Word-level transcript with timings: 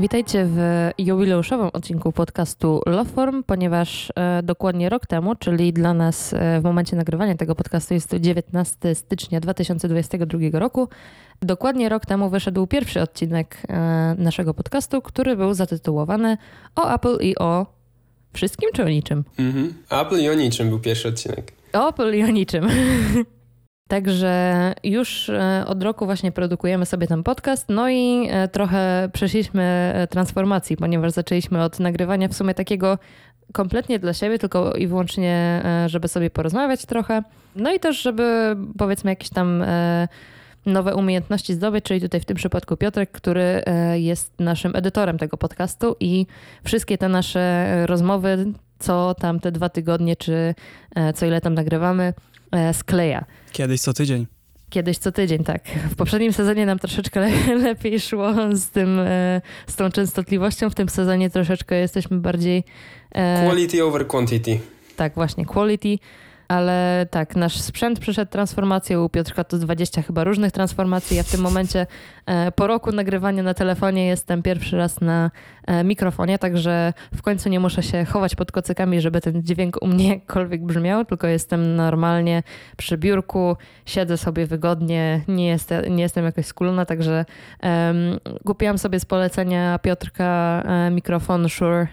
Witajcie 0.00 0.46
w 0.46 0.90
jubileuszowym 0.98 1.70
odcinku 1.72 2.12
podcastu 2.12 2.80
Loveform, 2.86 3.42
ponieważ 3.42 4.12
e, 4.16 4.42
dokładnie 4.42 4.88
rok 4.88 5.06
temu, 5.06 5.34
czyli 5.34 5.72
dla 5.72 5.94
nas 5.94 6.32
e, 6.32 6.60
w 6.60 6.64
momencie 6.64 6.96
nagrywania 6.96 7.34
tego 7.34 7.54
podcastu 7.54 7.94
jest 7.94 8.10
to 8.10 8.18
19 8.18 8.94
stycznia 8.94 9.40
2022 9.40 10.38
roku, 10.52 10.88
dokładnie 11.42 11.88
rok 11.88 12.06
temu 12.06 12.30
wyszedł 12.30 12.66
pierwszy 12.66 13.00
odcinek 13.00 13.62
e, 13.68 14.14
naszego 14.18 14.54
podcastu, 14.54 15.02
który 15.02 15.36
był 15.36 15.54
zatytułowany 15.54 16.36
o 16.76 16.94
Apple 16.94 17.18
i 17.20 17.38
o 17.38 17.66
wszystkim 18.32 18.70
czy 18.74 18.84
o 18.84 18.88
niczym? 18.88 19.24
Mhm. 19.38 19.74
Apple 19.90 20.22
i 20.22 20.28
o 20.28 20.34
niczym 20.34 20.68
był 20.68 20.78
pierwszy 20.78 21.08
odcinek. 21.08 21.52
O 21.72 21.88
Apple 21.88 22.14
i 22.14 22.24
o 22.24 22.26
niczym. 22.26 22.68
Także 23.88 24.74
już 24.84 25.28
e, 25.28 25.64
od 25.66 25.82
roku 25.82 26.06
właśnie 26.06 26.32
produkujemy 26.32 26.86
sobie 26.86 27.06
ten 27.06 27.22
podcast, 27.22 27.66
no 27.68 27.88
i 27.90 28.28
e, 28.30 28.48
trochę 28.48 29.08
przeszliśmy 29.12 29.92
e, 29.94 30.06
transformacji, 30.06 30.76
ponieważ 30.76 31.12
zaczęliśmy 31.12 31.62
od 31.62 31.80
nagrywania 31.80 32.28
w 32.28 32.34
sumie 32.34 32.54
takiego 32.54 32.98
kompletnie 33.52 33.98
dla 33.98 34.12
siebie, 34.12 34.38
tylko 34.38 34.72
i 34.72 34.86
wyłącznie, 34.86 35.62
żeby 35.86 36.08
sobie 36.08 36.30
porozmawiać 36.30 36.86
trochę. 36.86 37.22
No 37.56 37.72
i 37.72 37.80
też, 37.80 38.02
żeby 38.02 38.56
powiedzmy 38.78 39.10
jakieś 39.10 39.30
tam 39.30 39.64
nowe 40.66 40.94
umiejętności 40.94 41.54
zdobyć, 41.54 41.84
czyli 41.84 42.00
tutaj 42.00 42.20
w 42.20 42.24
tym 42.24 42.36
przypadku 42.36 42.76
Piotrek, 42.76 43.10
który 43.10 43.62
jest 43.94 44.32
naszym 44.40 44.76
edytorem 44.76 45.18
tego 45.18 45.36
podcastu 45.36 45.96
i 46.00 46.26
wszystkie 46.64 46.98
te 46.98 47.08
nasze 47.08 47.66
rozmowy, 47.86 48.46
co 48.78 49.14
tam 49.14 49.40
te 49.40 49.52
dwa 49.52 49.68
tygodnie, 49.68 50.16
czy 50.16 50.54
co 51.14 51.26
ile 51.26 51.40
tam 51.40 51.54
nagrywamy, 51.54 52.12
skleja. 52.72 53.24
Kiedyś 53.52 53.80
co 53.80 53.92
tydzień. 53.92 54.26
Kiedyś 54.70 54.98
co 54.98 55.12
tydzień, 55.12 55.44
tak. 55.44 55.68
W 55.90 55.96
poprzednim 55.96 56.32
sezonie 56.32 56.66
nam 56.66 56.78
troszeczkę 56.78 57.20
le 57.48 57.54
lepiej 57.54 58.00
szło 58.00 58.34
z 58.52 58.70
tym, 58.70 58.98
e, 58.98 59.40
z 59.66 59.76
tą 59.76 59.90
częstotliwością. 59.90 60.70
W 60.70 60.74
tym 60.74 60.88
sezonie 60.88 61.30
troszeczkę 61.30 61.76
jesteśmy 61.76 62.16
bardziej... 62.16 62.64
E, 63.14 63.44
quality 63.46 63.84
over 63.84 64.06
quantity. 64.06 64.58
Tak, 64.96 65.14
właśnie, 65.14 65.46
quality 65.46 65.98
ale 66.48 67.06
tak, 67.10 67.36
nasz 67.36 67.60
sprzęt 67.60 68.00
przeszedł 68.00 68.30
transformację, 68.30 69.00
u 69.00 69.08
Piotrka 69.08 69.44
to 69.44 69.58
20 69.58 70.02
chyba 70.02 70.24
różnych 70.24 70.52
transformacji. 70.52 71.16
Ja 71.16 71.22
w 71.22 71.30
tym 71.30 71.40
momencie 71.40 71.86
e, 72.26 72.52
po 72.52 72.66
roku 72.66 72.92
nagrywania 72.92 73.42
na 73.42 73.54
telefonie 73.54 74.06
jestem 74.06 74.42
pierwszy 74.42 74.76
raz 74.76 75.00
na 75.00 75.30
e, 75.66 75.84
mikrofonie, 75.84 76.38
także 76.38 76.92
w 77.14 77.22
końcu 77.22 77.48
nie 77.48 77.60
muszę 77.60 77.82
się 77.82 78.04
chować 78.04 78.34
pod 78.34 78.52
kocykami, 78.52 79.00
żeby 79.00 79.20
ten 79.20 79.42
dźwięk 79.42 79.82
u 79.82 79.86
mnie 79.86 80.08
jakkolwiek 80.14 80.64
brzmiał, 80.64 81.04
tylko 81.04 81.26
jestem 81.26 81.76
normalnie 81.76 82.42
przy 82.76 82.98
biurku, 82.98 83.56
siedzę 83.86 84.16
sobie 84.18 84.46
wygodnie, 84.46 85.20
nie, 85.28 85.48
jest, 85.48 85.70
nie 85.90 86.02
jestem 86.02 86.24
jakoś 86.24 86.46
skulona, 86.46 86.86
także 86.86 87.24
um, 87.62 88.18
kupiłam 88.46 88.78
sobie 88.78 89.00
z 89.00 89.04
polecenia 89.04 89.78
Piotrka 89.78 90.62
e, 90.66 90.90
mikrofon 90.90 91.48
Shure 91.48 91.86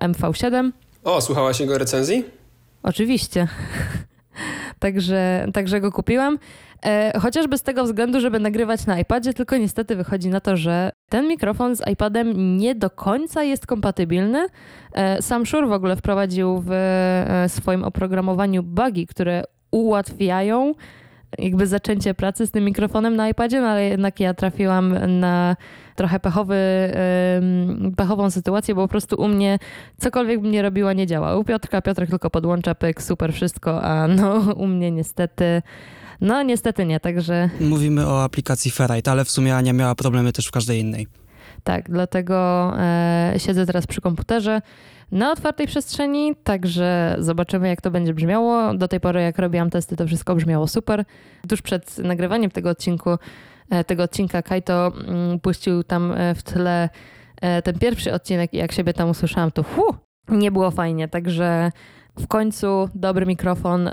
MV7. 0.00 0.70
O, 1.04 1.20
słuchałaś 1.20 1.60
jego 1.60 1.78
recenzji? 1.78 2.43
Oczywiście. 2.84 3.48
także, 4.78 5.46
także 5.52 5.80
go 5.80 5.92
kupiłam. 5.92 6.38
E, 6.84 7.20
chociażby 7.20 7.58
z 7.58 7.62
tego 7.62 7.84
względu, 7.84 8.20
żeby 8.20 8.40
nagrywać 8.40 8.86
na 8.86 8.98
iPadzie, 8.98 9.34
tylko 9.34 9.56
niestety 9.56 9.96
wychodzi 9.96 10.28
na 10.28 10.40
to, 10.40 10.56
że 10.56 10.90
ten 11.08 11.28
mikrofon 11.28 11.76
z 11.76 11.88
iPadem 11.88 12.56
nie 12.56 12.74
do 12.74 12.90
końca 12.90 13.42
jest 13.42 13.66
kompatybilny. 13.66 14.46
E, 14.92 15.22
sam 15.22 15.46
Shure 15.46 15.66
w 15.66 15.72
ogóle 15.72 15.96
wprowadził 15.96 16.62
w 16.66 16.70
e, 16.72 17.48
swoim 17.48 17.84
oprogramowaniu 17.84 18.62
bugi, 18.62 19.06
które 19.06 19.44
ułatwiają 19.70 20.72
jakby 21.38 21.66
zaczęcie 21.66 22.14
pracy 22.14 22.46
z 22.46 22.50
tym 22.50 22.64
mikrofonem 22.64 23.16
na 23.16 23.28
iPadzie, 23.28 23.60
no 23.60 23.66
ale 23.66 23.84
jednak 23.84 24.20
ja 24.20 24.34
trafiłam 24.34 25.18
na 25.20 25.56
trochę 25.96 26.20
pechowy, 26.20 26.56
pechową 27.96 28.30
sytuację, 28.30 28.74
bo 28.74 28.82
po 28.82 28.88
prostu 28.88 29.16
u 29.16 29.28
mnie 29.28 29.58
cokolwiek 30.00 30.40
bym 30.40 30.50
nie 30.50 30.62
robiła, 30.62 30.92
nie 30.92 31.06
działa. 31.06 31.36
U 31.36 31.44
Piotrka, 31.44 31.82
Piotrek 31.82 32.10
tylko 32.10 32.30
podłącza 32.30 32.74
pyk, 32.74 33.02
super 33.02 33.32
wszystko, 33.32 33.82
a 33.82 34.08
no 34.08 34.34
u 34.56 34.66
mnie 34.66 34.90
niestety... 34.90 35.62
No 36.20 36.42
niestety 36.42 36.86
nie, 36.86 37.00
także... 37.00 37.50
Mówimy 37.60 38.06
o 38.06 38.24
aplikacji 38.24 38.70
Ferrite, 38.70 39.10
ale 39.10 39.24
w 39.24 39.30
sumie 39.30 39.56
Ania 39.56 39.72
miała 39.72 39.94
problemy 39.94 40.32
też 40.32 40.46
w 40.46 40.50
każdej 40.50 40.80
innej. 40.80 41.06
Tak, 41.64 41.90
dlatego 41.90 42.72
e, 42.78 43.34
siedzę 43.36 43.66
teraz 43.66 43.86
przy 43.86 44.00
komputerze 44.00 44.60
na 45.14 45.32
otwartej 45.32 45.66
przestrzeni, 45.66 46.34
także 46.44 47.16
zobaczymy, 47.18 47.68
jak 47.68 47.80
to 47.80 47.90
będzie 47.90 48.14
brzmiało. 48.14 48.74
Do 48.74 48.88
tej 48.88 49.00
pory, 49.00 49.22
jak 49.22 49.38
robiłam 49.38 49.70
testy, 49.70 49.96
to 49.96 50.06
wszystko 50.06 50.34
brzmiało 50.34 50.66
super. 50.66 51.04
Tuż 51.48 51.62
przed 51.62 51.98
nagrywaniem 51.98 52.50
tego 52.50 52.70
odcinku, 52.70 53.10
e, 53.70 53.84
tego 53.84 54.02
odcinka 54.02 54.42
Kajto 54.42 54.92
mm, 55.08 55.40
puścił 55.40 55.84
tam 55.84 56.12
e, 56.12 56.34
w 56.34 56.42
tle 56.42 56.88
e, 57.40 57.62
ten 57.62 57.78
pierwszy 57.78 58.12
odcinek 58.12 58.54
i 58.54 58.56
jak 58.56 58.72
siebie 58.72 58.92
tam 58.92 59.10
usłyszałam, 59.10 59.50
to 59.50 59.62
hu, 59.62 59.94
nie 60.28 60.50
było 60.50 60.70
fajnie, 60.70 61.08
także 61.08 61.72
w 62.18 62.26
końcu 62.26 62.88
dobry 62.94 63.26
mikrofon. 63.26 63.90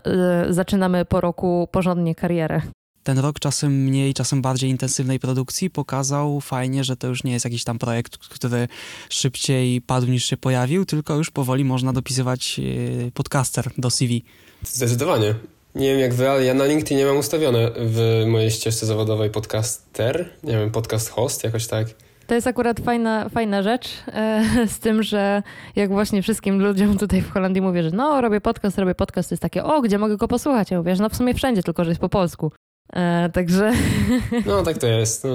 Zaczynamy 0.49 1.05
po 1.05 1.21
roku 1.21 1.67
porządnie 1.71 2.15
karierę 2.15 2.61
ten 3.03 3.19
rok 3.19 3.39
czasem 3.39 3.83
mniej, 3.83 4.13
czasem 4.13 4.41
bardziej 4.41 4.69
intensywnej 4.69 5.19
produkcji 5.19 5.69
pokazał 5.69 6.41
fajnie, 6.41 6.83
że 6.83 6.97
to 6.97 7.07
już 7.07 7.23
nie 7.23 7.31
jest 7.31 7.45
jakiś 7.45 7.63
tam 7.63 7.79
projekt, 7.79 8.17
który 8.17 8.67
szybciej 9.09 9.81
padł 9.81 10.07
niż 10.07 10.25
się 10.25 10.37
pojawił, 10.37 10.85
tylko 10.85 11.15
już 11.15 11.31
powoli 11.31 11.63
można 11.63 11.93
dopisywać 11.93 12.59
e, 13.07 13.11
podcaster 13.11 13.71
do 13.77 13.89
CV. 13.89 14.23
Zdecydowanie. 14.63 15.35
Nie 15.75 15.87
wiem 15.87 15.99
jak 15.99 16.13
wy, 16.13 16.29
ale 16.29 16.45
ja 16.45 16.53
na 16.53 16.65
LinkedInie 16.65 17.05
mam 17.05 17.17
ustawione 17.17 17.71
w 17.77 18.23
mojej 18.27 18.51
ścieżce 18.51 18.85
zawodowej 18.85 19.29
podcaster, 19.29 20.29
nie 20.43 20.53
wiem, 20.53 20.71
podcast 20.71 21.09
host, 21.09 21.43
jakoś 21.43 21.67
tak. 21.67 21.87
To 22.27 22.35
jest 22.35 22.47
akurat 22.47 22.79
fajna, 22.79 23.29
fajna 23.29 23.63
rzecz, 23.63 23.89
e, 24.07 24.43
z 24.75 24.79
tym, 24.79 25.03
że 25.03 25.43
jak 25.75 25.89
właśnie 25.89 26.21
wszystkim 26.21 26.61
ludziom 26.61 26.97
tutaj 26.97 27.21
w 27.21 27.31
Holandii 27.31 27.61
mówię, 27.61 27.83
że 27.83 27.91
no 27.91 28.21
robię 28.21 28.41
podcast, 28.41 28.77
robię 28.77 28.95
podcast, 28.95 29.29
to 29.29 29.33
jest 29.35 29.41
takie, 29.41 29.63
o, 29.63 29.81
gdzie 29.81 29.97
mogę 29.97 30.17
go 30.17 30.27
posłuchać? 30.27 30.71
Ja 30.71 30.77
mówię, 30.77 30.95
że 30.95 31.03
no 31.03 31.09
w 31.09 31.15
sumie 31.15 31.33
wszędzie, 31.33 31.63
tylko 31.63 31.83
że 31.83 31.91
jest 31.91 32.01
po 32.01 32.09
polsku. 32.09 32.51
E, 32.93 33.29
także... 33.29 33.73
No, 34.45 34.63
tak 34.63 34.77
to 34.77 34.87
jest. 34.87 35.23
No. 35.23 35.29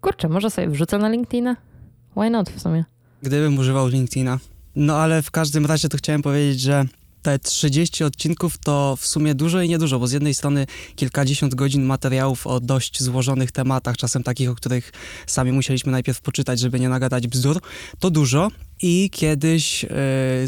Kurczę, 0.00 0.28
może 0.28 0.50
sobie 0.50 0.68
wrzucę 0.68 0.98
na 0.98 1.08
LinkedIna? 1.08 1.56
Why 2.16 2.30
not 2.30 2.50
w 2.50 2.60
sumie? 2.60 2.84
Gdybym 3.22 3.58
używał 3.58 3.88
LinkedIna. 3.88 4.38
No 4.76 4.96
ale 4.96 5.22
w 5.22 5.30
każdym 5.30 5.66
razie 5.66 5.88
to 5.88 5.96
chciałem 5.96 6.22
powiedzieć, 6.22 6.60
że 6.60 6.84
te 7.22 7.38
30 7.38 8.04
odcinków 8.04 8.58
to 8.58 8.96
w 8.96 9.06
sumie 9.06 9.34
dużo 9.34 9.62
i 9.62 9.68
niedużo, 9.68 9.98
bo 9.98 10.06
z 10.06 10.12
jednej 10.12 10.34
strony 10.34 10.66
kilkadziesiąt 10.96 11.54
godzin 11.54 11.84
materiałów 11.84 12.46
o 12.46 12.60
dość 12.60 13.02
złożonych 13.02 13.52
tematach, 13.52 13.96
czasem 13.96 14.22
takich, 14.22 14.50
o 14.50 14.54
których 14.54 14.92
sami 15.26 15.52
musieliśmy 15.52 15.92
najpierw 15.92 16.20
poczytać, 16.20 16.60
żeby 16.60 16.80
nie 16.80 16.88
nagadać 16.88 17.26
bzdur, 17.26 17.60
to 17.98 18.10
dużo. 18.10 18.50
I 18.86 19.10
kiedyś 19.10 19.82
yy, 19.82 19.88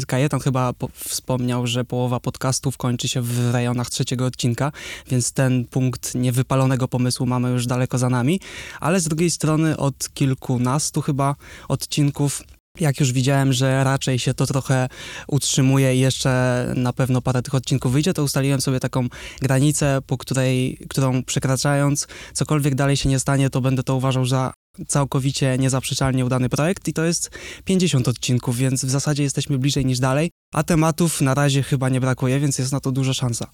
Kajetan 0.07 0.39
chyba 0.39 0.73
po- 0.73 0.89
wspomniał, 0.93 1.67
że 1.67 1.85
połowa 1.85 2.19
podcastów 2.19 2.77
kończy 2.77 3.07
się 3.07 3.21
w 3.21 3.51
rejonach 3.51 3.89
trzeciego 3.89 4.25
odcinka, 4.25 4.71
więc 5.07 5.31
ten 5.31 5.65
punkt 5.65 6.15
niewypalonego 6.15 6.87
pomysłu 6.87 7.25
mamy 7.25 7.49
już 7.49 7.65
daleko 7.65 7.97
za 7.97 8.09
nami, 8.09 8.39
ale 8.79 8.99
z 8.99 9.03
drugiej 9.03 9.31
strony 9.31 9.77
od 9.77 10.09
kilkunastu 10.13 11.01
chyba 11.01 11.35
odcinków 11.67 12.43
jak 12.79 12.99
już 12.99 13.11
widziałem, 13.11 13.53
że 13.53 13.83
raczej 13.83 14.19
się 14.19 14.33
to 14.33 14.45
trochę 14.45 14.87
utrzymuje 15.27 15.95
i 15.95 15.99
jeszcze 15.99 16.73
na 16.75 16.93
pewno 16.93 17.21
parę 17.21 17.41
tych 17.41 17.55
odcinków 17.55 17.91
wyjdzie, 17.91 18.13
to 18.13 18.23
ustaliłem 18.23 18.61
sobie 18.61 18.79
taką 18.79 19.07
granicę, 19.41 19.99
po 20.07 20.17
której, 20.17 20.77
którą 20.89 21.23
przekraczając, 21.23 22.07
cokolwiek 22.33 22.75
dalej 22.75 22.97
się 22.97 23.09
nie 23.09 23.19
stanie, 23.19 23.49
to 23.49 23.61
będę 23.61 23.83
to 23.83 23.95
uważał 23.95 24.25
za 24.25 24.53
całkowicie 24.87 25.57
niezaprzeczalnie 25.57 26.25
udany 26.25 26.49
projekt 26.49 26.87
i 26.87 26.93
to 26.93 27.03
jest 27.05 27.31
50 27.65 28.07
odcinków, 28.07 28.57
więc 28.57 28.85
w 28.85 28.89
zasadzie 28.89 29.23
jesteśmy 29.23 29.57
bliżej 29.57 29.85
niż 29.85 29.99
dalej, 29.99 30.31
a 30.53 30.63
tematów 30.63 31.21
na 31.21 31.33
razie 31.33 31.63
chyba 31.63 31.89
nie 31.89 32.01
brakuje, 32.01 32.39
więc 32.39 32.59
jest 32.59 32.71
na 32.71 32.79
to 32.79 32.91
duża 32.91 33.13
szansa. 33.13 33.47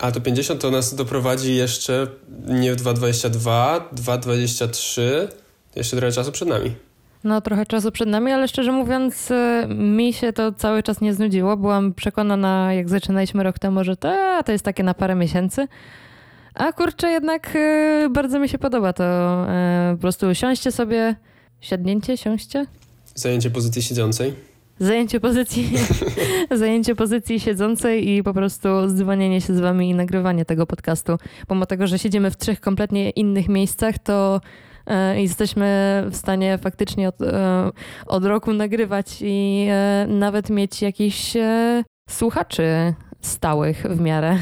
A 0.00 0.12
to 0.12 0.20
50 0.20 0.60
to 0.60 0.70
nas 0.70 0.94
doprowadzi 0.94 1.54
jeszcze 1.54 2.06
nie 2.46 2.74
w 2.74 2.76
2.22, 2.76 3.80
2.23, 3.94 5.02
jeszcze 5.76 5.96
trochę 5.96 6.12
czasu 6.12 6.32
przed 6.32 6.48
nami. 6.48 6.74
No, 7.24 7.40
trochę 7.40 7.66
czasu 7.66 7.92
przed 7.92 8.08
nami, 8.08 8.32
ale 8.32 8.48
szczerze 8.48 8.72
mówiąc, 8.72 9.30
y, 9.30 9.66
mi 9.74 10.12
się 10.12 10.32
to 10.32 10.52
cały 10.52 10.82
czas 10.82 11.00
nie 11.00 11.14
znudziło. 11.14 11.56
Byłam 11.56 11.94
przekonana, 11.94 12.74
jak 12.74 12.88
zaczynaliśmy 12.88 13.42
rok 13.42 13.58
temu, 13.58 13.84
że 13.84 13.96
to, 13.96 14.42
to 14.46 14.52
jest 14.52 14.64
takie 14.64 14.82
na 14.82 14.94
parę 14.94 15.14
miesięcy. 15.14 15.68
A 16.56 16.72
kurczę, 16.72 17.10
jednak 17.10 17.56
y, 17.56 18.08
bardzo 18.10 18.38
mi 18.38 18.48
się 18.48 18.58
podoba 18.58 18.92
to. 18.92 19.04
Y, 19.92 19.96
po 19.96 20.00
prostu 20.00 20.34
siąście 20.34 20.72
sobie, 20.72 21.16
siadnięcie, 21.60 22.16
siąście. 22.16 22.66
Zajęcie 23.14 23.50
pozycji 23.50 23.82
siedzącej. 23.82 24.34
Zajęcie 24.78 25.20
pozycji, 25.20 25.72
zajęcie 26.60 26.94
pozycji 26.94 27.40
siedzącej 27.40 28.08
i 28.08 28.22
po 28.22 28.34
prostu 28.34 28.88
zdzwonienie 28.88 29.40
się 29.40 29.54
z 29.54 29.60
wami 29.60 29.90
i 29.90 29.94
nagrywanie 29.94 30.44
tego 30.44 30.66
podcastu. 30.66 31.16
Pomimo 31.46 31.66
tego, 31.66 31.86
że 31.86 31.98
siedzimy 31.98 32.30
w 32.30 32.36
trzech 32.36 32.60
kompletnie 32.60 33.10
innych 33.10 33.48
miejscach, 33.48 33.98
to 33.98 34.40
E, 34.86 35.22
jesteśmy 35.22 36.02
w 36.10 36.16
stanie 36.16 36.58
faktycznie 36.58 37.08
od, 37.08 37.16
od 38.06 38.24
roku 38.24 38.52
nagrywać 38.52 39.18
i 39.20 39.68
nawet 40.08 40.50
mieć 40.50 40.82
jakichś 40.82 41.32
słuchaczy 42.08 42.94
stałych 43.20 43.82
w 43.82 44.00
miarę. 44.00 44.38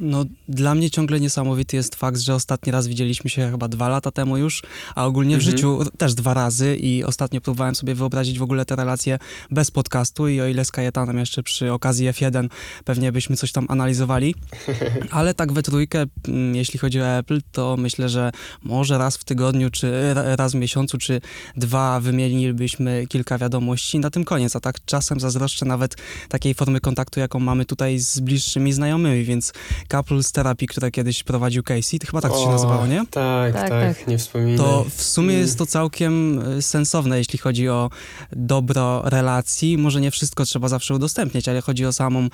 No, 0.00 0.24
dla 0.48 0.74
mnie 0.74 0.90
ciągle 0.90 1.20
niesamowity 1.20 1.76
jest 1.76 1.94
fakt, 1.94 2.20
że 2.20 2.34
ostatni 2.34 2.72
raz 2.72 2.86
widzieliśmy 2.86 3.30
się 3.30 3.50
chyba 3.50 3.68
dwa 3.68 3.88
lata 3.88 4.10
temu 4.10 4.36
już, 4.36 4.62
a 4.94 5.06
ogólnie 5.06 5.36
w 5.36 5.38
Mhm. 5.38 5.50
życiu 5.56 5.78
też 5.98 6.14
dwa 6.14 6.34
razy 6.34 6.76
i 6.76 7.04
ostatnio 7.04 7.40
próbowałem 7.40 7.74
sobie 7.74 7.94
wyobrazić 7.94 8.38
w 8.38 8.42
ogóle 8.42 8.64
te 8.64 8.76
relacje 8.76 9.18
bez 9.50 9.70
podcastu 9.70 10.28
i 10.28 10.40
o 10.40 10.46
ile 10.46 10.64
z 10.64 10.70
Kajetanem 10.72 11.18
jeszcze 11.18 11.42
przy 11.42 11.72
okazji 11.72 12.08
F1 12.10 12.48
pewnie 12.84 13.12
byśmy 13.12 13.36
coś 13.36 13.52
tam 13.52 13.66
analizowali, 13.68 14.34
ale 15.10 15.34
tak 15.34 15.52
we 15.52 15.62
trójkę, 15.62 16.04
mm, 16.28 16.56
jeśli 16.56 16.78
chodzi 16.78 17.00
o 17.00 17.06
Apple, 17.06 17.40
to 17.52 17.76
myślę, 17.76 18.08
że 18.08 18.30
może 18.62 18.98
raz 18.98 19.16
w 19.16 19.24
tygodniu, 19.24 19.70
czy 19.70 20.14
ra- 20.14 20.36
raz 20.36 20.52
w 20.52 20.54
miesiącu, 20.54 20.98
czy 20.98 21.20
dwa 21.56 22.00
wymienilibyśmy 22.00 23.06
kilka 23.08 23.38
wiadomości 23.38 23.98
na 23.98 24.10
tym 24.10 24.24
koniec, 24.24 24.56
a 24.56 24.60
tak 24.60 24.84
czasem 24.84 25.20
zazdroszczę 25.20 25.66
nawet 25.66 25.96
takiej 26.28 26.54
formy 26.54 26.80
kontaktu, 26.80 27.20
jaką 27.20 27.38
mamy 27.40 27.64
tutaj 27.64 27.98
z 27.98 28.20
bliższymi 28.20 28.72
znajomymi, 28.72 29.24
więc 29.24 29.52
Couples 29.86 30.32
Therapy, 30.32 30.66
które 30.66 30.90
kiedyś 30.90 31.22
prowadził 31.22 31.62
Casey, 31.62 31.98
to 31.98 32.06
chyba 32.06 32.20
tak 32.20 32.32
to 32.32 32.38
się 32.38 32.44
O, 32.48 32.52
nazywało, 32.52 32.86
nie? 32.86 32.98
Tak, 33.10 33.52
Tak, 33.52 33.68
tak, 33.68 33.96
tak. 33.96 34.06
nie 34.08 34.18
wspominaj. 34.18 34.56
To 34.56 34.86
w 34.96 35.02
sumie 35.02 35.28
Mm. 35.30 35.40
jest 35.40 35.58
to 35.58 35.66
całkiem 35.66 36.38
y, 36.58 36.62
sensowne, 36.62 37.18
jeśli 37.18 37.38
chodzi 37.38 37.68
o 37.68 37.90
dobro 38.32 39.02
relacji. 39.04 39.78
Może 39.78 40.00
nie 40.00 40.10
wszystko 40.10 40.44
trzeba 40.44 40.68
zawsze 40.68 40.94
udostępniać, 40.94 41.48
ale 41.48 41.60
chodzi 41.60 41.86
o 41.86 41.92
samą, 41.92 42.28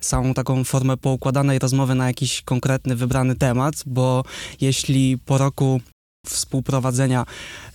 samą 0.00 0.34
taką 0.34 0.64
formę 0.64 0.96
poukładanej 0.96 1.58
rozmowy 1.58 1.94
na 1.94 2.06
jakiś 2.06 2.42
konkretny, 2.42 2.96
wybrany 2.96 3.34
temat, 3.36 3.74
bo 3.86 4.24
jeśli 4.60 5.18
po 5.18 5.38
roku 5.38 5.80
współprowadzenia 6.30 7.26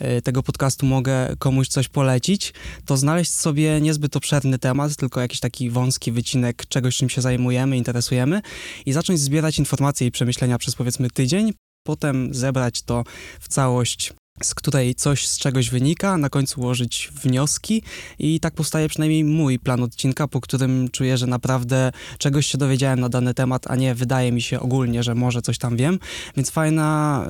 y, 0.02 0.22
tego 0.22 0.44
podcastu 0.44 0.86
mogę 0.86 1.36
komuś 1.40 1.68
coś 1.68 1.88
polecić, 1.88 2.54
to 2.86 2.98
znaleźć 2.98 3.34
sobie 3.34 3.82
niezbyt 3.82 4.16
obszerny 4.16 4.60
temat, 4.60 4.96
tylko 4.96 5.22
jakiś 5.22 5.40
taki 5.40 5.70
wąski 5.70 6.12
wycinek 6.12 6.66
czegoś, 6.66 6.98
czym 6.98 7.10
się 7.10 7.22
zajmujemy, 7.22 7.78
interesujemy 7.78 8.42
i 8.86 8.94
zacząć 8.94 9.20
zbierać 9.20 9.60
informacje 9.60 10.08
i 10.08 10.12
przemyślenia 10.12 10.58
przez 10.58 10.76
powiedzmy 10.76 11.10
tydzień, 11.10 11.54
potem 11.84 12.34
zebrać 12.34 12.82
to 12.82 13.04
w 13.40 13.48
całość, 13.48 14.14
z 14.44 14.56
której 14.56 14.96
coś 14.96 15.28
z 15.28 15.38
czegoś 15.38 15.70
wynika, 15.70 16.18
na 16.18 16.30
końcu 16.30 16.62
ułożyć 16.62 17.10
wnioski 17.24 17.84
i 18.20 18.40
tak 18.40 18.54
powstaje 18.54 18.90
przynajmniej 18.90 19.24
mój 19.24 19.60
plan 19.60 19.84
odcinka, 19.84 20.28
po 20.28 20.42
którym 20.42 20.90
czuję, 20.90 21.18
że 21.18 21.28
naprawdę 21.28 21.92
czegoś 22.18 22.48
się 22.48 22.58
dowiedziałem 22.58 23.00
na 23.00 23.10
dany 23.10 23.34
temat, 23.34 23.72
a 23.72 23.76
nie 23.76 23.96
wydaje 23.96 24.32
mi 24.32 24.42
się 24.42 24.60
ogólnie, 24.60 25.04
że 25.04 25.16
może 25.16 25.42
coś 25.42 25.58
tam 25.58 25.78
wiem, 25.78 26.00
więc 26.38 26.50
fajna 26.50 27.26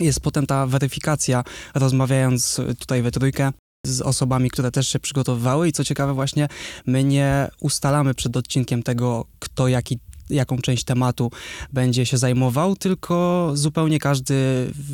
y, 0.00 0.04
jest 0.04 0.20
potem 0.20 0.46
ta 0.46 0.66
weryfikacja, 0.66 1.44
rozmawiając 1.74 2.60
tutaj 2.78 3.02
we 3.02 3.10
trójkę 3.10 3.52
z 3.86 4.00
osobami, 4.00 4.50
które 4.50 4.70
też 4.70 4.88
się 4.88 4.98
przygotowywały. 4.98 5.68
I 5.68 5.72
co 5.72 5.84
ciekawe 5.84 6.14
właśnie, 6.14 6.48
my 6.86 7.04
nie 7.04 7.48
ustalamy 7.60 8.14
przed 8.14 8.36
odcinkiem 8.36 8.82
tego, 8.82 9.24
kto 9.38 9.68
jaki 9.68 9.98
jaką 10.30 10.58
część 10.58 10.84
tematu 10.84 11.30
będzie 11.72 12.06
się 12.06 12.18
zajmował, 12.18 12.76
tylko 12.76 13.50
zupełnie 13.54 13.98
każdy 13.98 14.34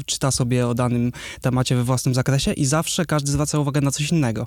czyta 0.07 0.31
sobie 0.31 0.67
o 0.67 0.75
danym 0.75 1.13
temacie 1.41 1.77
we 1.77 1.85
własnym 1.85 2.15
zakresie 2.15 2.53
i 2.53 2.67
zawsze 2.67 3.05
każdy 3.07 3.33
zwraca 3.33 3.59
uwagę 3.59 3.81
na 3.81 3.91
coś 3.91 4.11
innego. 4.11 4.47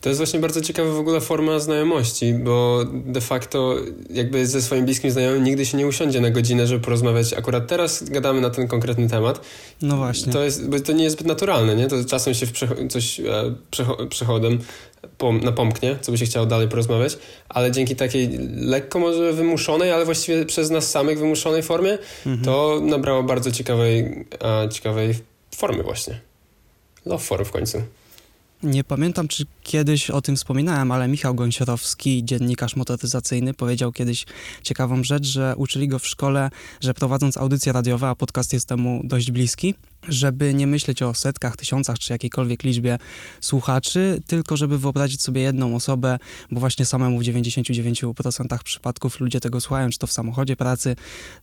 To 0.00 0.08
jest 0.08 0.18
właśnie 0.20 0.40
bardzo 0.40 0.60
ciekawa 0.60 0.90
w 0.92 0.98
ogóle 0.98 1.20
forma 1.20 1.58
znajomości, 1.58 2.34
bo 2.34 2.84
de 3.06 3.20
facto 3.20 3.76
jakby 4.10 4.46
ze 4.46 4.62
swoim 4.62 4.84
bliskim 4.84 5.10
znajomym 5.10 5.44
nigdy 5.44 5.66
się 5.66 5.78
nie 5.78 5.86
usiądzie 5.86 6.20
na 6.20 6.30
godzinę, 6.30 6.66
żeby 6.66 6.84
porozmawiać. 6.84 7.32
Akurat 7.32 7.66
teraz 7.66 8.04
gadamy 8.10 8.40
na 8.40 8.50
ten 8.50 8.68
konkretny 8.68 9.08
temat. 9.08 9.40
No 9.82 9.96
właśnie. 9.96 10.32
To, 10.32 10.44
jest, 10.44 10.68
bo 10.68 10.80
to 10.80 10.92
nie 10.92 11.04
jest 11.04 11.16
zbyt 11.16 11.26
naturalne, 11.26 11.76
nie? 11.76 11.86
To 11.88 12.04
czasem 12.04 12.34
się 12.34 12.46
w 12.46 12.52
coś 12.90 13.20
e, 13.20 13.24
przecho- 13.70 14.08
przechodem 14.08 14.58
pom- 15.18 15.44
napomknie, 15.44 15.96
co 16.00 16.12
by 16.12 16.18
się 16.18 16.24
chciało 16.26 16.46
dalej 16.46 16.68
porozmawiać, 16.68 17.18
ale 17.48 17.70
dzięki 17.72 17.96
takiej 17.96 18.28
lekko 18.56 18.98
może 18.98 19.32
wymuszonej, 19.32 19.90
ale 19.92 20.04
właściwie 20.04 20.44
przez 20.44 20.70
nas 20.70 20.90
samych 20.90 21.18
wymuszonej 21.18 21.62
formie, 21.62 21.98
Mhm. 22.26 22.44
to 22.44 22.80
nabrało 22.82 23.22
bardzo 23.22 23.52
ciekawej, 23.52 24.24
e, 24.44 24.68
ciekawej 24.68 25.14
formy 25.56 25.82
właśnie. 25.82 26.20
Love 27.06 27.24
form 27.24 27.44
w 27.44 27.50
końcu. 27.50 27.82
Nie 28.62 28.84
pamiętam, 28.84 29.28
czy 29.28 29.44
kiedyś 29.62 30.10
o 30.10 30.20
tym 30.20 30.36
wspominałem, 30.36 30.92
ale 30.92 31.08
Michał 31.08 31.34
Gąsiorowski, 31.34 32.24
dziennikarz 32.24 32.76
motoryzacyjny, 32.76 33.54
powiedział 33.54 33.92
kiedyś 33.92 34.26
ciekawą 34.62 35.04
rzecz, 35.04 35.26
że 35.26 35.54
uczyli 35.56 35.88
go 35.88 35.98
w 35.98 36.06
szkole, 36.06 36.50
że 36.80 36.94
prowadząc 36.94 37.36
audycje 37.36 37.72
radiowe, 37.72 38.08
a 38.08 38.14
podcast 38.14 38.52
jest 38.52 38.68
temu 38.68 39.00
dość 39.04 39.30
bliski, 39.30 39.74
żeby 40.08 40.54
nie 40.54 40.66
myśleć 40.66 41.02
o 41.02 41.14
setkach, 41.14 41.56
tysiącach 41.56 41.98
czy 41.98 42.12
jakiejkolwiek 42.12 42.62
liczbie 42.62 42.98
słuchaczy, 43.40 44.22
tylko 44.26 44.56
żeby 44.56 44.78
wyobrazić 44.78 45.22
sobie 45.22 45.40
jedną 45.40 45.76
osobę, 45.76 46.18
bo 46.50 46.60
właśnie 46.60 46.86
samemu 46.86 47.18
w 47.18 47.22
99% 47.22 48.58
przypadków 48.64 49.20
ludzie 49.20 49.40
tego 49.40 49.60
słuchają, 49.60 49.90
czy 49.90 49.98
to 49.98 50.06
w 50.06 50.12
samochodzie 50.12 50.56
pracy, 50.56 50.96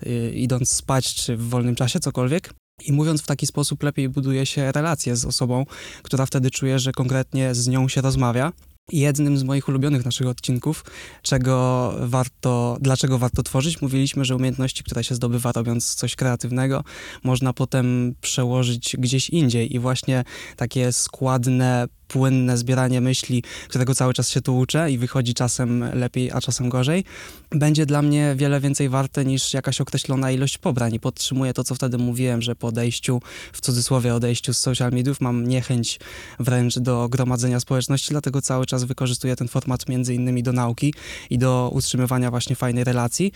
yy, 0.06 0.32
idąc 0.32 0.70
spać, 0.70 1.16
czy 1.16 1.38
w 1.38 1.50
wolnym 1.50 1.76
czasie, 1.76 2.00
cokolwiek. 2.00 2.63
I 2.82 2.92
mówiąc 2.94 3.22
w 3.22 3.26
taki 3.26 3.48
sposób, 3.48 3.84
lepiej 3.84 4.10
buduje 4.10 4.46
się 4.46 4.72
relacje 4.72 5.16
z 5.16 5.26
osobą, 5.26 5.66
która 6.04 6.26
wtedy 6.26 6.52
czuje, 6.52 6.80
że 6.80 6.92
konkretnie 6.92 7.56
z 7.56 7.68
nią 7.68 7.88
się 7.88 8.02
rozmawia. 8.02 8.52
Jednym 8.92 9.38
z 9.38 9.44
moich 9.44 9.68
ulubionych 9.68 10.06
naszych 10.06 10.28
odcinków, 10.28 10.86
czego 11.22 11.94
warto, 12.00 12.78
dlaczego 12.82 13.20
warto 13.20 13.44
tworzyć, 13.44 13.82
mówiliśmy, 13.82 14.26
że 14.26 14.36
umiejętności, 14.36 14.84
które 14.84 15.04
się 15.04 15.16
zdobywa 15.16 15.52
robiąc 15.52 15.96
coś 15.96 16.16
kreatywnego, 16.16 16.84
można 17.24 17.54
potem 17.54 18.16
przełożyć 18.22 18.96
gdzieś 19.00 19.30
indziej. 19.30 19.76
I 19.76 19.80
właśnie 19.80 20.24
takie 20.58 20.92
składne, 20.92 21.88
płynne 22.14 22.58
zbieranie 22.58 23.02
myśli, 23.02 23.44
którego 23.68 23.96
cały 23.96 24.14
czas 24.14 24.30
się 24.30 24.42
tu 24.42 24.58
uczę 24.58 24.92
i 24.92 24.98
wychodzi 24.98 25.34
czasem 25.34 25.86
lepiej, 25.94 26.32
a 26.32 26.42
czasem 26.42 26.70
gorzej, 26.70 27.04
będzie 27.52 27.86
dla 27.86 28.02
mnie 28.02 28.34
wiele 28.38 28.60
więcej 28.60 28.90
warte 28.90 29.26
niż 29.26 29.54
jakaś 29.54 29.82
określona 29.82 30.32
ilość 30.32 30.58
pobrań. 30.58 30.94
I 30.94 31.00
podtrzymuję 31.00 31.54
to, 31.54 31.64
co 31.64 31.76
wtedy 31.76 31.98
mówiłem, 31.98 32.42
że 32.42 32.56
po 32.56 32.68
odejściu, 32.68 33.22
w 33.54 33.62
cudzysłowie 33.62 34.16
odejściu 34.16 34.54
z 34.54 34.58
social 34.58 34.92
mediów, 34.92 35.22
mam 35.22 35.48
niechęć 35.48 36.00
wręcz 36.40 36.80
do 36.80 37.10
gromadzenia 37.10 37.60
społeczności, 37.60 38.10
dlatego 38.10 38.42
cały 38.42 38.66
czas 38.66 38.84
wykorzystuję 38.84 39.36
ten 39.36 39.48
format 39.48 39.90
między 39.90 40.14
innymi 40.14 40.44
do 40.44 40.54
nauki 40.54 40.94
i 41.30 41.38
do 41.38 41.72
utrzymywania 41.74 42.32
właśnie 42.32 42.56
fajnej 42.56 42.84
relacji. 42.84 43.32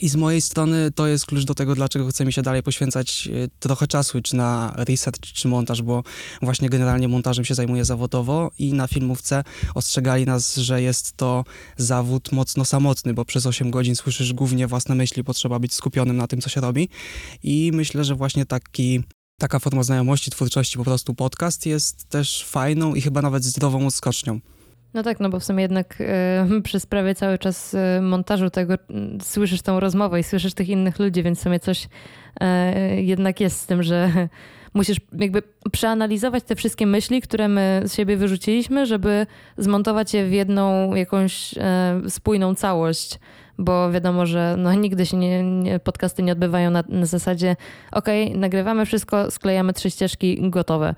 I 0.00 0.08
z 0.08 0.16
mojej 0.16 0.40
strony 0.40 0.90
to 0.90 1.06
jest 1.06 1.26
klucz 1.26 1.44
do 1.44 1.54
tego, 1.54 1.74
dlaczego 1.74 2.08
chcę 2.08 2.24
mi 2.24 2.32
się 2.32 2.42
dalej 2.42 2.62
poświęcać 2.62 3.28
e, 3.28 3.48
trochę 3.60 3.86
czasu, 3.86 4.22
czy 4.22 4.36
na 4.36 4.74
research, 4.76 5.20
czy 5.20 5.48
montaż, 5.48 5.82
bo 5.82 6.02
właśnie 6.42 6.68
generalnie 6.68 7.08
montażem 7.08 7.44
się 7.44 7.54
zajmuję 7.54 7.84
zawodowo 7.84 8.50
i 8.58 8.72
na 8.72 8.86
filmówce 8.86 9.44
ostrzegali 9.74 10.26
nas, 10.26 10.56
że 10.56 10.82
jest 10.82 11.16
to 11.16 11.44
zawód 11.76 12.32
mocno 12.32 12.64
samotny, 12.64 13.14
bo 13.14 13.24
przez 13.24 13.46
8 13.46 13.70
godzin 13.70 13.96
słyszysz 13.96 14.32
głównie 14.32 14.66
własne 14.66 14.94
myśli, 14.94 15.24
potrzeba 15.24 15.58
być 15.58 15.74
skupionym 15.74 16.16
na 16.16 16.26
tym, 16.26 16.40
co 16.40 16.48
się 16.48 16.60
robi. 16.60 16.88
I 17.42 17.70
myślę, 17.74 18.04
że 18.04 18.14
właśnie 18.14 18.46
taki 18.46 19.02
taka 19.40 19.58
forma 19.58 19.82
znajomości, 19.82 20.30
twórczości, 20.30 20.78
po 20.78 20.84
prostu 20.84 21.14
podcast 21.14 21.66
jest 21.66 22.04
też 22.08 22.44
fajną 22.44 22.94
i 22.94 23.00
chyba 23.00 23.22
nawet 23.22 23.44
zdrową 23.44 23.86
odskocznią. 23.86 24.40
No 24.94 25.02
tak, 25.02 25.20
no 25.20 25.28
bo 25.28 25.40
w 25.40 25.44
sumie 25.44 25.62
jednak 25.62 26.00
y, 26.58 26.62
przez 26.62 26.86
prawie 26.86 27.14
cały 27.14 27.38
czas 27.38 27.74
y, 27.74 28.00
montażu 28.02 28.50
tego 28.50 28.74
y, 28.74 28.78
słyszysz 29.22 29.62
tą 29.62 29.80
rozmowę 29.80 30.20
i 30.20 30.22
słyszysz 30.22 30.54
tych 30.54 30.68
innych 30.68 30.98
ludzi, 30.98 31.22
więc 31.22 31.38
w 31.38 31.42
sumie 31.42 31.60
coś 31.60 31.84
y, 31.84 33.02
jednak 33.02 33.40
jest 33.40 33.60
z 33.60 33.66
tym, 33.66 33.82
że 33.82 34.28
musisz 34.74 34.98
jakby 35.18 35.42
przeanalizować 35.72 36.44
te 36.44 36.56
wszystkie 36.56 36.86
myśli, 36.86 37.22
które 37.22 37.48
my 37.48 37.82
z 37.84 37.94
siebie 37.94 38.16
wyrzuciliśmy, 38.16 38.86
żeby 38.86 39.26
zmontować 39.58 40.14
je 40.14 40.26
w 40.26 40.32
jedną 40.32 40.94
jakąś 40.94 41.54
spójną 42.08 42.54
całość. 42.54 43.18
Bo 43.58 43.92
wiadomo, 43.92 44.26
że 44.26 44.54
no, 44.58 44.74
nigdy 44.74 45.06
się 45.06 45.16
nie, 45.16 45.42
nie, 45.42 45.78
podcasty 45.78 46.22
nie 46.22 46.32
odbywają 46.32 46.70
na, 46.70 46.84
na 46.88 47.06
zasadzie 47.06 47.56
okej, 47.92 48.36
nagrywamy 48.36 48.86
wszystko, 48.86 49.30
sklejamy 49.30 49.72
trzy 49.72 49.90
ścieżki, 49.90 50.50
gotowe. 50.50 50.94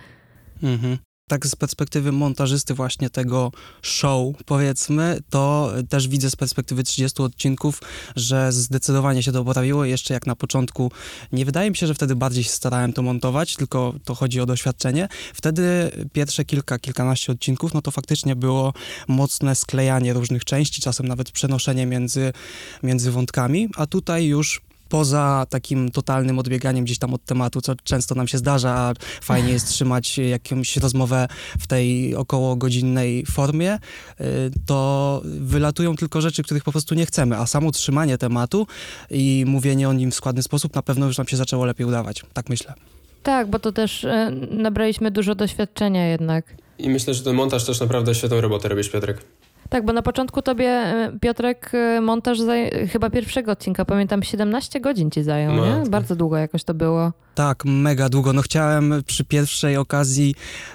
Mhm. 0.62 0.98
Tak 1.30 1.46
z 1.46 1.56
perspektywy 1.56 2.12
montażysty 2.12 2.74
właśnie 2.74 3.10
tego 3.10 3.52
show, 3.82 4.34
powiedzmy, 4.46 5.18
to 5.30 5.72
też 5.88 6.08
widzę 6.08 6.30
z 6.30 6.36
perspektywy 6.36 6.84
30 6.84 7.22
odcinków, 7.22 7.82
że 8.16 8.52
zdecydowanie 8.52 9.22
się 9.22 9.32
to 9.32 9.44
poprawiło. 9.44 9.84
Jeszcze 9.84 10.14
jak 10.14 10.26
na 10.26 10.36
początku, 10.36 10.92
nie 11.32 11.44
wydaje 11.44 11.70
mi 11.70 11.76
się, 11.76 11.86
że 11.86 11.94
wtedy 11.94 12.16
bardziej 12.16 12.44
się 12.44 12.50
starałem 12.50 12.92
to 12.92 13.02
montować, 13.02 13.56
tylko 13.56 13.94
to 14.04 14.14
chodzi 14.14 14.40
o 14.40 14.46
doświadczenie. 14.46 15.08
Wtedy 15.34 15.90
pierwsze 16.12 16.44
kilka, 16.44 16.78
kilkanaście 16.78 17.32
odcinków, 17.32 17.74
no 17.74 17.82
to 17.82 17.90
faktycznie 17.90 18.36
było 18.36 18.72
mocne 19.08 19.54
sklejanie 19.54 20.12
różnych 20.12 20.44
części, 20.44 20.82
czasem 20.82 21.08
nawet 21.08 21.30
przenoszenie 21.30 21.86
między, 21.86 22.32
między 22.82 23.10
wątkami, 23.10 23.68
a 23.76 23.86
tutaj 23.86 24.26
już 24.26 24.60
poza 24.90 25.46
takim 25.50 25.90
totalnym 25.90 26.38
odbieganiem 26.38 26.84
gdzieś 26.84 26.98
tam 26.98 27.14
od 27.14 27.24
tematu, 27.24 27.60
co 27.60 27.74
często 27.84 28.14
nam 28.14 28.28
się 28.28 28.38
zdarza, 28.38 28.70
a 28.70 28.92
fajnie 29.22 29.52
jest 29.52 29.68
trzymać 29.68 30.18
jakąś 30.18 30.76
rozmowę 30.76 31.28
w 31.58 31.66
tej 31.66 32.14
około 32.14 32.56
godzinnej 32.56 33.26
formie, 33.26 33.78
y, 34.20 34.24
to 34.66 35.22
wylatują 35.24 35.96
tylko 35.96 36.20
rzeczy, 36.20 36.42
których 36.42 36.64
po 36.64 36.72
prostu 36.72 36.94
nie 36.94 37.06
chcemy, 37.06 37.36
a 37.36 37.46
samo 37.46 37.70
trzymanie 37.70 38.18
tematu 38.18 38.66
i 39.10 39.44
mówienie 39.46 39.88
o 39.88 39.92
nim 39.92 40.10
w 40.10 40.14
składny 40.14 40.42
sposób 40.42 40.74
na 40.74 40.82
pewno 40.82 41.06
już 41.06 41.18
nam 41.18 41.26
się 41.26 41.36
zaczęło 41.36 41.64
lepiej 41.64 41.86
udawać. 41.86 42.22
Tak 42.32 42.48
myślę. 42.48 42.74
Tak, 43.22 43.50
bo 43.50 43.58
to 43.58 43.72
też 43.72 44.04
y, 44.04 44.08
nabraliśmy 44.50 45.10
dużo 45.10 45.34
doświadczenia 45.34 46.06
jednak. 46.06 46.44
I 46.78 46.90
myślę, 46.90 47.14
że 47.14 47.22
ten 47.22 47.34
montaż 47.34 47.64
też 47.64 47.80
naprawdę 47.80 48.14
świetną 48.14 48.40
robotę 48.40 48.68
robisz, 48.68 48.88
Piotrek. 48.88 49.24
Tak, 49.70 49.84
bo 49.84 49.92
na 49.92 50.02
początku 50.02 50.42
tobie, 50.42 50.68
e, 50.68 51.12
Piotrek, 51.20 51.70
e, 51.74 52.00
montaż 52.00 52.38
zaj- 52.38 52.88
chyba 52.88 53.10
pierwszego 53.10 53.52
odcinka, 53.52 53.84
pamiętam, 53.84 54.22
17 54.22 54.80
godzin 54.80 55.10
ci 55.10 55.22
zajął, 55.22 55.52
No, 55.56 55.66
nie? 55.66 55.82
tak. 55.82 55.88
Bardzo 55.88 56.16
długo 56.16 56.36
jakoś 56.36 56.64
to 56.64 56.74
było. 56.74 57.12
Tak, 57.34 57.64
mega 57.64 58.08
długo. 58.08 58.32
No 58.32 58.42
chciałem 58.42 58.94
przy 59.06 59.24
pierwszej 59.24 59.76
okazji, 59.76 60.34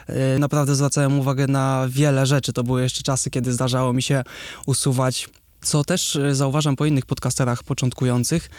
yy, 0.10 0.16
naprawdę 0.40 0.76
zwracałem 0.76 1.20
uwagę 1.20 1.48
na 1.48 1.86
wiele 1.90 2.26
rzeczy. 2.26 2.54
To 2.54 2.64
były 2.64 2.82
jeszcze 2.82 3.04
czasy, 3.04 3.30
kiedy 3.30 3.54
zdarzało 3.54 3.94
mi 3.94 4.02
się 4.02 4.24
usuwać 4.66 5.30
co 5.62 5.84
też 5.84 6.18
zauważam 6.32 6.76
po 6.76 6.86
innych 6.86 7.06
podcasterach 7.06 7.64
początkujących, 7.64 8.50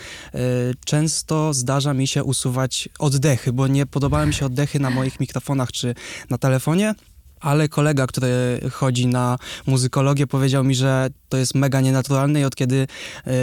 często 0.84 1.54
zdarza 1.54 1.94
mi 1.94 2.06
się 2.06 2.24
usuwać 2.24 2.88
oddechy, 2.98 3.52
bo 3.52 3.66
nie 3.66 3.86
podobały 3.86 4.26
mi 4.26 4.34
się 4.34 4.46
oddechy 4.46 4.80
na 4.80 4.90
moich 4.90 5.20
mikrofonach 5.20 5.72
czy 5.72 5.94
na 6.30 6.38
telefonie. 6.38 6.94
Ale 7.40 7.68
kolega, 7.68 8.06
który 8.06 8.60
chodzi 8.72 9.06
na 9.06 9.38
muzykologię, 9.66 10.26
powiedział 10.26 10.64
mi, 10.64 10.74
że 10.74 11.08
to 11.28 11.36
jest 11.36 11.54
mega 11.54 11.80
nienaturalne 11.80 12.40
i 12.40 12.44
od 12.44 12.56
kiedy 12.56 12.86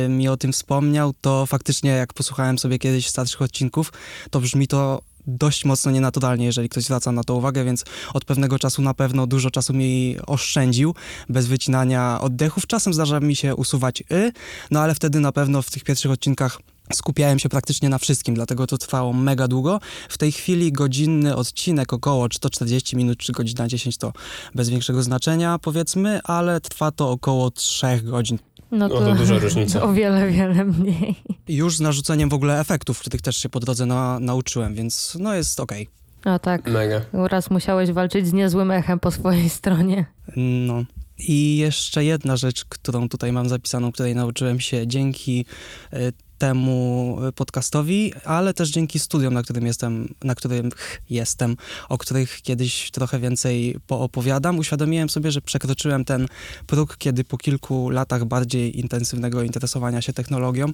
y, 0.06 0.10
mi 0.10 0.28
o 0.28 0.38
tym 0.38 0.54
wspomniał, 0.54 1.14
to 1.22 1.46
faktycznie 1.46 1.92
jak 1.92 2.14
posłuchałem 2.14 2.60
sobie 2.60 2.80
kiedyś 2.80 3.08
starszych 3.08 3.42
odcinków, 3.42 3.94
to 4.32 4.40
brzmi 4.40 4.68
to 4.68 5.02
dość 5.28 5.66
mocno 5.66 5.92
nienaturalnie, 5.92 6.46
jeżeli 6.46 6.70
ktoś 6.70 6.84
zwraca 6.84 7.12
na 7.12 7.24
to 7.24 7.36
uwagę, 7.36 7.66
więc 7.66 7.84
od 8.14 8.26
pewnego 8.26 8.60
czasu 8.60 8.82
na 8.82 8.94
pewno 8.94 9.28
dużo 9.28 9.52
czasu 9.52 9.74
mi 9.74 10.18
oszczędził 10.28 10.96
bez 11.30 11.48
wycinania 11.48 12.22
oddechów. 12.22 12.68
Czasem 12.68 12.94
zdarza 12.94 13.20
mi 13.20 13.36
się 13.36 13.56
usuwać 13.56 14.04
y, 14.12 14.32
no 14.72 14.80
ale 14.80 14.96
wtedy 14.96 15.20
na 15.20 15.32
pewno 15.32 15.62
w 15.62 15.72
tych 15.72 15.84
pierwszych 15.84 16.12
odcinkach 16.12 16.60
skupiałem 16.94 17.40
się 17.40 17.50
praktycznie 17.50 17.90
na 17.90 17.98
wszystkim, 17.98 18.36
dlatego 18.36 18.68
to 18.68 18.78
trwało 18.78 19.14
mega 19.14 19.48
długo. 19.48 19.80
W 20.10 20.18
tej 20.18 20.32
chwili 20.32 20.72
godzinny 20.72 21.36
odcinek, 21.36 21.94
około 21.94 22.30
czy 22.30 22.40
to 22.40 22.50
40 22.50 22.98
minut, 22.98 23.18
czy 23.18 23.32
godzina 23.32 23.68
10 23.68 23.98
to 23.98 24.14
bez 24.56 24.70
większego 24.70 25.04
znaczenia 25.04 25.60
powiedzmy, 25.60 26.20
ale 26.24 26.62
trwa 26.62 26.92
to 26.92 27.12
około 27.12 27.52
3 27.52 27.88
godzin. 28.04 28.38
No 28.72 28.88
No 28.88 28.90
to 28.90 29.16
duża 29.16 29.40
różnica. 29.46 29.84
O 29.84 29.94
wiele, 29.94 30.32
wiele 30.32 30.66
mniej. 30.66 31.16
Już 31.48 31.78
z 31.78 31.80
narzuceniem 31.80 32.30
w 32.30 32.34
ogóle 32.34 32.60
efektów, 32.60 33.00
których 33.00 33.22
też 33.22 33.38
się 33.38 33.50
po 33.50 33.60
drodze 33.60 33.86
na, 33.86 34.20
nauczyłem, 34.20 34.76
więc 34.76 35.18
no 35.20 35.36
jest 35.36 35.60
okej. 35.60 35.88
No 36.26 36.40
tak. 36.40 36.70
Mega. 36.70 37.02
Raz 37.14 37.50
musiałeś 37.50 37.92
walczyć 37.92 38.28
z 38.28 38.34
niezłym 38.34 38.72
echem 38.72 39.00
po 39.00 39.12
swojej 39.12 39.50
stronie. 39.50 40.06
No. 40.38 40.84
I 41.20 41.58
jeszcze 41.58 42.06
jedna 42.06 42.38
rzecz, 42.38 42.66
którą 42.66 43.10
tutaj 43.10 43.32
mam 43.32 43.50
zapisaną, 43.50 43.92
której 43.92 44.16
nauczyłem 44.16 44.60
się 44.60 44.88
dzięki 44.88 45.46
y, 45.94 46.14
temu 46.38 47.18
podcastowi, 47.36 48.14
ale 48.26 48.54
też 48.54 48.70
dzięki 48.70 49.00
studiom, 49.00 49.34
na 49.34 49.44
którym 49.44 49.66
jestem, 49.66 50.14
na 50.24 50.36
którym 50.36 50.70
jestem, 51.10 51.56
o 51.90 51.98
których 51.98 52.42
kiedyś 52.42 52.92
trochę 52.92 53.20
więcej 53.20 53.76
poopowiadam, 53.88 54.60
uświadomiłem 54.60 55.10
sobie, 55.10 55.32
że 55.32 55.42
przekroczyłem 55.42 56.06
ten 56.06 56.28
próg, 56.68 56.98
kiedy 56.98 57.24
po 57.24 57.38
kilku 57.38 57.90
latach 57.90 58.26
bardziej 58.26 58.80
intensywnego 58.80 59.44
interesowania 59.44 60.02
się 60.02 60.14
technologią 60.14 60.68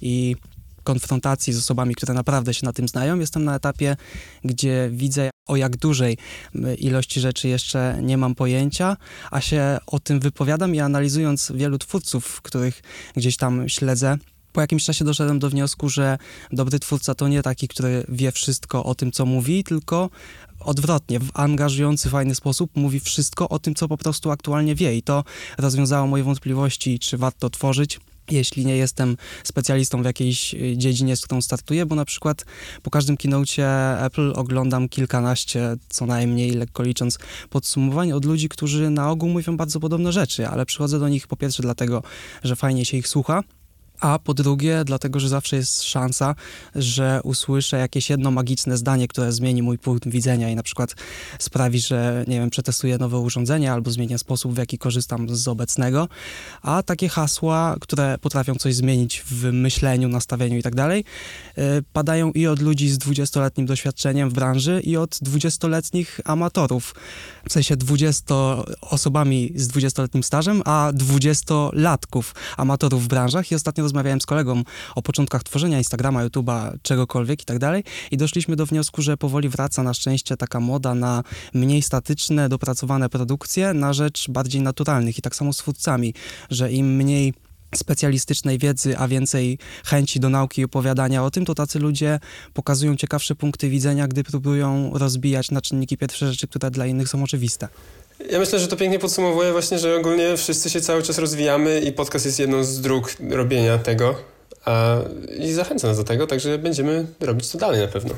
i 0.00 0.36
konfrontacji 0.84 1.52
z 1.52 1.58
osobami, 1.58 1.94
które 1.94 2.14
naprawdę 2.14 2.54
się 2.54 2.66
na 2.66 2.72
tym 2.72 2.88
znają, 2.88 3.18
jestem 3.18 3.44
na 3.44 3.56
etapie, 3.56 3.96
gdzie 4.44 4.90
widzę 4.92 5.30
o 5.46 5.56
jak 5.56 5.76
dużej 5.76 6.18
ilości 6.78 7.20
rzeczy 7.20 7.48
jeszcze 7.48 7.98
nie 8.02 8.16
mam 8.16 8.34
pojęcia, 8.34 8.96
a 9.30 9.40
się 9.40 9.78
o 9.86 10.00
tym 10.00 10.20
wypowiadam 10.20 10.74
i 10.74 10.80
analizując 10.80 11.52
wielu 11.54 11.78
twórców, 11.78 12.42
których 12.42 12.82
gdzieś 13.16 13.36
tam 13.36 13.68
śledzę, 13.68 14.18
po 14.54 14.60
jakimś 14.60 14.84
czasie 14.84 15.04
doszedłem 15.04 15.38
do 15.38 15.50
wniosku, 15.50 15.88
że 15.88 16.18
dobry 16.52 16.78
twórca 16.78 17.14
to 17.14 17.28
nie 17.28 17.42
taki, 17.42 17.68
który 17.68 18.04
wie 18.08 18.32
wszystko 18.32 18.84
o 18.84 18.94
tym, 18.94 19.12
co 19.12 19.26
mówi, 19.26 19.64
tylko 19.64 20.10
odwrotnie, 20.60 21.20
w 21.20 21.30
angażujący, 21.34 22.10
fajny 22.10 22.34
sposób 22.34 22.70
mówi 22.74 23.00
wszystko 23.00 23.48
o 23.48 23.58
tym, 23.58 23.74
co 23.74 23.88
po 23.88 23.96
prostu 23.96 24.30
aktualnie 24.30 24.74
wie. 24.74 24.96
I 24.96 25.02
to 25.02 25.24
rozwiązało 25.58 26.06
moje 26.06 26.24
wątpliwości, 26.24 26.98
czy 26.98 27.18
warto 27.18 27.50
tworzyć 27.50 28.00
jeśli 28.30 28.66
nie 28.66 28.76
jestem 28.76 29.16
specjalistą 29.44 30.02
w 30.02 30.04
jakiejś 30.04 30.54
y, 30.54 30.76
dziedzinie, 30.76 31.16
z 31.16 31.22
którą 31.22 31.42
startuję, 31.42 31.86
bo 31.86 31.94
na 31.94 32.04
przykład 32.04 32.44
po 32.82 32.90
każdym 32.90 33.16
keynocie 33.16 33.68
Apple 34.00 34.32
oglądam 34.36 34.88
kilkanaście, 34.88 35.76
co 35.88 36.06
najmniej, 36.06 36.50
lekko 36.50 36.82
licząc, 36.82 37.18
podsumowań 37.50 38.12
od 38.12 38.24
ludzi, 38.24 38.48
którzy 38.48 38.90
na 38.90 39.10
ogół 39.10 39.28
mówią 39.28 39.56
bardzo 39.56 39.80
podobne 39.80 40.12
rzeczy, 40.12 40.48
ale 40.48 40.66
przychodzę 40.66 40.98
do 40.98 41.08
nich 41.08 41.26
po 41.26 41.36
pierwsze 41.36 41.62
dlatego, 41.62 42.02
że 42.44 42.56
fajnie 42.56 42.84
się 42.84 42.96
ich 42.96 43.08
słucha, 43.08 43.42
a 44.04 44.18
po 44.18 44.34
drugie, 44.34 44.82
dlatego, 44.84 45.20
że 45.20 45.28
zawsze 45.28 45.56
jest 45.56 45.82
szansa, 45.82 46.34
że 46.74 47.20
usłyszę 47.24 47.78
jakieś 47.78 48.10
jedno 48.10 48.30
magiczne 48.30 48.76
zdanie, 48.76 49.08
które 49.08 49.32
zmieni 49.32 49.62
mój 49.62 49.78
punkt 49.78 50.08
widzenia 50.08 50.50
i 50.50 50.56
na 50.56 50.62
przykład 50.62 50.94
sprawi, 51.38 51.80
że, 51.80 52.24
nie 52.28 52.40
wiem, 52.40 52.50
przetestuję 52.50 52.98
nowe 52.98 53.18
urządzenie 53.18 53.72
albo 53.72 53.90
zmienię 53.90 54.18
sposób, 54.18 54.54
w 54.54 54.58
jaki 54.58 54.78
korzystam 54.78 55.36
z 55.36 55.48
obecnego. 55.48 56.08
A 56.62 56.82
takie 56.82 57.08
hasła, 57.08 57.76
które 57.80 58.18
potrafią 58.18 58.54
coś 58.54 58.74
zmienić 58.74 59.22
w 59.26 59.52
myśleniu, 59.52 60.08
nastawieniu 60.08 60.58
i 60.58 60.62
tak 60.62 60.74
dalej, 60.74 61.04
y, 61.58 61.62
padają 61.92 62.32
i 62.32 62.46
od 62.46 62.60
ludzi 62.60 62.88
z 62.88 62.98
20-letnim 62.98 63.66
doświadczeniem 63.66 64.30
w 64.30 64.32
branży, 64.32 64.80
i 64.84 64.96
od 64.96 65.10
20-letnich 65.10 66.20
amatorów. 66.24 66.94
W 67.48 67.52
sensie 67.52 67.76
20 67.76 68.34
osobami 68.80 69.52
z 69.54 69.68
20-letnim 69.68 70.22
stażem, 70.22 70.62
a 70.64 70.92
20-latków 70.94 72.34
amatorów 72.56 73.04
w 73.04 73.08
branżach. 73.08 73.52
I 73.52 73.54
ostatnio 73.54 73.84
rozmawiałem 73.94 74.20
z 74.20 74.26
kolegą 74.26 74.62
o 74.94 75.02
początkach 75.02 75.42
tworzenia 75.42 75.78
Instagrama, 75.78 76.26
YouTube'a, 76.26 76.72
czegokolwiek 76.82 77.42
i 77.42 77.44
tak 77.44 77.58
dalej 77.58 77.84
i 78.10 78.16
doszliśmy 78.16 78.56
do 78.56 78.66
wniosku, 78.66 79.02
że 79.02 79.16
powoli 79.16 79.48
wraca 79.48 79.82
na 79.82 79.94
szczęście 79.94 80.36
taka 80.36 80.60
moda 80.60 80.94
na 80.94 81.22
mniej 81.54 81.82
statyczne, 81.82 82.48
dopracowane 82.48 83.08
produkcje 83.08 83.74
na 83.74 83.92
rzecz 83.92 84.30
bardziej 84.30 84.62
naturalnych 84.62 85.18
i 85.18 85.22
tak 85.22 85.36
samo 85.36 85.52
z 85.52 85.56
twórcami, 85.56 86.14
że 86.50 86.72
im 86.72 86.96
mniej 86.96 87.34
specjalistycznej 87.74 88.58
wiedzy, 88.58 88.98
a 88.98 89.08
więcej 89.08 89.58
chęci 89.84 90.20
do 90.20 90.28
nauki 90.28 90.60
i 90.60 90.64
opowiadania 90.64 91.24
o 91.24 91.30
tym, 91.30 91.44
to 91.44 91.54
tacy 91.54 91.78
ludzie 91.78 92.20
pokazują 92.52 92.96
ciekawsze 92.96 93.34
punkty 93.34 93.68
widzenia, 93.68 94.08
gdy 94.08 94.24
próbują 94.24 94.90
rozbijać 94.94 95.50
na 95.50 95.60
czynniki 95.60 95.96
pierwsze 95.96 96.32
rzeczy, 96.32 96.48
które 96.48 96.70
dla 96.70 96.86
innych 96.86 97.08
są 97.08 97.22
oczywiste. 97.22 97.68
Ja 98.30 98.38
myślę, 98.38 98.58
że 98.58 98.68
to 98.68 98.76
pięknie 98.76 98.98
podsumowuje 98.98 99.52
właśnie, 99.52 99.78
że 99.78 99.96
ogólnie 99.96 100.36
wszyscy 100.36 100.70
się 100.70 100.80
cały 100.80 101.02
czas 101.02 101.18
rozwijamy 101.18 101.80
i 101.80 101.92
podcast 101.92 102.24
jest 102.24 102.38
jedną 102.38 102.64
z 102.64 102.80
dróg 102.80 103.16
robienia 103.30 103.78
tego. 103.78 104.14
A, 104.64 104.96
I 105.38 105.52
zachęcam 105.52 105.90
nas 105.90 105.98
do 105.98 106.04
tego, 106.04 106.26
także 106.26 106.58
będziemy 106.58 107.06
robić 107.20 107.48
to 107.50 107.58
dalej 107.58 107.80
na 107.80 107.88
pewno. 107.88 108.14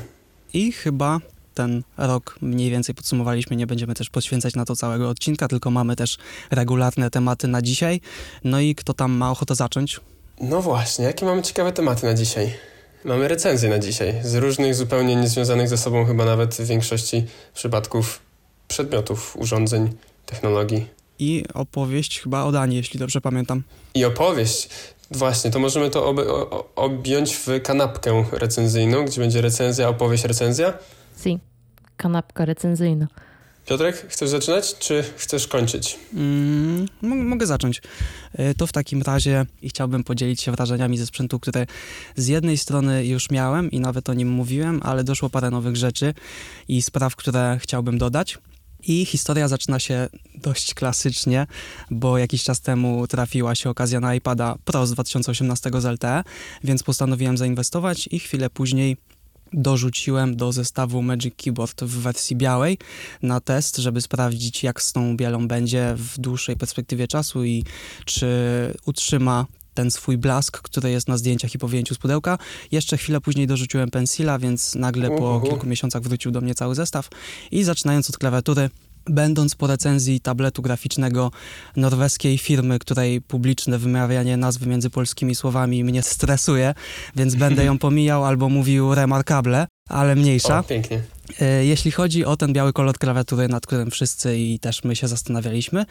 I 0.53 0.71
chyba 0.71 1.19
ten 1.53 1.83
rok 1.97 2.35
mniej 2.41 2.71
więcej 2.71 2.95
podsumowaliśmy. 2.95 3.55
Nie 3.55 3.67
będziemy 3.67 3.93
też 3.95 4.09
poświęcać 4.09 4.55
na 4.55 4.65
to 4.65 4.75
całego 4.75 5.09
odcinka, 5.09 5.47
tylko 5.47 5.71
mamy 5.71 5.95
też 5.95 6.17
regularne 6.51 7.09
tematy 7.09 7.47
na 7.47 7.61
dzisiaj. 7.61 8.01
No 8.43 8.59
i 8.59 8.75
kto 8.75 8.93
tam 8.93 9.11
ma 9.11 9.31
ochotę 9.31 9.55
zacząć? 9.55 9.99
No 10.41 10.61
właśnie, 10.61 11.05
jakie 11.05 11.25
mamy 11.25 11.41
ciekawe 11.41 11.71
tematy 11.71 12.05
na 12.05 12.13
dzisiaj? 12.13 12.53
Mamy 13.05 13.27
recenzje 13.27 13.69
na 13.69 13.79
dzisiaj, 13.79 14.13
z 14.23 14.35
różnych 14.35 14.75
zupełnie 14.75 15.15
niezwiązanych 15.15 15.69
ze 15.69 15.77
sobą 15.77 16.05
chyba 16.05 16.25
nawet 16.25 16.55
w 16.55 16.65
większości 16.67 17.25
przypadków 17.53 18.26
przedmiotów, 18.67 19.37
urządzeń, 19.37 19.89
technologii. 20.25 20.85
I 21.19 21.43
opowieść 21.53 22.21
chyba 22.21 22.43
o 22.43 22.51
Danii, 22.51 22.77
jeśli 22.77 22.99
dobrze 22.99 23.21
pamiętam. 23.21 23.63
I 23.93 24.05
opowieść. 24.05 24.69
Właśnie, 25.11 25.51
to 25.51 25.59
możemy 25.59 25.89
to 25.89 26.07
ob 26.07 26.19
o, 26.19 26.69
objąć 26.75 27.35
w 27.35 27.61
kanapkę 27.63 28.25
recenzyjną, 28.31 29.05
gdzie 29.05 29.21
będzie 29.21 29.41
recenzja, 29.41 29.89
opowieść, 29.89 30.23
recenzja. 30.23 30.73
Si, 31.23 31.39
kanapka 31.97 32.45
recenzyjna. 32.45 33.07
Piotrek, 33.67 34.05
chcesz 34.09 34.29
zaczynać, 34.29 34.77
czy 34.77 35.03
chcesz 35.17 35.47
kończyć? 35.47 35.99
Mm, 36.13 36.87
mogę 37.01 37.47
zacząć. 37.47 37.81
E, 38.33 38.53
to 38.53 38.67
w 38.67 38.71
takim 38.71 39.01
razie 39.01 39.45
chciałbym 39.63 40.03
podzielić 40.03 40.41
się 40.41 40.51
wrażeniami 40.51 40.97
ze 40.97 41.05
sprzętu, 41.05 41.39
które 41.39 41.65
z 42.15 42.27
jednej 42.27 42.57
strony 42.57 43.05
już 43.05 43.29
miałem 43.29 43.71
i 43.71 43.79
nawet 43.79 44.09
o 44.09 44.13
nim 44.13 44.29
mówiłem, 44.29 44.81
ale 44.83 45.03
doszło 45.03 45.29
parę 45.29 45.49
nowych 45.49 45.75
rzeczy 45.75 46.13
i 46.67 46.81
spraw, 46.81 47.15
które 47.15 47.57
chciałbym 47.61 47.97
dodać. 47.97 48.37
I 48.87 49.05
historia 49.05 49.47
zaczyna 49.47 49.79
się 49.79 50.07
dość 50.35 50.73
klasycznie, 50.73 51.47
bo 51.91 52.17
jakiś 52.17 52.43
czas 52.43 52.61
temu 52.61 53.07
trafiła 53.07 53.55
się 53.55 53.69
okazja 53.69 53.99
na 53.99 54.15
iPada 54.15 54.55
Pro 54.65 54.87
z 54.87 54.91
2018 54.91 55.71
z 55.77 55.85
LTE, 55.85 56.23
więc 56.63 56.83
postanowiłem 56.83 57.37
zainwestować 57.37 58.09
i 58.11 58.19
chwilę 58.19 58.49
później 58.49 58.97
dorzuciłem 59.53 60.35
do 60.35 60.51
zestawu 60.51 61.01
Magic 61.01 61.35
Keyboard 61.35 61.83
w 61.83 62.01
wersji 62.01 62.35
białej 62.35 62.77
na 63.21 63.39
test, 63.39 63.77
żeby 63.77 64.01
sprawdzić 64.01 64.63
jak 64.63 64.81
z 64.81 64.93
tą 64.93 65.17
bielą 65.17 65.47
będzie 65.47 65.93
w 65.97 66.19
dłuższej 66.19 66.55
perspektywie 66.55 67.07
czasu 67.07 67.43
i 67.43 67.63
czy 68.05 68.27
utrzyma 68.85 69.45
ten 69.77 69.91
swój 69.91 70.17
blask, 70.17 70.61
który 70.61 70.91
jest 70.91 71.07
na 71.07 71.17
zdjęciach 71.17 71.55
i 71.55 71.57
po 71.57 71.67
wyjęciu 71.67 71.95
z 71.95 71.97
pudełka. 71.97 72.37
Jeszcze 72.71 72.97
chwilę 72.97 73.21
później 73.21 73.47
dorzuciłem 73.47 73.91
pensila, 73.91 74.39
więc 74.39 74.75
nagle 74.75 75.09
po 75.09 75.41
kilku 75.41 75.67
miesiącach 75.67 76.01
wrócił 76.01 76.31
do 76.31 76.41
mnie 76.41 76.55
cały 76.55 76.75
zestaw 76.75 77.09
i 77.51 77.63
zaczynając 77.63 78.09
od 78.09 78.17
klawiatury 78.17 78.69
Będąc 79.09 79.55
po 79.55 79.67
recenzji 79.67 80.19
tabletu 80.19 80.61
graficznego 80.61 81.31
norweskiej 81.75 82.37
firmy, 82.37 82.79
której 82.79 83.21
publiczne 83.21 83.77
wymawianie 83.77 84.37
nazwy 84.37 84.67
między 84.67 84.89
polskimi 84.89 85.35
słowami 85.35 85.83
mnie 85.83 86.03
stresuje, 86.03 86.73
więc 87.15 87.35
będę 87.35 87.65
ją 87.69 87.77
pomijał 87.77 88.25
albo 88.25 88.49
mówił 88.49 88.95
remarkable. 88.95 89.67
ale 89.89 90.15
mniejsza. 90.15 90.59
O, 90.59 90.63
pięknie. 90.63 91.01
E, 91.41 91.65
jeśli 91.65 91.91
chodzi 91.91 92.25
o 92.25 92.37
ten 92.37 92.53
biały 92.53 92.73
kolor 92.73 92.97
klawiatury, 92.97 93.47
nad 93.47 93.65
którym 93.67 93.91
wszyscy 93.91 94.37
i 94.37 94.59
też 94.59 94.83
my 94.83 94.95
się 94.95 95.07
zastanawialiśmy, 95.07 95.85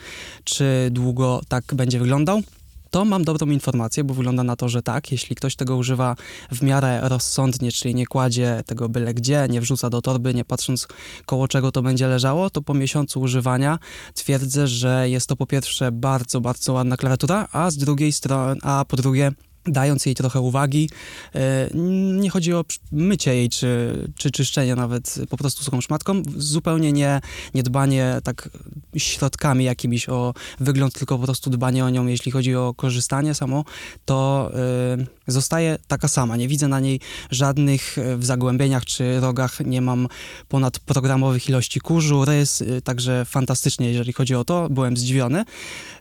czy 0.45 0.88
długo 0.90 1.40
tak 1.49 1.64
będzie 1.75 1.99
wyglądał, 1.99 2.43
to 2.90 3.05
mam 3.05 3.25
dobrą 3.25 3.47
informację, 3.47 4.05
bo 4.05 4.14
wygląda 4.14 4.43
na 4.43 4.57
to, 4.57 4.69
że 4.69 4.83
tak, 4.83 5.12
jeśli 5.12 5.37
ktoś 5.37 5.57
tego 5.57 5.76
używa 5.76 6.16
w 6.52 6.62
miarę 6.62 7.00
rozsądnie, 7.02 7.73
czyli 7.73 7.95
nie 7.95 8.07
kładzie 8.07 8.62
tego 8.66 8.88
byle 8.88 9.14
gdzie, 9.14 9.47
nie 9.50 9.61
wrzuca 9.61 9.90
do 9.90 10.02
torby, 10.02 10.35
nie 10.35 10.45
patrząc 10.45 10.88
koło 11.26 11.49
czego 11.49 11.73
to 11.73 11.83
będzie 11.83 12.07
leżało, 12.07 12.50
to 12.50 12.62
po 12.62 12.75
miesiącu 12.75 13.21
używania 13.21 13.78
twierdzę, 14.14 14.66
że 14.66 15.11
jest 15.11 15.28
to 15.28 15.37
po 15.37 15.47
pierwsze 15.47 15.93
bardzo, 15.93 16.40
bardzo 16.40 16.73
ładna 16.73 16.97
klawiatura, 16.97 17.49
a 17.52 17.71
z 17.71 17.76
drugiej 17.76 18.12
strony, 18.12 18.61
a 18.62 18.85
po 18.88 18.97
drugie 18.97 19.33
dając 19.67 20.07
jej 20.07 20.15
trochę 20.15 20.41
uwagi. 20.41 20.91
E, 21.35 21.69
nie 22.15 22.31
chodzi 22.31 22.55
o 22.55 22.65
mycie 22.93 23.35
jej, 23.35 23.49
czy, 23.49 23.99
czy 24.17 24.31
czyszczenie 24.31 24.75
nawet 24.75 25.15
po 25.31 25.37
prostu 25.37 25.65
suchą 25.65 25.81
szmatką. 25.81 26.23
Zupełnie 26.37 26.93
nie, 26.93 27.21
nie 27.55 27.63
dbanie 27.63 28.21
tak 28.25 28.49
środkami 28.97 29.65
jakimiś 29.65 30.09
o 30.09 30.35
wygląd, 30.61 30.95
tylko 30.95 31.19
po 31.19 31.25
prostu 31.25 31.51
dbanie 31.51 31.85
o 31.85 31.91
nią, 31.91 32.07
jeśli 32.07 32.33
chodzi 32.33 32.55
o 32.55 32.75
korzystanie 32.75 33.35
samo, 33.35 33.65
to 34.05 34.51
y, 34.99 35.33
zostaje 35.33 35.79
taka 35.89 36.09
sama. 36.09 36.37
Nie 36.37 36.49
widzę 36.49 36.69
na 36.69 36.81
niej 36.81 37.01
żadnych 37.31 37.97
w 38.17 38.25
zagłębieniach 38.25 38.85
czy 38.85 39.21
rogach, 39.21 39.61
nie 39.61 39.81
mam 39.81 40.09
ponad 40.49 40.79
programowych 40.79 41.49
ilości 41.49 41.81
kurzu, 41.81 42.25
rys, 42.25 42.65
także 42.85 43.25
fantastycznie, 43.25 43.91
jeżeli 43.91 44.13
chodzi 44.13 44.35
o 44.35 44.45
to. 44.45 44.69
Byłem 44.71 44.97
zdziwiony. 44.97 45.45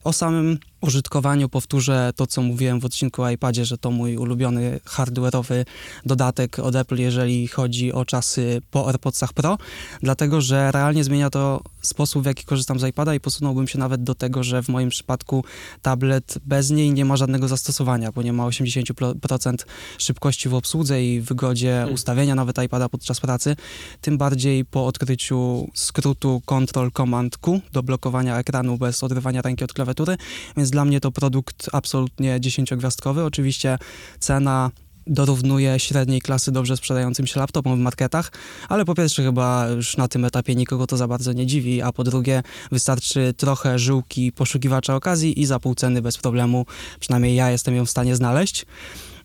O 0.04 0.14
samym 0.14 0.60
użytkowaniu. 0.86 1.50
Powtórzę 1.50 2.12
to, 2.16 2.28
co 2.28 2.42
mówiłem 2.42 2.80
w 2.80 2.86
odcinku 2.86 3.24
o 3.24 3.30
iPadzie, 3.30 3.66
że 3.66 3.78
to 3.78 3.92
mój 3.92 4.18
ulubiony 4.18 4.80
hardware'owy 4.86 5.66
dodatek 6.06 6.60
od 6.60 6.76
Apple, 6.76 6.98
jeżeli 6.98 7.48
chodzi 7.48 7.94
o 7.94 8.06
czasy 8.06 8.62
po 8.72 8.88
AirPodsach 8.88 9.34
Pro, 9.34 9.58
dlatego, 10.02 10.42
że 10.42 10.72
realnie 10.72 11.04
zmienia 11.04 11.30
to 11.30 11.62
sposób, 11.82 12.24
w 12.24 12.26
jaki 12.26 12.46
korzystam 12.46 12.80
z 12.80 12.84
iPada 12.84 13.16
i 13.16 13.20
posunąłbym 13.20 13.68
się 13.68 13.80
nawet 13.80 14.04
do 14.04 14.16
tego, 14.16 14.44
że 14.44 14.64
w 14.64 14.70
moim 14.70 14.90
przypadku 14.90 15.44
tablet 15.82 16.38
bez 16.46 16.70
niej 16.70 16.94
nie 16.94 17.06
ma 17.06 17.18
żadnego 17.18 17.48
zastosowania, 17.48 18.12
bo 18.12 18.22
nie 18.22 18.34
ma 18.34 18.44
80% 18.44 19.56
szybkości 19.98 20.50
w 20.50 20.54
obsłudze 20.54 21.04
i 21.04 21.22
wygodzie 21.22 21.72
hmm. 21.72 21.94
ustawienia 21.94 22.36
nawet 22.36 22.64
iPada 22.64 22.90
podczas 22.90 23.20
pracy, 23.20 23.56
tym 24.02 24.18
bardziej 24.18 24.66
po 24.66 24.86
odkryciu 24.86 25.70
skrótu 25.74 26.42
Control 26.46 26.92
Command 26.92 27.38
Q 27.38 27.62
do 27.74 27.84
blokowania 27.84 28.38
ekranu 28.38 28.78
bez 28.78 29.04
odrywania 29.04 29.42
ręki 29.42 29.64
od 29.64 29.74
klawiatury, 29.74 30.18
więc 30.58 30.72
dla 30.76 30.86
mnie 30.86 31.00
to 31.00 31.12
produkt 31.12 31.70
absolutnie 31.74 32.42
dziesięciogwiazdkowy. 32.42 33.24
Oczywiście 33.24 33.78
cena 34.20 34.72
dorównuje 35.08 35.80
średniej 35.80 36.22
klasy 36.22 36.52
dobrze 36.52 36.78
sprzedającym 36.78 37.28
się 37.28 37.40
laptopom 37.40 37.76
w 37.78 37.80
marketach, 37.80 38.32
ale 38.70 38.86
po 38.86 38.96
pierwsze 38.96 39.24
chyba 39.24 39.68
już 39.68 39.98
na 39.98 40.08
tym 40.08 40.26
etapie 40.26 40.56
nikogo 40.56 40.88
to 40.88 40.98
za 40.98 41.08
bardzo 41.08 41.34
nie 41.34 41.46
dziwi, 41.46 41.82
a 41.82 41.92
po 41.92 42.04
drugie 42.04 42.44
wystarczy 42.72 43.34
trochę 43.38 43.80
żyłki 43.80 44.32
poszukiwacza 44.32 44.96
okazji 44.96 45.42
i 45.42 45.46
za 45.46 45.60
pół 45.60 45.76
ceny 45.76 46.02
bez 46.02 46.18
problemu, 46.18 46.66
przynajmniej 47.00 47.36
ja 47.36 47.52
jestem 47.52 47.76
ją 47.76 47.86
w 47.86 47.90
stanie 47.90 48.16
znaleźć. 48.16 48.66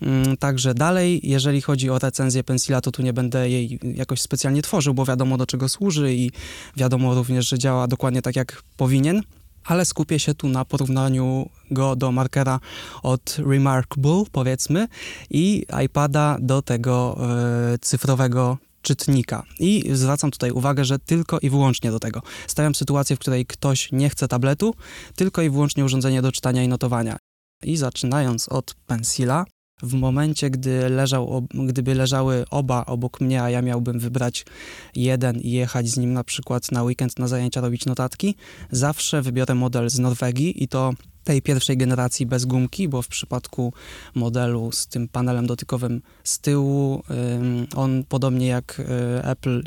Mm, 0.02 0.36
także 0.36 0.74
dalej, 0.74 1.20
jeżeli 1.22 1.60
chodzi 1.60 1.90
o 1.90 1.98
recenzję 1.98 2.44
pensila, 2.44 2.80
to 2.80 2.92
tu 2.92 3.02
nie 3.02 3.12
będę 3.12 3.50
jej 3.50 3.78
jakoś 3.94 4.20
specjalnie 4.20 4.62
tworzył, 4.62 4.94
bo 4.94 5.04
wiadomo 5.04 5.38
do 5.38 5.46
czego 5.46 5.68
służy 5.68 6.14
i 6.14 6.30
wiadomo 6.76 7.14
również, 7.14 7.48
że 7.48 7.58
działa 7.58 7.88
dokładnie 7.88 8.22
tak 8.22 8.36
jak 8.36 8.62
powinien 8.76 9.22
ale 9.70 9.84
skupię 9.84 10.18
się 10.18 10.34
tu 10.34 10.48
na 10.48 10.64
porównaniu 10.64 11.48
go 11.70 11.96
do 11.96 12.12
markera 12.12 12.60
od 13.02 13.36
Remarkable, 13.38 14.22
powiedzmy, 14.32 14.88
i 15.30 15.66
iPada 15.84 16.36
do 16.40 16.62
tego 16.62 17.16
e, 17.74 17.78
cyfrowego 17.78 18.58
czytnika. 18.82 19.42
I 19.58 19.84
zwracam 19.92 20.30
tutaj 20.30 20.50
uwagę, 20.50 20.84
że 20.84 20.98
tylko 20.98 21.38
i 21.38 21.50
wyłącznie 21.50 21.90
do 21.90 22.00
tego. 22.00 22.22
Stawiam 22.46 22.74
sytuację, 22.74 23.16
w 23.16 23.18
której 23.18 23.46
ktoś 23.46 23.92
nie 23.92 24.10
chce 24.10 24.28
tabletu, 24.28 24.74
tylko 25.16 25.42
i 25.42 25.50
wyłącznie 25.50 25.84
urządzenie 25.84 26.22
do 26.22 26.32
czytania 26.32 26.62
i 26.62 26.68
notowania. 26.68 27.16
I 27.62 27.76
zaczynając 27.76 28.48
od 28.48 28.74
pensila, 28.86 29.44
w 29.82 29.94
momencie, 29.94 30.50
gdy 30.50 30.88
leżał, 30.88 31.46
gdyby 31.54 31.94
leżały 31.94 32.44
oba 32.50 32.86
obok 32.86 33.20
mnie, 33.20 33.42
a 33.42 33.50
ja 33.50 33.62
miałbym 33.62 33.98
wybrać 33.98 34.44
jeden 34.94 35.40
i 35.40 35.50
jechać 35.50 35.88
z 35.88 35.96
nim 35.96 36.12
na 36.12 36.24
przykład 36.24 36.72
na 36.72 36.82
weekend 36.82 37.18
na 37.18 37.28
zajęcia, 37.28 37.60
robić 37.60 37.86
notatki, 37.86 38.34
zawsze 38.70 39.22
wybiorę 39.22 39.54
model 39.54 39.90
z 39.90 39.98
Norwegii 39.98 40.62
i 40.64 40.68
to 40.68 40.92
tej 41.24 41.42
pierwszej 41.42 41.76
generacji 41.76 42.26
bez 42.26 42.44
gumki, 42.44 42.88
bo 42.88 43.02
w 43.02 43.08
przypadku 43.08 43.72
modelu 44.14 44.72
z 44.72 44.86
tym 44.86 45.08
panelem 45.08 45.46
dotykowym 45.46 46.02
z 46.24 46.38
tyłu, 46.38 47.02
on 47.76 48.04
podobnie 48.08 48.46
jak 48.46 48.80
y, 48.80 48.84
Apple, 49.24 49.62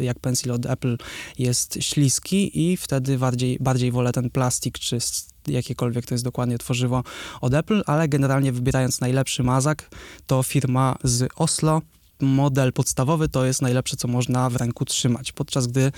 jak 0.00 0.18
Pencil 0.18 0.52
od 0.52 0.66
Apple 0.66 0.96
jest 1.38 1.78
śliski 1.80 2.70
i 2.70 2.76
wtedy 2.76 3.18
bardziej, 3.18 3.58
bardziej 3.60 3.92
wolę 3.92 4.12
ten 4.12 4.30
plastik 4.30 4.78
czy 4.78 5.00
jakiekolwiek 5.48 6.06
to 6.06 6.14
jest 6.14 6.24
dokładnie 6.24 6.58
tworzywo 6.58 7.04
od 7.40 7.54
Apple, 7.54 7.82
ale 7.86 8.08
generalnie 8.08 8.52
wybierając 8.52 9.00
najlepszy 9.00 9.42
mazak, 9.42 9.90
to 10.26 10.42
firma 10.42 10.96
z 11.04 11.28
Oslo 11.36 11.82
model 12.20 12.72
podstawowy 12.72 13.28
to 13.28 13.44
jest 13.44 13.62
najlepsze, 13.62 13.96
co 13.96 14.08
można 14.08 14.50
w 14.50 14.56
ręku 14.56 14.84
trzymać, 14.84 15.32
podczas 15.32 15.66
gdy 15.66 15.92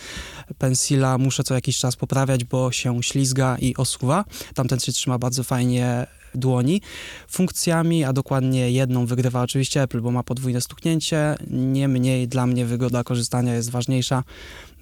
pensila 0.58 1.18
muszę 1.18 1.44
co 1.44 1.54
jakiś 1.54 1.78
czas 1.78 1.96
poprawiać, 1.96 2.44
bo 2.44 2.72
się 2.72 3.02
ślizga 3.02 3.56
i 3.58 3.76
osuwa. 3.76 4.24
Tamten 4.54 4.80
się 4.80 4.92
trzyma 4.92 5.18
bardzo 5.18 5.44
fajnie 5.44 6.06
dłoni. 6.34 6.80
Funkcjami, 7.28 8.04
a 8.04 8.12
dokładnie 8.12 8.70
jedną 8.70 9.06
wygrywa 9.06 9.42
oczywiście 9.42 9.82
Apple, 9.82 10.00
bo 10.00 10.10
ma 10.10 10.22
podwójne 10.22 10.60
stuknięcie. 10.60 11.36
Niemniej 11.50 12.28
dla 12.28 12.46
mnie 12.46 12.66
wygoda 12.66 13.04
korzystania 13.04 13.54
jest 13.54 13.70
ważniejsza. 13.70 14.24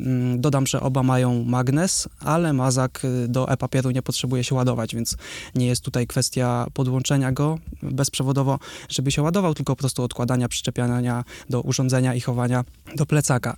Mm, 0.01 0.41
dodam, 0.41 0.67
że 0.67 0.81
oba 0.81 1.03
mają 1.03 1.45
magnes, 1.45 2.09
ale 2.21 2.53
mazak 2.53 3.05
y, 3.05 3.29
do 3.29 3.51
e-papieru 3.51 3.91
nie 3.91 4.03
potrzebuje 4.03 4.45
się 4.45 4.55
ładować, 4.55 4.95
więc 4.95 5.17
nie 5.55 5.67
jest 5.67 5.85
tutaj 5.85 6.07
kwestia 6.07 6.67
podłączenia 6.75 7.33
go 7.33 7.59
bezprzewodowo, 7.83 8.59
żeby 8.89 9.11
się 9.11 9.23
ładował, 9.23 9.55
tylko 9.55 9.77
po 9.77 9.81
prostu 9.81 10.03
odkładania, 10.03 10.49
przyczepiania 10.49 11.25
do 11.51 11.61
urządzenia 11.61 12.15
i 12.15 12.21
chowania 12.21 12.65
do 12.97 13.07
plecaka. 13.07 13.57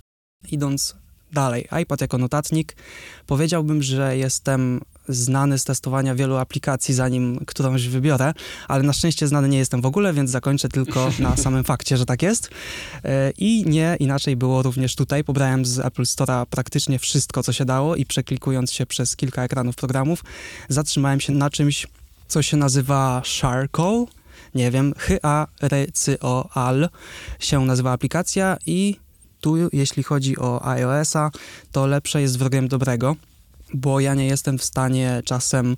Idąc 0.51 0.95
dalej, 1.33 1.67
iPad 1.81 2.01
jako 2.01 2.17
notatnik, 2.17 2.75
powiedziałbym, 3.27 3.83
że 3.83 4.17
jestem 4.17 4.81
znany 5.09 5.59
z 5.59 5.63
testowania 5.63 6.15
wielu 6.15 6.35
aplikacji, 6.37 6.93
zanim 6.93 7.39
którąś 7.45 7.87
wybiorę, 7.87 8.33
ale 8.67 8.83
na 8.83 8.93
szczęście 8.93 9.27
znany 9.27 9.49
nie 9.49 9.57
jestem 9.57 9.81
w 9.81 9.85
ogóle, 9.85 10.13
więc 10.13 10.31
zakończę 10.31 10.69
tylko 10.69 11.11
na 11.19 11.37
samym 11.43 11.63
fakcie, 11.63 11.97
że 11.97 12.05
tak 12.05 12.21
jest. 12.21 12.49
E, 13.03 13.31
I 13.37 13.63
nie 13.69 13.97
inaczej 13.99 14.35
było 14.35 14.61
również 14.61 14.95
tutaj. 14.95 15.23
Pobrałem 15.23 15.65
z 15.65 15.79
Apple 15.79 16.03
Store'a 16.03 16.45
praktycznie 16.45 16.99
wszystko, 16.99 17.43
co 17.43 17.53
się 17.53 17.65
dało 17.65 17.95
i 17.95 18.05
przeklikując 18.05 18.71
się 18.71 18.85
przez 18.85 19.15
kilka 19.15 19.43
ekranów 19.43 19.75
programów, 19.75 20.23
zatrzymałem 20.69 21.19
się 21.19 21.33
na 21.33 21.49
czymś, 21.49 21.87
co 22.27 22.41
się 22.41 22.57
nazywa 22.57 23.21
Charcoal. 23.41 24.05
Nie 24.55 24.71
wiem, 24.71 24.93
H-A-R-C-O-A-L 24.97 26.89
się 27.39 27.65
nazywa 27.65 27.91
aplikacja 27.91 28.57
i 28.65 28.99
tu, 29.41 29.55
jeśli 29.73 30.03
chodzi 30.03 30.37
o 30.37 30.67
iOS-a, 30.67 31.31
to 31.71 31.87
lepsze 31.87 32.21
jest 32.21 32.37
wrogiem 32.37 32.67
dobrego 32.67 33.15
bo 33.73 33.99
ja 33.99 34.13
nie 34.13 34.27
jestem 34.27 34.57
w 34.57 34.63
stanie 34.63 35.21
czasem, 35.25 35.77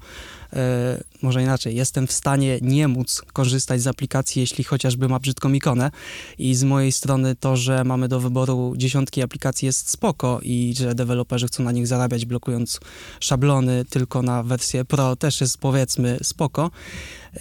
może 1.22 1.44
inaczej, 1.44 1.76
jestem 1.76 2.08
w 2.08 2.12
stanie 2.12 2.60
nie 2.62 2.88
móc 2.88 3.22
korzystać 3.34 3.82
z 3.82 3.88
aplikacji, 3.88 4.39
jeśli 4.39 4.63
chociażby 4.63 5.08
ma 5.08 5.20
brzydką 5.20 5.54
ikonę 5.54 5.92
i 6.38 6.56
z 6.56 6.63
mojej 6.63 6.92
strony 6.92 7.36
to, 7.36 7.58
że 7.58 7.84
mamy 7.84 8.08
do 8.08 8.20
wyboru 8.20 8.74
dziesiątki 8.78 9.22
aplikacji 9.22 9.66
jest 9.66 9.89
spoko 9.89 10.39
i 10.44 10.74
że 10.78 10.96
deweloperzy 10.96 11.48
chcą 11.48 11.63
na 11.63 11.72
nich 11.72 11.88
zarabiać 11.88 12.26
blokując 12.26 12.80
szablony 13.20 13.86
tylko 13.89 14.22
na 14.22 14.44
wersję 14.44 14.86
Pro 14.86 15.16
też 15.16 15.42
jest 15.42 15.58
powiedzmy 15.58 16.18
spoko, 16.24 16.72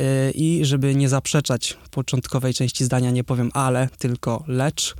Y, 0.00 0.30
I 0.34 0.64
żeby 0.64 0.94
nie 0.94 1.08
zaprzeczać 1.08 1.78
początkowej 1.90 2.54
części 2.54 2.84
zdania, 2.84 3.10
nie 3.10 3.24
powiem 3.24 3.50
ale, 3.54 3.88
tylko 3.98 4.44
lecz. 4.46 4.94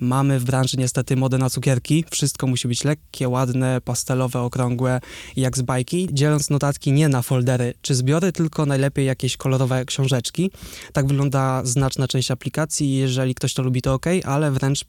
Mamy 0.00 0.40
w 0.40 0.44
branży 0.44 0.76
niestety 0.76 1.16
modę 1.16 1.38
na 1.38 1.50
cukierki. 1.50 2.04
Wszystko 2.10 2.46
musi 2.46 2.68
być 2.68 2.84
lekkie, 2.84 3.28
ładne, 3.28 3.80
pastelowe, 3.80 4.40
okrągłe, 4.40 5.00
jak 5.36 5.58
z 5.58 5.62
bajki. 5.62 6.08
Dzieląc 6.12 6.50
notatki 6.50 6.92
nie 6.92 7.08
na 7.08 7.22
foldery 7.22 7.57
czy 7.80 7.94
zbiory, 7.94 8.32
tylko 8.32 8.66
najlepiej 8.66 9.06
jakieś 9.06 9.36
kolorowe 9.36 9.84
książeczki. 9.84 10.50
Tak 10.92 11.06
wygląda 11.06 11.64
znaczna 11.64 12.08
część 12.08 12.30
aplikacji. 12.30 12.96
Jeżeli 12.96 13.34
ktoś 13.34 13.54
to 13.54 13.62
lubi, 13.62 13.82
to 13.82 13.94
ok, 13.94 14.06
ale 14.24 14.50
wręcz 14.50 14.84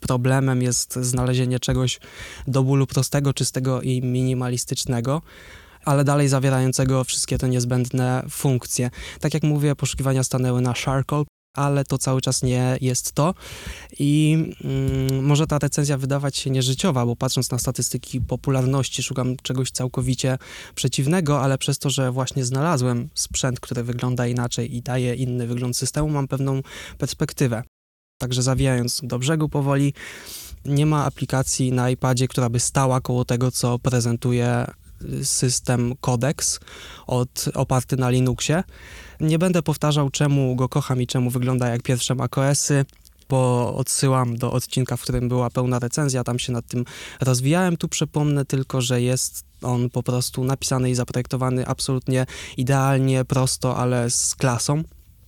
problemem 0.00 0.62
jest 0.62 0.94
znalezienie 0.94 1.60
czegoś 1.60 2.00
do 2.46 2.62
bólu 2.62 2.86
prostego, 2.86 3.34
czystego 3.34 3.82
i 3.82 4.02
minimalistycznego 4.02 5.22
ale 5.84 6.04
dalej 6.04 6.28
zawierającego 6.28 7.04
wszystkie 7.04 7.38
te 7.38 7.48
niezbędne 7.48 8.22
funkcje. 8.30 8.90
Tak 9.20 9.34
jak 9.34 9.42
mówię, 9.42 9.76
poszukiwania 9.76 10.24
stanęły 10.24 10.60
na 10.60 10.72
Charcoal, 10.72 11.24
ale 11.54 11.84
to 11.84 11.98
cały 11.98 12.20
czas 12.20 12.42
nie 12.42 12.78
jest 12.80 13.12
to 13.12 13.34
i 13.98 14.38
mm, 14.64 15.24
może 15.24 15.46
ta 15.46 15.58
recenzja 15.58 15.98
wydawać 15.98 16.36
się 16.36 16.50
nieżyciowa, 16.50 17.06
bo 17.06 17.16
patrząc 17.16 17.50
na 17.50 17.58
statystyki 17.58 18.20
popularności 18.20 19.02
szukam 19.02 19.36
czegoś 19.42 19.70
całkowicie 19.70 20.38
przeciwnego, 20.74 21.40
ale 21.40 21.58
przez 21.58 21.78
to, 21.78 21.90
że 21.90 22.12
właśnie 22.12 22.44
znalazłem 22.44 23.08
sprzęt, 23.14 23.60
który 23.60 23.82
wygląda 23.82 24.26
inaczej 24.26 24.76
i 24.76 24.82
daje 24.82 25.14
inny 25.14 25.46
wygląd 25.46 25.76
systemu, 25.76 26.08
mam 26.08 26.28
pewną 26.28 26.60
perspektywę. 26.98 27.62
Także 28.18 28.42
zawijając 28.42 29.00
do 29.04 29.18
brzegu 29.18 29.48
powoli, 29.48 29.94
nie 30.64 30.86
ma 30.86 31.04
aplikacji 31.04 31.72
na 31.72 31.90
iPadzie, 31.90 32.28
która 32.28 32.48
by 32.48 32.60
stała 32.60 33.00
koło 33.00 33.24
tego, 33.24 33.50
co 33.50 33.78
prezentuje 33.78 34.66
system 35.22 35.94
Codex 36.00 36.60
od, 37.06 37.44
oparty 37.54 37.96
na 37.96 38.10
Linuxie. 38.10 38.62
Nie 39.20 39.38
będę 39.38 39.62
powtarzał, 39.62 40.10
czemu 40.10 40.56
go 40.56 40.68
kocham 40.68 41.02
i 41.02 41.06
czemu 41.06 41.30
wygląda 41.30 41.68
jak 41.68 41.82
pierwsze 41.82 42.14
macOSy 42.14 42.84
bo 43.30 43.74
odsyłam 43.76 44.36
do 44.36 44.52
odcinka, 44.52 44.96
w 44.96 45.02
którym 45.02 45.28
była 45.28 45.50
pełna 45.50 45.78
recenzja, 45.78 46.24
tam 46.24 46.38
się 46.38 46.52
nad 46.52 46.66
tym 46.66 46.84
rozwijałem. 47.20 47.76
Tu 47.76 47.88
przypomnę 47.88 48.44
tylko, 48.44 48.80
że 48.80 49.02
jest 49.02 49.44
on 49.62 49.90
po 49.90 50.02
prostu 50.02 50.44
napisany 50.44 50.90
i 50.90 50.94
zaprojektowany 50.94 51.66
absolutnie 51.66 52.26
idealnie, 52.56 53.24
prosto, 53.24 53.76
ale 53.76 54.10
z 54.10 54.34
klasą. 54.34 54.82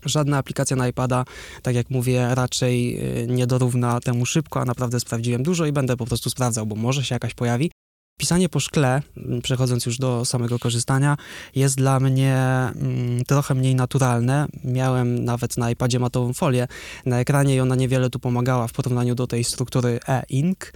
Żadna 0.04 0.38
aplikacja 0.38 0.76
na 0.76 0.88
iPada, 0.88 1.24
tak 1.62 1.74
jak 1.74 1.90
mówię, 1.90 2.28
raczej 2.34 2.98
y, 3.22 3.26
nie 3.26 3.46
dorówna 3.46 4.00
temu 4.00 4.26
szybko, 4.26 4.60
a 4.60 4.64
naprawdę 4.64 5.00
sprawdziłem 5.00 5.42
dużo 5.42 5.66
i 5.66 5.72
będę 5.72 5.96
po 5.96 6.06
prostu 6.06 6.30
sprawdzał, 6.30 6.66
bo 6.66 6.76
może 6.76 7.04
się 7.04 7.14
jakaś 7.14 7.34
pojawi. 7.34 7.70
Pisanie 8.16 8.48
po 8.48 8.60
szkle, 8.60 9.02
przechodząc 9.42 9.86
już 9.86 9.98
do 9.98 10.24
samego 10.24 10.58
korzystania, 10.58 11.16
jest 11.54 11.76
dla 11.76 12.00
mnie 12.00 12.36
mm, 12.36 13.24
trochę 13.24 13.54
mniej 13.54 13.74
naturalne. 13.74 14.46
Miałem 14.64 15.24
nawet 15.24 15.56
na 15.56 15.70
iPadzie 15.70 15.98
matową 15.98 16.32
folię 16.32 16.68
na 17.06 17.20
ekranie 17.20 17.56
i 17.56 17.60
ona 17.60 17.74
niewiele 17.74 18.10
tu 18.10 18.18
pomagała 18.18 18.68
w 18.68 18.72
porównaniu 18.72 19.14
do 19.14 19.26
tej 19.26 19.44
struktury 19.44 20.00
e-ink 20.08 20.72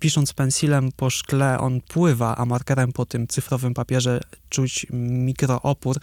pisząc 0.00 0.32
pensilem 0.32 0.92
po 0.96 1.10
szkle 1.10 1.58
on 1.58 1.80
pływa, 1.80 2.36
a 2.36 2.44
markerem 2.44 2.92
po 2.92 3.06
tym 3.06 3.28
cyfrowym 3.28 3.74
papierze 3.74 4.20
czuć 4.48 4.86
mikroopór. 4.92 5.96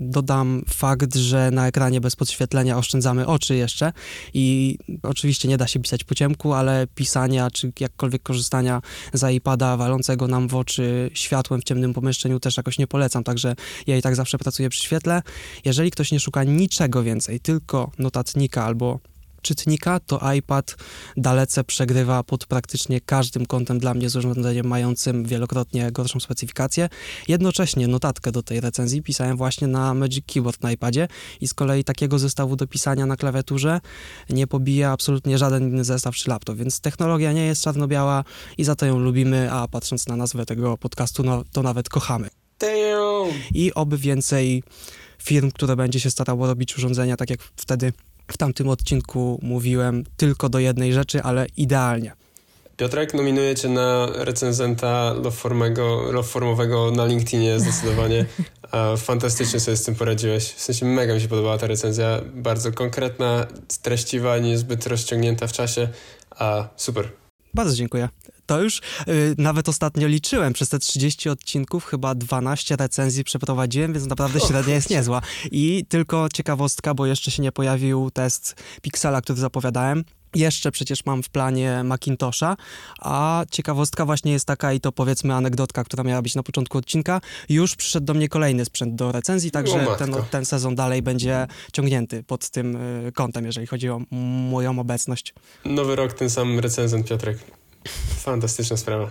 Dodam 0.00 0.62
fakt, 0.68 1.14
że 1.14 1.50
na 1.50 1.66
ekranie 1.66 2.00
bez 2.00 2.16
podświetlenia 2.16 2.78
oszczędzamy 2.78 3.26
oczy 3.26 3.54
jeszcze 3.54 3.92
i 4.34 4.78
oczywiście 5.02 5.48
nie 5.48 5.56
da 5.56 5.66
się 5.66 5.80
pisać 5.80 6.04
po 6.04 6.14
ciemku, 6.14 6.52
ale 6.52 6.86
pisania 6.94 7.50
czy 7.50 7.72
jakkolwiek 7.80 8.22
korzystania 8.22 8.82
z 9.12 9.32
iPada 9.32 9.76
walącego 9.76 10.28
nam 10.28 10.48
w 10.48 10.54
oczy 10.54 11.10
światłem 11.14 11.60
w 11.60 11.64
ciemnym 11.64 11.94
pomieszczeniu 11.94 12.40
też 12.40 12.56
jakoś 12.56 12.78
nie 12.78 12.86
polecam, 12.86 13.24
także 13.24 13.54
ja 13.86 13.96
i 13.96 14.02
tak 14.02 14.16
zawsze 14.16 14.38
pracuję 14.38 14.68
przy 14.68 14.82
świetle. 14.82 15.22
Jeżeli 15.64 15.90
ktoś 15.90 16.12
nie 16.12 16.20
szuka 16.20 16.44
niczego 16.44 17.02
więcej, 17.02 17.40
tylko 17.40 17.90
notatnika 17.98 18.64
albo 18.64 19.11
czytnika, 19.42 20.00
to 20.00 20.32
iPad 20.32 20.76
dalece 21.16 21.64
przegrywa 21.64 22.22
pod 22.22 22.46
praktycznie 22.46 23.00
każdym 23.00 23.46
kątem 23.46 23.78
dla 23.78 23.94
mnie 23.94 24.10
z 24.10 24.16
urządzeniem 24.16 24.66
mającym 24.66 25.24
wielokrotnie 25.24 25.92
gorszą 25.92 26.20
specyfikację. 26.20 26.88
Jednocześnie 27.28 27.88
notatkę 27.88 28.32
do 28.32 28.42
tej 28.42 28.60
recenzji 28.60 29.02
pisałem 29.02 29.36
właśnie 29.36 29.66
na 29.66 29.94
Magic 29.94 30.24
Keyboard 30.26 30.62
na 30.62 30.72
iPadzie 30.72 31.08
i 31.40 31.48
z 31.48 31.54
kolei 31.54 31.84
takiego 31.84 32.18
zestawu 32.18 32.56
do 32.56 32.66
pisania 32.66 33.06
na 33.06 33.16
klawiaturze 33.16 33.80
nie 34.30 34.46
pobija 34.46 34.92
absolutnie 34.92 35.38
żaden 35.38 35.68
inny 35.68 35.84
zestaw 35.84 36.14
czy 36.14 36.30
laptop, 36.30 36.56
więc 36.56 36.80
technologia 36.80 37.32
nie 37.32 37.46
jest 37.46 37.62
czarno-biała 37.62 38.24
i 38.58 38.64
za 38.64 38.76
to 38.76 38.86
ją 38.86 38.98
lubimy, 38.98 39.52
a 39.52 39.68
patrząc 39.68 40.06
na 40.06 40.16
nazwę 40.16 40.46
tego 40.46 40.78
podcastu, 40.78 41.22
no, 41.22 41.44
to 41.52 41.62
nawet 41.62 41.88
kochamy. 41.88 42.28
I 43.54 43.74
oby 43.74 43.98
więcej 43.98 44.62
firm, 45.22 45.50
które 45.50 45.76
będzie 45.76 46.00
się 46.00 46.10
starało 46.10 46.46
robić 46.46 46.76
urządzenia 46.78 47.16
tak 47.16 47.30
jak 47.30 47.42
wtedy 47.56 47.92
w 48.32 48.36
tamtym 48.36 48.68
odcinku 48.68 49.38
mówiłem 49.42 50.04
tylko 50.16 50.48
do 50.48 50.58
jednej 50.58 50.92
rzeczy, 50.92 51.22
ale 51.22 51.46
idealnie. 51.56 52.12
Piotrek, 52.76 53.14
nominuje 53.14 53.54
cię 53.54 53.68
na 53.68 54.06
recenzenta 54.14 55.14
love-formowego 56.12 56.96
na 56.96 57.06
LinkedInie 57.06 57.60
zdecydowanie. 57.60 58.26
Fantastycznie 58.96 59.60
sobie 59.60 59.76
z 59.76 59.84
tym 59.84 59.94
poradziłeś. 59.94 60.52
W 60.52 60.60
sensie 60.60 60.86
mega 60.86 61.14
mi 61.14 61.20
się 61.20 61.28
podobała 61.28 61.58
ta 61.58 61.66
recenzja. 61.66 62.20
Bardzo 62.34 62.72
konkretna, 62.72 63.46
treściwa, 63.82 64.38
niezbyt 64.38 64.86
rozciągnięta 64.86 65.46
w 65.46 65.52
czasie. 65.52 65.88
A 66.30 66.68
super. 66.76 67.08
Bardzo 67.54 67.74
dziękuję. 67.74 68.08
To 68.46 68.62
już 68.62 68.80
yy, 69.06 69.34
nawet 69.38 69.68
ostatnio 69.68 70.08
liczyłem. 70.08 70.52
Przez 70.52 70.68
te 70.68 70.78
30 70.78 71.28
odcinków 71.28 71.84
chyba 71.84 72.14
12 72.14 72.76
recenzji 72.76 73.24
przeprowadziłem, 73.24 73.92
więc 73.92 74.06
naprawdę 74.06 74.40
średnia 74.40 74.74
jest 74.74 74.90
niezła. 74.90 75.22
I 75.50 75.84
tylko 75.88 76.28
ciekawostka, 76.34 76.94
bo 76.94 77.06
jeszcze 77.06 77.30
się 77.30 77.42
nie 77.42 77.52
pojawił 77.52 78.10
test 78.10 78.54
Pixela, 78.82 79.20
który 79.20 79.40
zapowiadałem. 79.40 80.04
Jeszcze 80.34 80.72
przecież 80.72 81.06
mam 81.06 81.22
w 81.22 81.28
planie 81.28 81.84
Macintosha, 81.84 82.56
a 83.00 83.44
ciekawostka 83.50 84.04
właśnie 84.04 84.32
jest 84.32 84.46
taka 84.46 84.72
i 84.72 84.80
to 84.80 84.92
powiedzmy 84.92 85.34
anegdotka, 85.34 85.84
która 85.84 86.04
miała 86.04 86.22
być 86.22 86.34
na 86.34 86.42
początku 86.42 86.78
odcinka. 86.78 87.20
Już 87.48 87.76
przyszedł 87.76 88.06
do 88.06 88.14
mnie 88.14 88.28
kolejny 88.28 88.64
sprzęt 88.64 88.94
do 88.94 89.12
recenzji, 89.12 89.50
także 89.50 89.86
ten, 89.98 90.14
ten 90.30 90.44
sezon 90.44 90.74
dalej 90.74 91.02
będzie 91.02 91.46
ciągnięty 91.72 92.22
pod 92.22 92.50
tym 92.50 92.76
y, 93.06 93.12
kątem, 93.12 93.46
jeżeli 93.46 93.66
chodzi 93.66 93.88
o 93.88 94.00
moją 94.50 94.78
obecność. 94.78 95.34
Nowy 95.64 95.96
rok, 95.96 96.12
ten 96.12 96.30
sam 96.30 96.58
recenzent 96.58 97.08
Piotrek. 97.08 97.61
Fantastyczna 98.24 98.76
sprawa. 98.76 99.10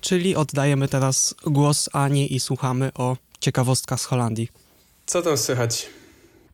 Czyli 0.00 0.36
oddajemy 0.36 0.88
teraz 0.88 1.34
głos 1.44 1.88
Ani 1.92 2.34
i 2.34 2.40
słuchamy 2.40 2.90
o 2.94 3.16
ciekawostkach 3.40 4.00
z 4.00 4.04
Holandii. 4.04 4.48
Co 5.06 5.22
tam 5.22 5.38
słychać? 5.38 5.88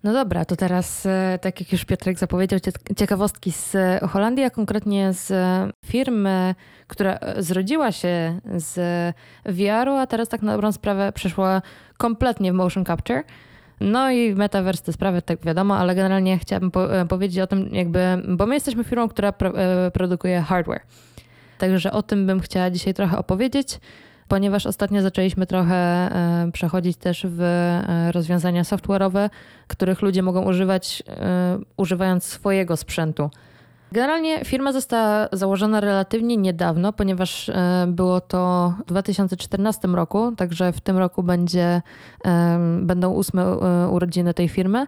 No 0.04 0.12
dobra, 0.12 0.44
to 0.44 0.56
teraz, 0.56 1.06
e, 1.06 1.38
tak 1.42 1.60
jak 1.60 1.72
już 1.72 1.84
Piotrek 1.84 2.18
zapowiedział, 2.18 2.60
ciekawostki 2.96 3.52
z 3.52 3.76
Holandii, 4.10 4.44
a 4.44 4.50
konkretnie 4.50 5.12
z 5.12 5.32
firmy, 5.86 6.54
która 6.86 7.18
zrodziła 7.38 7.92
się 7.92 8.40
z 8.56 8.74
VR-u, 9.44 9.92
a 9.92 10.06
teraz 10.06 10.28
tak 10.28 10.42
na 10.42 10.52
dobrą 10.52 10.72
sprawę 10.72 11.12
przeszła 11.12 11.62
kompletnie 11.96 12.52
w 12.52 12.54
motion 12.54 12.84
capture. 12.84 13.24
No 13.80 14.10
i 14.10 14.34
metaverse 14.34 14.82
te 14.82 14.92
sprawy, 14.92 15.22
tak 15.22 15.44
wiadomo, 15.44 15.76
ale 15.76 15.94
generalnie 15.94 16.38
chciałabym 16.38 16.70
po 16.70 17.00
e, 17.00 17.06
powiedzieć 17.06 17.38
o 17.38 17.46
tym 17.46 17.68
jakby, 17.72 18.22
bo 18.28 18.46
my 18.46 18.54
jesteśmy 18.54 18.84
firmą, 18.84 19.08
która 19.08 19.32
pro 19.32 19.58
e, 19.58 19.90
produkuje 19.90 20.40
hardware. 20.40 20.80
Także 21.58 21.92
o 21.92 22.02
tym 22.02 22.26
bym 22.26 22.40
chciała 22.40 22.70
dzisiaj 22.70 22.94
trochę 22.94 23.18
opowiedzieć, 23.18 23.80
ponieważ 24.28 24.66
ostatnio 24.66 25.02
zaczęliśmy 25.02 25.46
trochę 25.46 25.74
e, 25.74 26.50
przechodzić 26.52 26.96
też 26.96 27.26
w 27.28 27.40
e, 27.42 28.12
rozwiązania 28.12 28.62
software'owe, 28.62 29.30
których 29.66 30.02
ludzie 30.02 30.22
mogą 30.22 30.44
używać 30.44 31.02
e, 31.08 31.58
używając 31.76 32.24
swojego 32.24 32.76
sprzętu. 32.76 33.30
Generalnie 33.92 34.44
firma 34.44 34.72
została 34.72 35.28
założona 35.32 35.80
relatywnie 35.80 36.36
niedawno, 36.36 36.92
ponieważ 36.92 37.50
było 37.86 38.20
to 38.20 38.74
w 38.80 38.88
2014 38.88 39.88
roku, 39.88 40.32
także 40.36 40.72
w 40.72 40.80
tym 40.80 40.98
roku 40.98 41.22
będzie, 41.22 41.82
będą 42.80 43.10
ósme 43.12 43.56
urodziny 43.88 44.34
tej 44.34 44.48
firmy. 44.48 44.86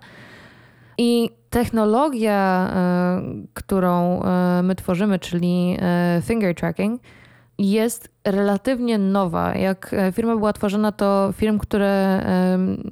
I 1.03 1.31
technologia, 1.51 2.71
e, 2.75 3.23
którą 3.55 4.23
e, 4.23 4.63
my 4.63 4.75
tworzymy, 4.75 5.19
czyli 5.19 5.77
e, 5.81 6.23
finger 6.25 6.55
tracking, 6.55 7.03
jest 7.59 8.09
relatywnie 8.25 8.99
nowa. 8.99 9.55
Jak 9.55 9.95
firma 10.13 10.37
była 10.37 10.53
tworzona, 10.53 10.93
to 10.93 11.33
firm, 11.37 11.59
które 11.59 12.25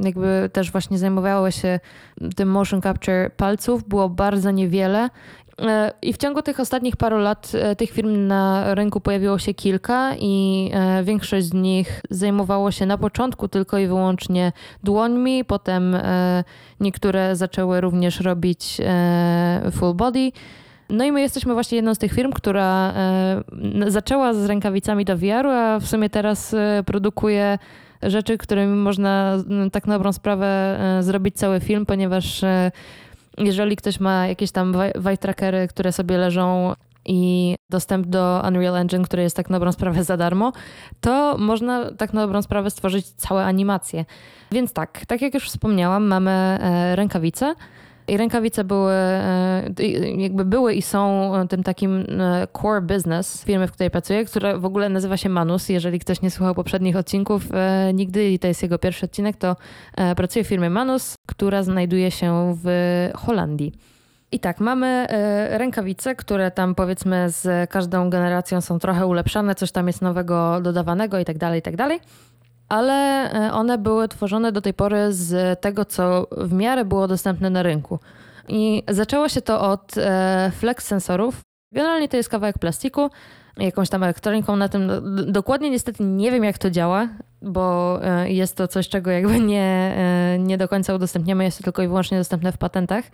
jakby 0.01 0.51
też 0.53 0.73
właśnie 0.73 0.99
zajmowały 0.99 1.53
się 1.53 1.81
tym 2.37 2.49
motion 2.51 2.83
capture 2.83 3.31
palców, 3.37 3.88
było 3.88 4.09
bardzo 4.09 4.51
niewiele 4.51 5.09
I 6.03 6.12
w 6.12 6.16
ciągu 6.16 6.42
tych 6.42 6.61
ostatnich 6.61 6.97
paru 6.97 7.18
lat 7.18 7.53
e, 7.55 7.77
tych 7.77 7.90
firm 7.90 8.27
na 8.27 8.75
rynku 8.75 9.01
pojawiło 9.01 9.38
się 9.38 9.55
kilka 9.55 10.14
i 10.18 10.71
e, 10.75 11.05
większość 11.05 11.47
z 11.47 11.55
nich 11.55 12.01
zajmowało 12.11 12.71
się 12.71 12.87
na 12.87 12.99
początku 12.99 13.49
tylko 13.49 13.79
i 13.79 13.87
wyłącznie 13.87 14.53
dłońmi, 14.85 15.44
potem 15.44 15.97
niektóre 16.81 17.37
zaczęły 17.37 17.81
również 17.81 18.21
robić 18.21 18.81
full 19.73 19.94
body. 19.94 20.33
No 20.90 21.05
i 21.05 21.12
my 21.12 21.21
jesteśmy 21.21 21.55
właśnie 21.55 21.77
jedną 21.77 21.94
z 21.94 21.99
tych 21.99 22.12
firm, 22.12 22.33
która 22.33 22.92
zaczęła 23.87 24.35
z 24.35 24.47
rękawicami 24.47 25.05
do 25.05 25.16
VR-u, 25.16 25.51
a 25.51 25.79
w 25.81 25.87
sumie 25.87 26.11
teraz 26.11 26.55
produkuje 26.87 27.59
rzeczy, 28.03 28.38
którymi 28.38 28.77
można 28.77 29.37
tak 29.73 29.87
na 29.87 29.94
dobrą 29.94 30.12
sprawę 30.12 30.79
zrobić 31.01 31.37
cały 31.37 31.61
film, 31.61 31.87
ponieważ 31.87 32.44
jeżeli 33.38 33.77
ktoś 33.77 34.01
ma 34.01 34.27
jakieś 34.27 34.51
tam 34.51 34.77
white 34.77 35.16
trackery, 35.16 35.68
które 35.68 35.92
sobie 35.92 36.18
leżą 36.18 36.74
i 37.05 37.55
dostęp 37.70 38.07
do 38.07 38.42
Unreal 38.48 38.77
Engine, 38.77 39.03
który 39.05 39.22
jest 39.22 39.37
tak 39.37 39.51
na 39.51 39.57
dobrą 39.57 39.72
sprawę 39.72 40.05
za 40.05 40.16
darmo, 40.16 40.53
to 41.01 41.37
można 41.38 41.92
tak 41.92 42.12
na 42.12 42.20
dobrą 42.20 42.42
sprawę 42.42 42.70
stworzyć 42.70 43.07
całe 43.07 43.44
animacje. 43.44 44.05
Więc 44.53 44.72
tak, 44.72 45.07
tak 45.07 45.22
jak 45.22 45.35
już 45.35 45.48
wspomniałam, 45.48 46.07
mamy 46.07 46.31
e, 46.31 46.96
rękawice, 46.96 47.55
i 48.09 48.16
rękawice 48.16 48.64
były, 48.64 48.92
e, 48.92 49.62
jakby 50.16 50.44
były 50.44 50.75
i 50.75 50.83
są 50.83 51.33
tym 51.49 51.62
takim 51.62 52.07
e, 52.21 52.47
core 52.62 52.81
business 52.81 53.44
firmy, 53.44 53.66
w 53.66 53.73
której 53.73 53.90
pracuję, 53.90 54.25
która 54.25 54.59
w 54.59 54.64
ogóle 54.64 54.88
nazywa 54.88 55.16
się 55.16 55.29
Manus. 55.29 55.68
Jeżeli 55.68 55.99
ktoś 55.99 56.23
nie 56.23 56.31
słuchał 56.31 56.55
poprzednich 56.55 56.97
odcinków 56.97 57.42
e, 57.53 57.90
nigdy 57.94 58.31
i 58.31 58.38
to 58.38 58.49
jest 58.49 58.62
jego 58.62 58.79
pierwszy 58.79 59.07
odcinek, 59.07 59.37
to 59.37 59.57
pracuję 60.16 60.44
w 60.44 60.49
firmie 60.49 60.71
Manus, 60.71 61.14
która 61.27 61.62
znajduje 61.62 62.11
się 62.11 62.57
w 62.64 62.68
Holandii. 63.14 63.73
I 64.33 64.40
tak, 64.40 64.61
mamy 64.61 65.07
rękawice, 65.51 66.14
które 66.14 66.51
tam 66.51 66.75
powiedzmy 66.75 67.31
z 67.31 67.71
każdą 67.71 68.11
generacją 68.11 68.61
są 68.61 68.79
trochę 68.79 69.07
ulepszane, 69.07 69.55
coś 69.55 69.73
tam 69.73 69.87
jest 69.87 70.03
nowego 70.03 70.61
dodawanego 70.61 71.18
i 71.18 71.25
tak 71.25 71.38
dalej, 71.38 71.59
i 71.59 71.62
tak 71.62 71.77
dalej 71.77 72.01
ale 72.68 73.31
e, 73.33 73.52
one 73.52 73.78
były 73.78 74.09
tworzone 74.09 74.52
do 74.52 74.61
tej 74.61 74.74
pory 74.74 75.12
z 75.12 75.61
tego, 75.61 75.85
co 75.85 76.26
w 76.31 76.52
miarę 76.52 76.85
było 76.85 77.09
dostępne 77.09 77.50
na 77.50 77.62
rynku. 77.62 77.98
I 78.48 78.83
zaczęło 78.88 79.28
się 79.28 79.42
to 79.42 79.61
od 79.61 79.94
flex 80.52 80.87
sensorów. 80.87 81.40
Generalnie 81.72 82.09
to 82.09 82.16
jest 82.16 82.28
kawałek 82.28 82.59
plastiku, 82.59 83.11
jakąś 83.57 83.88
tam 83.88 84.02
elektroniką 84.02 84.57
na 84.57 84.68
tym. 84.68 84.90
Dokładnie 85.26 85.70
niestety 85.70 86.04
nie 86.04 86.31
wiem, 86.31 86.44
jak 86.44 86.59
to 86.59 86.70
działa, 86.70 87.09
bo 87.42 87.98
jest 88.24 88.57
to 88.57 88.68
coś, 88.68 88.88
czego 88.88 89.11
jakby 89.11 89.40
nie, 89.40 89.96
nie 90.38 90.59
do 90.59 90.68
końca 90.68 90.94
udostępniamy, 90.94 91.44
jest 91.44 91.59
to 91.59 91.64
tylko 91.64 91.83
i 91.83 91.88
wyłącznie 91.88 92.18
dostępne 92.18 92.52
w 92.52 92.59
patentach. 92.59 93.04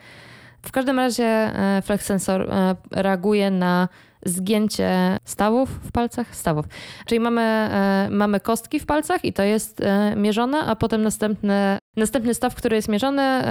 W 0.65 0.73
każdym 0.73 0.99
razie 0.99 1.25
e, 1.25 1.83
flex 1.83 2.07
sensor 2.07 2.43
e, 2.43 2.77
reaguje 2.91 3.51
na 3.51 3.89
zgięcie 4.25 5.19
stawów 5.25 5.71
w 5.71 5.93
palcach, 5.93 6.37
stawów. 6.37 6.67
Czyli 7.07 7.21
mamy, 7.21 7.43
e, 7.43 8.09
mamy 8.11 8.41
kostki 8.41 8.81
w 8.81 8.87
palcach 8.87 9.25
i 9.25 9.33
to 9.33 9.43
jest 9.43 9.83
mierzone, 10.17 10.59
a 10.59 10.77
potem 10.77 11.03
następny, 11.03 11.79
następny 11.97 12.35
staw, 12.35 12.55
który 12.55 12.77
jest 12.77 12.89
mierzony, 12.89 13.43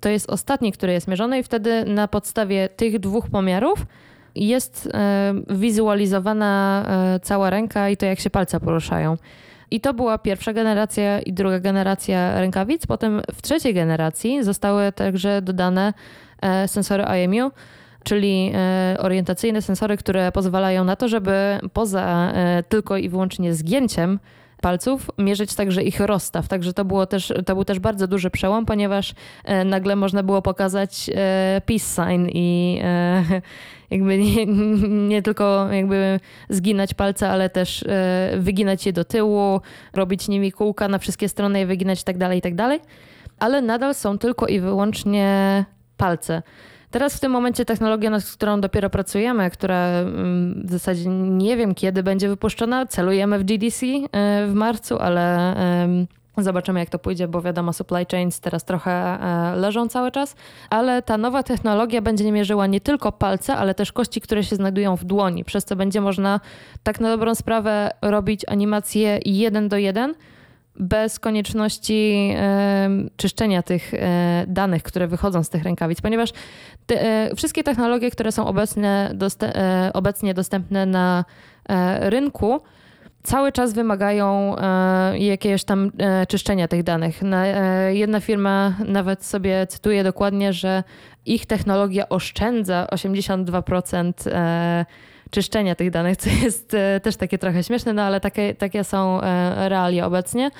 to 0.00 0.08
jest 0.08 0.30
ostatni, 0.30 0.72
który 0.72 0.92
jest 0.92 1.08
mierzony 1.08 1.38
i 1.38 1.42
wtedy 1.42 1.84
na 1.84 2.08
podstawie 2.08 2.68
tych 2.68 2.98
dwóch 2.98 3.30
pomiarów 3.30 3.86
jest 4.34 4.88
wizualizowana 5.50 6.86
cała 7.22 7.50
ręka 7.50 7.88
i 7.88 7.96
to, 7.96 8.06
jak 8.06 8.20
się 8.20 8.30
palce 8.30 8.60
poruszają. 8.60 9.16
I 9.74 9.80
to 9.80 9.94
była 9.94 10.18
pierwsza 10.18 10.52
generacja 10.52 11.20
i 11.20 11.32
druga 11.32 11.60
generacja 11.60 12.40
rękawic. 12.40 12.86
Potem 12.86 13.22
w 13.34 13.42
trzeciej 13.42 13.74
generacji 13.74 14.44
zostały 14.44 14.92
także 14.92 15.42
dodane 15.42 15.92
e, 16.42 16.68
sensory 16.68 17.04
IMU, 17.24 17.50
czyli 18.04 18.52
e, 18.54 18.96
orientacyjne 18.98 19.62
sensory, 19.62 19.96
które 19.96 20.32
pozwalają 20.32 20.84
na 20.84 20.96
to, 20.96 21.08
żeby 21.08 21.58
poza 21.72 22.32
e, 22.34 22.62
tylko 22.62 22.96
i 22.96 23.08
wyłącznie 23.08 23.54
zgięciem 23.54 24.18
palców, 24.60 25.10
mierzyć 25.18 25.54
także 25.54 25.82
ich 25.82 26.00
rozstaw. 26.00 26.48
Także 26.48 26.72
to, 26.72 26.84
było 26.84 27.06
też, 27.06 27.32
to 27.46 27.54
był 27.54 27.64
też 27.64 27.78
bardzo 27.78 28.06
duży 28.06 28.30
przełom, 28.30 28.66
ponieważ 28.66 29.14
nagle 29.64 29.96
można 29.96 30.22
było 30.22 30.42
pokazać 30.42 31.10
peace 31.66 31.84
sign 31.94 32.28
i 32.32 32.80
jakby 33.94 34.18
nie, 34.18 34.46
nie 35.08 35.22
tylko 35.22 35.72
jakby 35.72 36.20
zginać 36.48 36.94
palce, 36.94 37.30
ale 37.30 37.50
też 37.50 37.82
e, 37.82 38.30
wyginać 38.38 38.86
je 38.86 38.92
do 38.92 39.04
tyłu, 39.04 39.60
robić 39.92 40.28
nimi 40.28 40.52
kółka 40.52 40.88
na 40.88 40.98
wszystkie 40.98 41.28
strony 41.28 41.60
i 41.60 41.66
wyginać 41.66 42.04
tak 42.04 42.18
dalej, 42.18 42.42
tak 42.42 42.54
dalej. 42.54 42.80
Ale 43.38 43.62
nadal 43.62 43.94
są 43.94 44.18
tylko 44.18 44.46
i 44.46 44.60
wyłącznie 44.60 45.64
palce. 45.96 46.42
Teraz 46.94 47.16
w 47.16 47.20
tym 47.20 47.32
momencie 47.32 47.64
technologia, 47.64 48.10
nad 48.10 48.24
którą 48.24 48.60
dopiero 48.60 48.90
pracujemy, 48.90 49.50
która 49.50 49.86
mm, 49.86 50.62
w 50.66 50.70
zasadzie 50.70 51.08
nie 51.10 51.56
wiem 51.56 51.74
kiedy 51.74 52.02
będzie 52.02 52.28
wypuszczona, 52.28 52.86
celujemy 52.86 53.38
w 53.38 53.44
GDC 53.44 53.86
e, 53.86 54.46
w 54.46 54.54
marcu, 54.54 54.98
ale 54.98 55.54
Zobaczymy, 56.38 56.80
jak 56.80 56.90
to 56.90 56.98
pójdzie, 56.98 57.28
bo 57.28 57.42
wiadomo, 57.42 57.72
supply 57.72 58.06
chains 58.10 58.40
teraz 58.40 58.64
trochę 58.64 58.92
e, 58.92 59.56
leżą 59.56 59.88
cały 59.88 60.10
czas, 60.10 60.36
ale 60.70 61.02
ta 61.02 61.18
nowa 61.18 61.42
technologia 61.42 62.02
będzie 62.02 62.32
mierzyła 62.32 62.66
nie 62.66 62.80
tylko 62.80 63.12
palce, 63.12 63.56
ale 63.56 63.74
też 63.74 63.92
kości, 63.92 64.20
które 64.20 64.44
się 64.44 64.56
znajdują 64.56 64.96
w 64.96 65.04
dłoni, 65.04 65.44
przez 65.44 65.64
co 65.64 65.76
będzie 65.76 66.00
można 66.00 66.40
tak 66.82 67.00
na 67.00 67.08
dobrą 67.08 67.34
sprawę 67.34 67.90
robić 68.02 68.42
animacje 68.48 69.20
jeden 69.24 69.68
do 69.68 69.76
jeden, 69.76 70.14
bez 70.76 71.20
konieczności 71.20 72.34
czyszczenia 73.16 73.62
tych 73.62 73.94
e, 73.94 74.44
danych, 74.48 74.82
które 74.82 75.06
wychodzą 75.06 75.44
z 75.44 75.50
tych 75.50 75.62
rękawic, 75.62 76.00
ponieważ 76.00 76.30
te, 76.86 77.02
e, 77.02 77.34
wszystkie 77.36 77.64
technologie, 77.64 78.10
które 78.10 78.32
są 78.32 78.46
obecne, 78.46 79.14
e, 79.42 79.90
obecnie 79.94 80.34
dostępne 80.34 80.86
na 80.86 81.24
rynku, 82.00 82.60
cały 83.22 83.52
czas 83.52 83.72
wymagają 83.72 84.56
jakiegoś 85.18 85.64
tam 85.64 85.90
czyszczenia 86.28 86.68
tych 86.68 86.82
danych. 86.82 87.20
Jedna 87.90 88.20
firma 88.20 88.74
nawet 88.86 89.24
sobie 89.24 89.66
cytuje 89.66 90.04
dokładnie, 90.04 90.52
że 90.52 90.82
ich 91.26 91.46
technologia 91.46 92.08
oszczędza 92.08 92.86
82% 92.90 94.12
czyszczenia 95.30 95.74
tych 95.74 95.90
danych, 95.90 96.16
co 96.16 96.30
jest 96.42 96.76
też 97.02 97.16
takie 97.16 97.38
trochę 97.38 97.64
śmieszne, 97.64 97.92
no 97.92 98.02
ale 98.02 98.20
takie, 98.20 98.54
takie 98.54 98.84
są 98.84 99.20
realia 99.68 100.06
obecnie. 100.06 100.50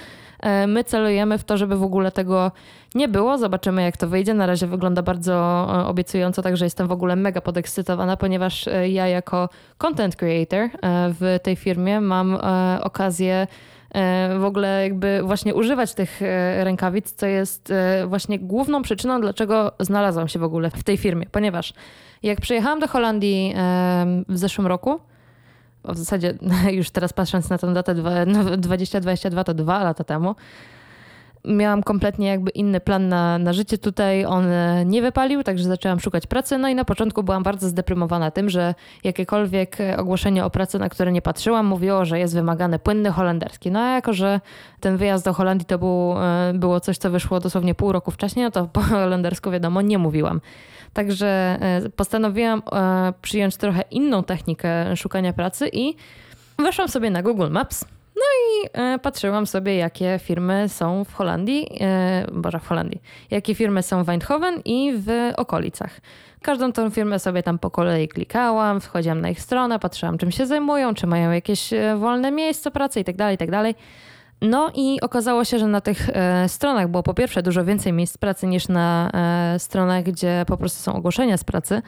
E, 0.44 0.66
my 0.66 0.84
celujemy 0.84 1.38
w 1.38 1.44
to, 1.44 1.56
żeby 1.56 1.76
w 1.76 1.82
ogóle 1.82 2.12
tego 2.12 2.52
nie 2.94 3.08
było. 3.08 3.38
Zobaczymy, 3.38 3.82
jak 3.82 3.96
to 3.96 4.08
wyjdzie. 4.08 4.34
Na 4.34 4.46
razie 4.46 4.66
wygląda 4.66 5.02
bardzo 5.02 5.34
e, 5.34 5.86
obiecująco, 5.86 6.42
także 6.42 6.66
jestem 6.66 6.88
w 6.88 6.92
ogóle 6.92 7.16
mega 7.16 7.40
podekscytowana, 7.40 8.16
ponieważ 8.16 8.68
e, 8.68 8.88
ja 8.88 9.08
jako 9.08 9.48
content 9.78 10.16
creator 10.16 10.68
w 11.20 11.38
tej 11.42 11.56
firmie 11.56 12.00
mam 12.00 12.38
okazję 12.80 13.46
w 14.38 14.44
ogóle 14.44 14.82
jakby 14.82 15.22
właśnie 15.22 15.54
używać 15.54 15.94
tych 15.94 16.20
rękawic, 16.60 17.12
co 17.12 17.26
jest 17.26 17.72
właśnie 18.06 18.38
główną 18.38 18.82
przyczyną, 18.82 19.20
dlaczego 19.20 19.72
znalazłam 19.80 20.28
się 20.28 20.38
w 20.38 20.42
ogóle 20.42 20.70
w 20.70 20.84
tej 20.84 20.96
firmie, 20.96 21.26
ponieważ 21.32 21.74
jak 22.24 22.40
przyjechałam 22.40 22.80
do 22.80 22.88
Holandii 22.88 23.54
w 24.28 24.38
zeszłym 24.38 24.66
roku, 24.66 25.00
w 25.84 25.98
zasadzie 25.98 26.34
już 26.78 26.90
teraz 26.90 27.12
patrząc 27.12 27.50
na 27.50 27.58
tę 27.58 27.72
datę 27.74 27.94
2022 28.56 29.40
no, 29.40 29.44
to 29.44 29.54
dwa 29.54 29.84
lata 29.84 30.04
temu, 30.04 30.34
miałam 31.44 31.82
kompletnie 31.82 32.26
jakby 32.26 32.50
inny 32.50 32.80
plan 32.80 33.08
na, 33.08 33.38
na 33.38 33.52
życie 33.52 33.78
tutaj. 33.78 34.24
On 34.24 34.46
e, 34.46 34.84
nie 34.84 35.02
wypalił, 35.02 35.42
także 35.42 35.64
zaczęłam 35.64 36.00
szukać 36.00 36.26
pracy. 36.26 36.58
No 36.58 36.68
i 36.68 36.74
na 36.74 36.84
początku 36.84 37.22
byłam 37.22 37.42
bardzo 37.42 37.68
zdeprymowana 37.68 38.30
tym, 38.30 38.50
że 38.50 38.74
jakiekolwiek 39.04 39.76
ogłoszenie 39.96 40.44
o 40.44 40.50
pracy, 40.50 40.78
na 40.78 40.88
które 40.88 41.12
nie 41.12 41.22
patrzyłam, 41.22 41.66
mówiło, 41.66 42.04
że 42.04 42.18
jest 42.18 42.34
wymagany 42.34 42.78
płynny 42.78 43.10
holenderski. 43.10 43.70
No 43.70 43.80
a 43.80 43.90
jako, 43.90 44.12
że 44.12 44.40
ten 44.80 44.96
wyjazd 44.96 45.24
do 45.24 45.32
Holandii 45.32 45.66
to 45.66 45.78
był, 45.78 46.14
e, 46.18 46.52
było 46.54 46.80
coś, 46.80 46.98
co 46.98 47.10
wyszło 47.10 47.40
dosłownie 47.40 47.74
pół 47.74 47.92
roku 47.92 48.10
wcześniej, 48.10 48.44
no 48.44 48.50
to 48.50 48.66
po 48.66 48.80
holendersku 48.90 49.50
wiadomo 49.50 49.82
nie 49.82 49.98
mówiłam. 49.98 50.40
Także 50.94 51.26
e, 51.60 51.90
postanowiłam 51.96 52.62
e, 52.72 53.12
przyjąć 53.22 53.56
trochę 53.56 53.84
inną 53.90 54.24
technikę 54.24 54.96
szukania 54.96 55.32
pracy 55.32 55.68
i 55.72 55.94
weszłam 56.58 56.88
sobie 56.88 57.10
na 57.10 57.22
Google 57.22 57.50
Maps. 57.50 57.84
No 58.16 58.22
i 58.22 58.68
e, 58.72 58.98
patrzyłam 58.98 59.46
sobie, 59.46 59.76
jakie 59.76 60.20
firmy 60.22 60.68
są 60.68 61.04
w 61.04 61.14
Holandii, 61.14 61.78
boże 62.32 62.58
w 62.58 62.66
Holandii, 62.66 63.02
jakie 63.30 63.54
firmy 63.54 63.82
są 63.82 64.04
w 64.04 64.08
Eindhoven 64.08 64.60
i 64.64 64.92
w 64.96 65.32
okolicach. 65.36 66.00
Każdą 66.42 66.72
tą 66.72 66.90
firmę 66.90 67.18
sobie 67.18 67.42
tam 67.42 67.58
po 67.58 67.70
kolei 67.70 68.08
klikałam, 68.08 68.80
wchodziłam 68.80 69.20
na 69.20 69.28
ich 69.28 69.40
stronę, 69.40 69.78
patrzyłam 69.78 70.18
czym 70.18 70.30
się 70.30 70.46
zajmują, 70.46 70.94
czy 70.94 71.06
mają 71.06 71.30
jakieś 71.30 71.70
wolne 71.96 72.30
miejsce 72.30 72.70
pracy 72.70 72.98
itd., 72.98 73.18
tak 73.18 73.30
itd. 73.30 73.74
No 74.44 74.70
i 74.74 75.00
okazało 75.00 75.44
się, 75.44 75.58
że 75.58 75.66
na 75.66 75.80
tych 75.80 76.10
e, 76.12 76.48
stronach 76.48 76.88
było 76.88 77.02
po 77.02 77.14
pierwsze 77.14 77.42
dużo 77.42 77.64
więcej 77.64 77.92
miejsc 77.92 78.18
pracy 78.18 78.46
niż 78.46 78.68
na 78.68 79.10
e, 79.54 79.58
stronach, 79.58 80.02
gdzie 80.02 80.44
po 80.46 80.56
prostu 80.56 80.82
są 80.82 80.94
ogłoszenia 80.94 81.36
z 81.36 81.44
pracy. 81.44 81.82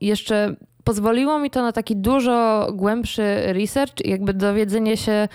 Jeszcze 0.00 0.54
pozwoliło 0.84 1.38
mi 1.38 1.50
to 1.50 1.62
na 1.62 1.72
taki 1.72 1.96
dużo 1.96 2.68
głębszy 2.72 3.22
research, 3.52 3.94
jakby 4.04 4.34
dowiedzenie 4.34 4.96
się, 4.96 5.28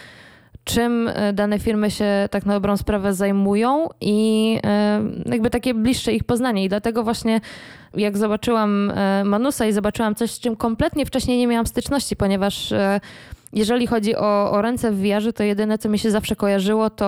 czym 0.64 1.08
e, 1.08 1.34
dane 1.34 1.60
firmy 1.60 1.92
się 1.92 2.28
tak 2.32 2.46
na 2.46 2.54
dobrą 2.54 2.78
sprawę 2.78 3.14
zajmują 3.14 3.88
i 4.02 4.60
jakby 5.26 5.50
takie 5.50 5.74
bliższe 5.74 6.14
ich 6.14 6.24
poznanie. 6.24 6.64
I 6.64 6.70
dlatego 6.70 7.04
właśnie 7.04 7.42
jak 7.94 8.18
zobaczyłam 8.18 8.94
Manusa 9.26 9.66
i 9.66 9.74
zobaczyłam 9.74 10.16
coś, 10.16 10.32
z 10.32 10.40
czym 10.40 10.56
kompletnie 10.56 11.06
wcześniej 11.06 11.38
nie 11.38 11.48
miałam 11.48 11.68
styczności, 11.68 12.16
ponieważ 12.16 12.74
jeżeli 13.56 13.88
chodzi 13.88 14.16
o, 14.16 14.52
o 14.52 14.62
ręce 14.62 14.92
w 14.92 15.02
VR, 15.02 15.34
to 15.34 15.44
jedyne, 15.44 15.78
co 15.78 15.90
mi 15.90 16.00
się 16.00 16.12
zawsze 16.12 16.36
kojarzyło, 16.36 16.90
to 16.90 17.06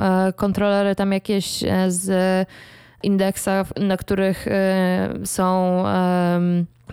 e, 0.00 0.32
kontrolery 0.32 0.94
tam 0.94 1.12
jakieś 1.12 1.64
e, 1.64 1.90
z 1.90 2.48
indeksa, 3.02 3.64
na 3.76 3.96
których 3.96 4.48
e, 4.48 5.08
są 5.24 5.84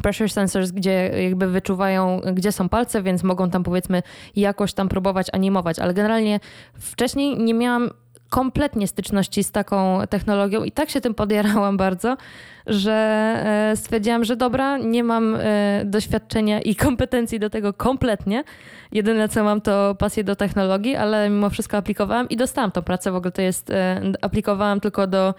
pressure 0.02 0.32
sensors, 0.32 0.72
gdzie 0.72 1.12
jakby 1.24 1.48
wyczuwają, 1.48 2.22
gdzie 2.34 2.52
są 2.52 2.70
palce, 2.70 3.04
więc 3.04 3.24
mogą 3.24 3.50
tam 3.50 3.64
powiedzmy 3.64 4.04
jakoś 4.36 4.74
tam 4.74 4.90
próbować 4.90 5.28
animować, 5.34 5.80
ale 5.80 5.94
generalnie 5.94 6.40
wcześniej 6.74 7.38
nie 7.38 7.54
miałam 7.54 7.90
kompletnie 8.30 8.88
styczności 8.88 9.44
z 9.44 9.52
taką 9.52 10.00
technologią 10.10 10.64
i 10.64 10.72
tak 10.72 10.90
się 10.90 11.02
tym 11.02 11.14
podjarałam 11.14 11.78
bardzo, 11.78 12.18
że 12.68 12.94
e, 13.72 13.76
stwierdziłam, 13.76 14.24
że 14.24 14.36
dobra, 14.36 14.78
nie 14.78 15.04
mam 15.04 15.36
e, 15.36 15.82
doświadczenia 15.86 16.62
i 16.62 16.76
kompetencji 16.76 17.40
do 17.40 17.50
tego 17.50 17.74
kompletnie. 17.74 18.44
Jedyne 18.92 19.30
co 19.30 19.44
mam 19.44 19.62
to 19.62 19.96
pasję 20.00 20.24
do 20.24 20.36
technologii, 20.36 20.96
ale 20.96 21.30
mimo 21.30 21.50
wszystko 21.50 21.78
aplikowałam 21.78 22.30
i 22.30 22.38
dostałam 22.38 22.72
tą 22.72 22.82
pracę. 22.82 23.12
W 23.12 23.16
ogóle 23.16 23.32
to 23.32 23.42
jest, 23.42 23.70
e, 23.70 24.02
aplikowałam 24.22 24.80
tylko 24.80 25.08
do 25.08 25.34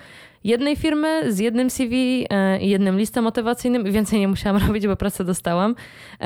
jednej 0.47 0.77
firmy 0.77 1.33
z 1.33 1.39
jednym 1.39 1.71
CV 1.71 2.27
i 2.61 2.69
jednym 2.69 2.99
listem 2.99 3.25
motywacyjnym 3.25 3.85
więcej 3.93 4.21
nie 4.21 4.29
musiałam 4.29 4.63
robić, 4.67 4.87
bo 4.87 4.97
pracę 4.97 5.25
dostałam. 5.25 5.75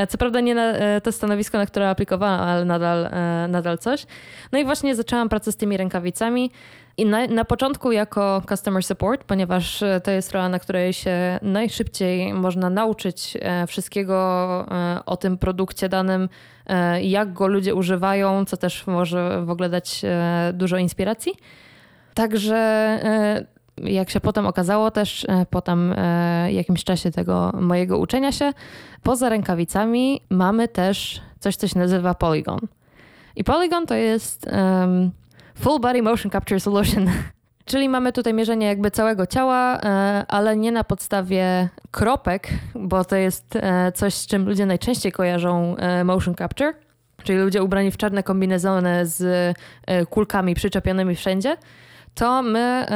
Co 0.08 0.18
prawda 0.18 0.40
nie 0.40 0.54
na 0.54 0.72
to 1.02 1.12
stanowisko, 1.12 1.58
na 1.58 1.66
które 1.66 1.88
aplikowałam, 1.88 2.40
ale 2.40 2.64
nadal, 2.64 3.10
nadal 3.48 3.78
coś. 3.78 4.06
No 4.52 4.58
i 4.58 4.64
właśnie 4.64 4.94
zaczęłam 4.94 5.28
pracę 5.28 5.52
z 5.52 5.56
tymi 5.56 5.76
rękawicami. 5.76 6.50
I 7.00 7.06
na, 7.06 7.26
na 7.26 7.44
początku 7.44 7.92
jako 7.92 8.42
customer 8.48 8.84
support, 8.84 9.24
ponieważ 9.24 9.82
e, 9.82 10.00
to 10.00 10.10
jest 10.10 10.32
rola, 10.32 10.48
na 10.48 10.58
której 10.58 10.92
się 10.92 11.38
najszybciej 11.42 12.34
można 12.34 12.70
nauczyć 12.70 13.36
e, 13.40 13.66
wszystkiego 13.66 14.16
e, 14.70 15.04
o 15.06 15.16
tym 15.16 15.38
produkcie 15.38 15.88
danym, 15.88 16.28
jak 17.02 17.32
go 17.32 17.46
ludzie 17.46 17.74
używają, 17.74 18.44
co 18.44 18.56
też 18.56 18.86
może 18.86 19.44
w 19.44 19.50
ogóle 19.50 19.68
dać 19.68 20.02
dużo 20.52 20.76
inspiracji. 20.76 21.32
Także 22.14 22.98
jak 23.84 24.10
się 24.10 24.20
potem 24.20 24.46
okazało 24.46 24.90
też 24.90 25.26
po 25.50 25.62
tam 25.62 25.94
jakimś 26.48 26.84
czasie 26.84 27.10
tego 27.10 27.52
mojego 27.60 27.98
uczenia 27.98 28.32
się, 28.32 28.52
poza 29.02 29.28
rękawicami 29.28 30.20
mamy 30.30 30.68
też 30.68 31.20
coś, 31.40 31.56
co 31.56 31.68
się 31.68 31.78
nazywa 31.78 32.14
Polygon. 32.14 32.60
I 33.36 33.44
Polygon 33.44 33.86
to 33.86 33.94
jest 33.94 34.46
um, 34.46 35.10
Full 35.54 35.80
Body 35.80 36.02
Motion 36.02 36.30
Capture 36.30 36.60
Solution. 36.60 37.10
Czyli 37.64 37.88
mamy 37.88 38.12
tutaj 38.12 38.34
mierzenie 38.34 38.66
jakby 38.66 38.90
całego 38.90 39.26
ciała, 39.26 39.80
e, 39.80 40.24
ale 40.28 40.56
nie 40.56 40.72
na 40.72 40.84
podstawie 40.84 41.68
kropek, 41.90 42.48
bo 42.74 43.04
to 43.04 43.16
jest 43.16 43.56
e, 43.56 43.92
coś, 43.92 44.14
z 44.14 44.26
czym 44.26 44.46
ludzie 44.46 44.66
najczęściej 44.66 45.12
kojarzą 45.12 45.76
e, 45.76 46.04
motion 46.04 46.34
capture, 46.34 46.74
czyli 47.22 47.38
ludzie 47.38 47.62
ubrani 47.62 47.90
w 47.90 47.96
czarne 47.96 48.22
kombinezony 48.22 49.06
z 49.06 49.56
kulkami 50.10 50.54
przyczepionymi 50.54 51.14
wszędzie, 51.16 51.56
to 52.20 52.42
my 52.42 52.86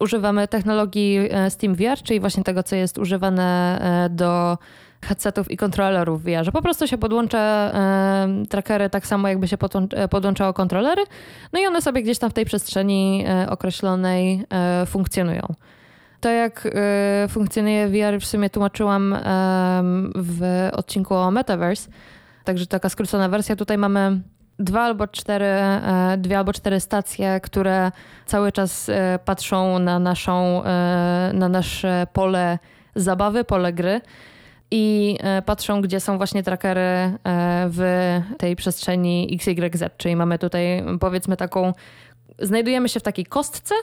używamy 0.00 0.48
technologii 0.48 1.18
SteamVR, 1.48 2.02
czyli 2.02 2.20
właśnie 2.20 2.44
tego, 2.44 2.62
co 2.62 2.76
jest 2.76 2.98
używane 2.98 3.78
do 4.10 4.58
headsetów 5.04 5.50
i 5.50 5.56
kontrolerów 5.56 6.22
VR, 6.22 6.44
że 6.44 6.52
po 6.52 6.62
prostu 6.62 6.86
się 6.86 6.98
podłącza 6.98 7.38
e, 7.38 8.28
trackery 8.48 8.90
tak 8.90 9.06
samo 9.06 9.28
jakby 9.28 9.48
się 9.48 9.56
e, 9.90 10.08
podłączało 10.08 10.52
kontrolery, 10.52 11.02
no 11.52 11.60
i 11.60 11.66
one 11.66 11.82
sobie 11.82 12.02
gdzieś 12.02 12.18
tam 12.18 12.30
w 12.30 12.32
tej 12.32 12.44
przestrzeni 12.44 13.24
e, 13.28 13.50
określonej 13.50 14.44
e, 14.50 14.86
funkcjonują. 14.86 15.54
To 16.20 16.28
jak 16.28 16.68
e, 16.74 17.28
funkcjonuje 17.28 17.88
VR 17.88 18.20
w 18.20 18.26
sumie 18.26 18.50
tłumaczyłam 18.50 19.16
w 20.14 20.68
odcinku 20.72 21.14
o 21.14 21.30
Metaverse, 21.30 21.90
także 22.44 22.66
taka 22.66 22.88
skrócona 22.88 23.28
wersja. 23.28 23.56
Tutaj 23.56 23.78
mamy 23.78 24.20
dwa 24.58 24.80
albo 24.80 25.08
cztery, 25.08 25.44
e, 25.44 26.16
dwie 26.18 26.38
albo 26.38 26.52
cztery 26.52 26.80
stacje, 26.80 27.40
które 27.40 27.92
cały 28.26 28.52
czas 28.52 28.90
patrzą 29.24 29.78
na 29.78 29.98
naszą, 29.98 30.62
na 31.32 31.48
nasze 31.48 32.06
pole 32.12 32.58
zabawy, 32.94 33.44
pole 33.44 33.72
gry 33.72 34.00
i 34.70 35.18
e, 35.20 35.42
patrzą, 35.42 35.80
gdzie 35.80 36.00
są 36.00 36.16
właśnie 36.16 36.42
trackery 36.42 36.80
e, 36.80 37.16
w 37.70 38.20
tej 38.38 38.56
przestrzeni 38.56 39.38
XYZ, 39.40 39.84
czyli 39.96 40.16
mamy 40.16 40.38
tutaj 40.38 40.84
powiedzmy 41.00 41.36
taką, 41.36 41.72
znajdujemy 42.38 42.88
się 42.88 43.00
w 43.00 43.02
takiej 43.02 43.26
kostce, 43.26 43.74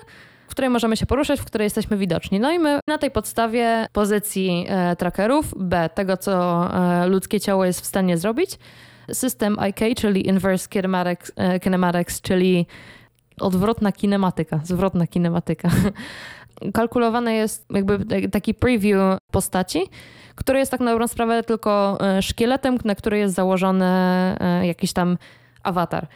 w 0.48 0.52
której 0.52 0.70
możemy 0.70 0.98
się 0.98 1.06
poruszać, 1.06 1.40
w 1.40 1.46
której 1.46 1.66
jesteśmy 1.66 1.98
widoczni. 1.98 2.40
No 2.40 2.52
i 2.52 2.60
my 2.60 2.80
na 2.88 2.98
tej 2.98 3.12
podstawie 3.12 3.88
pozycji 3.94 4.66
e, 4.70 4.96
trackerów, 4.96 5.54
B, 5.58 5.90
tego 5.96 6.18
co 6.18 6.68
ludzkie 7.08 7.40
ciało 7.40 7.66
jest 7.66 7.82
w 7.82 7.86
stanie 7.86 8.18
zrobić, 8.18 8.60
system 9.14 9.58
IK, 9.70 9.98
czyli 9.98 10.28
Inverse 10.28 10.70
Kinematics, 10.70 11.32
kinematics 11.62 12.22
czyli 12.22 12.66
odwrotna 13.40 13.92
kinematyka, 13.92 14.60
zwrotna 14.64 15.08
kinematyka. 15.08 15.70
Kalkulowane 16.74 17.34
jest 17.34 17.66
jakby 17.70 18.30
taki 18.30 18.54
preview 18.54 19.18
postaci, 19.32 19.82
który 20.36 20.60
jest 20.60 20.72
tak 20.72 20.80
na 20.80 20.92
dobrą 20.92 21.08
sprawę 21.08 21.44
tylko 21.44 21.98
e, 22.02 22.22
szkieletem, 22.22 22.78
na 22.86 22.96
który 22.96 23.18
jest 23.18 23.36
założony 23.36 23.86
e, 23.86 24.68
jakiś 24.68 24.94
tam 24.94 25.18
awatar. 25.64 26.08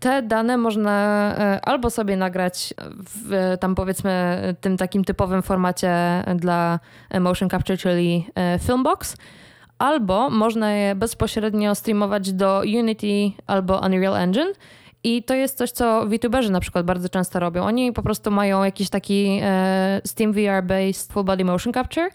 Te 0.00 0.22
dane 0.22 0.56
można 0.56 0.92
e, 1.38 1.60
albo 1.64 1.90
sobie 1.90 2.16
nagrać 2.16 2.74
w 2.98 3.56
tam 3.60 3.74
powiedzmy 3.74 4.40
tym 4.60 4.76
takim 4.76 5.04
typowym 5.04 5.42
formacie 5.42 6.24
dla 6.36 6.80
motion 7.20 7.50
capture, 7.50 7.78
czyli 7.78 8.26
Filmbox, 8.60 9.16
albo 9.78 10.30
można 10.30 10.72
je 10.72 10.94
bezpośrednio 10.94 11.74
streamować 11.74 12.32
do 12.32 12.60
Unity 12.60 13.30
albo 13.46 13.80
Unreal 13.86 14.16
Engine. 14.16 14.52
I 15.04 15.22
to 15.22 15.34
jest 15.34 15.58
coś, 15.58 15.70
co 15.70 16.06
VTuberzy 16.06 16.52
na 16.52 16.60
przykład 16.60 16.86
bardzo 16.86 17.08
często 17.08 17.40
robią. 17.40 17.64
Oni 17.64 17.92
po 17.92 18.02
prostu 18.02 18.30
mają 18.30 18.64
jakiś 18.64 18.90
taki 18.90 19.40
e, 19.42 20.00
Steam 20.04 20.32
VR-based 20.32 21.12
full 21.12 21.24
body 21.24 21.44
motion 21.44 21.72
capture, 21.72 22.10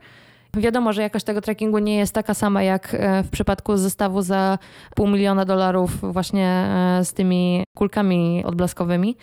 Wiadomo, 0.58 0.93
że 0.93 1.02
jakość 1.02 1.26
tego 1.26 1.41
trackingu 1.41 1.80
nie 1.80 1.97
jest 1.97 2.13
taka 2.13 2.34
sama 2.34 2.63
jak 2.63 2.93
e, 2.93 3.23
w 3.23 3.30
przypadku 3.30 3.78
zestawu 3.78 4.21
za 4.21 4.58
pół 4.95 5.08
miliona 5.08 5.45
dolarów 5.45 6.13
właśnie 6.13 6.47
e, 6.99 7.06
z 7.06 7.13
tymi 7.13 7.63
kulkami 7.78 8.43
odblaskowymi. 8.45 9.17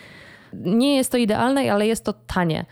Nie 0.53 0.95
jest 0.95 1.11
to 1.11 1.17
idealne, 1.17 1.73
ale 1.73 1.87
jest 1.87 2.05
to 2.05 2.13
tanie. 2.13 2.65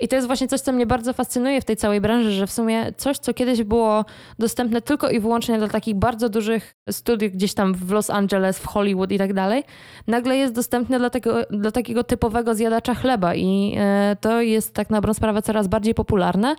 I 0.00 0.08
to 0.08 0.16
jest 0.16 0.26
właśnie 0.26 0.48
coś, 0.48 0.60
co 0.60 0.72
mnie 0.72 0.86
bardzo 0.86 1.12
fascynuje 1.12 1.60
w 1.60 1.64
tej 1.64 1.76
całej 1.76 2.00
branży, 2.00 2.30
że 2.30 2.46
w 2.46 2.52
sumie 2.52 2.92
coś, 2.96 3.18
co 3.18 3.34
kiedyś 3.34 3.62
było 3.62 4.04
dostępne 4.38 4.82
tylko 4.82 5.10
i 5.10 5.20
wyłącznie 5.20 5.58
dla 5.58 5.68
takich 5.68 5.94
bardzo 5.94 6.28
dużych 6.28 6.74
studiów 6.90 7.32
gdzieś 7.32 7.54
tam 7.54 7.74
w 7.74 7.90
Los 7.90 8.10
Angeles, 8.10 8.58
w 8.58 8.66
Hollywood 8.66 9.12
i 9.12 9.18
tak 9.18 9.32
dalej, 9.32 9.62
nagle 10.06 10.36
jest 10.36 10.54
dostępne 10.54 10.98
dla, 10.98 11.10
tego, 11.10 11.36
dla 11.50 11.70
takiego 11.70 12.04
typowego 12.04 12.54
zjadacza 12.54 12.94
chleba. 12.94 13.34
I 13.34 13.76
e, 13.78 14.16
to 14.20 14.40
jest 14.40 14.74
tak 14.74 14.90
na 14.90 14.96
dobrą 14.96 15.14
sprawę 15.14 15.42
coraz 15.42 15.68
bardziej 15.68 15.94
popularne. 15.94 16.56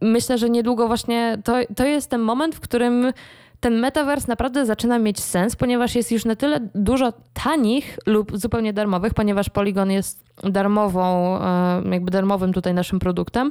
Myślę, 0.00 0.38
że 0.38 0.50
niedługo 0.50 0.86
właśnie 0.86 1.38
to, 1.44 1.56
to 1.76 1.84
jest 1.84 2.10
ten 2.10 2.20
moment, 2.20 2.54
w 2.54 2.60
którym 2.60 3.12
ten 3.64 3.78
metavers 3.78 4.26
naprawdę 4.26 4.66
zaczyna 4.66 4.98
mieć 4.98 5.20
sens, 5.20 5.56
ponieważ 5.56 5.94
jest 5.94 6.12
już 6.12 6.24
na 6.24 6.36
tyle 6.36 6.60
dużo 6.74 7.12
tanich 7.44 7.98
lub 8.06 8.38
zupełnie 8.38 8.72
darmowych, 8.72 9.14
ponieważ 9.14 9.50
Polygon 9.50 9.90
jest 9.90 10.24
darmową, 10.42 11.36
e, 11.40 11.82
jakby 11.90 12.10
darmowym 12.10 12.52
tutaj 12.52 12.74
naszym 12.74 12.98
produktem 12.98 13.50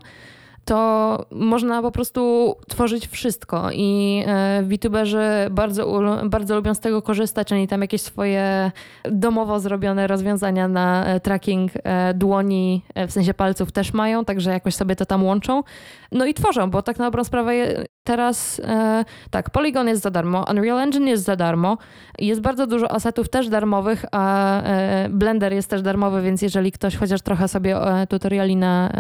to 0.65 1.25
można 1.31 1.81
po 1.81 1.91
prostu 1.91 2.55
tworzyć 2.67 3.07
wszystko 3.07 3.69
i 3.71 4.23
e, 4.27 4.63
VTuberzy 4.63 5.23
bardzo, 5.51 6.01
bardzo 6.25 6.55
lubią 6.55 6.73
z 6.73 6.79
tego 6.79 7.01
korzystać. 7.01 7.51
Oni 7.51 7.67
tam 7.67 7.81
jakieś 7.81 8.01
swoje 8.01 8.71
domowo 9.11 9.59
zrobione 9.59 10.07
rozwiązania 10.07 10.67
na 10.67 11.05
e, 11.05 11.19
tracking 11.19 11.71
dłoni, 12.15 12.81
w 13.07 13.11
sensie 13.11 13.33
palców 13.33 13.71
też 13.71 13.93
mają, 13.93 14.25
także 14.25 14.51
jakoś 14.51 14.75
sobie 14.75 14.95
to 14.95 15.05
tam 15.05 15.23
łączą. 15.23 15.63
No 16.11 16.25
i 16.25 16.33
tworzą, 16.33 16.71
bo 16.71 16.81
tak 16.81 16.97
na 16.97 17.05
dobrą 17.05 17.23
sprawę 17.23 17.53
teraz 18.03 18.61
tak, 19.31 19.49
Polygon 19.49 19.87
jest 19.87 20.01
za 20.01 20.11
darmo, 20.11 20.45
Unreal 20.51 20.79
Engine 20.79 21.07
jest 21.07 21.23
za 21.23 21.35
darmo, 21.35 21.77
jest 22.19 22.41
bardzo 22.41 22.67
dużo 22.67 22.91
asetów 22.91 23.29
też 23.29 23.49
darmowych, 23.49 24.05
a 24.11 24.61
Blender 25.09 25.53
jest 25.53 25.69
też 25.69 25.81
darmowy, 25.81 26.21
więc 26.21 26.41
jeżeli 26.41 26.71
ktoś 26.71 26.95
chociaż 26.95 27.21
trochę 27.21 27.47
sobie 27.47 27.77
tutoriali 28.09 28.55
na 28.55 28.91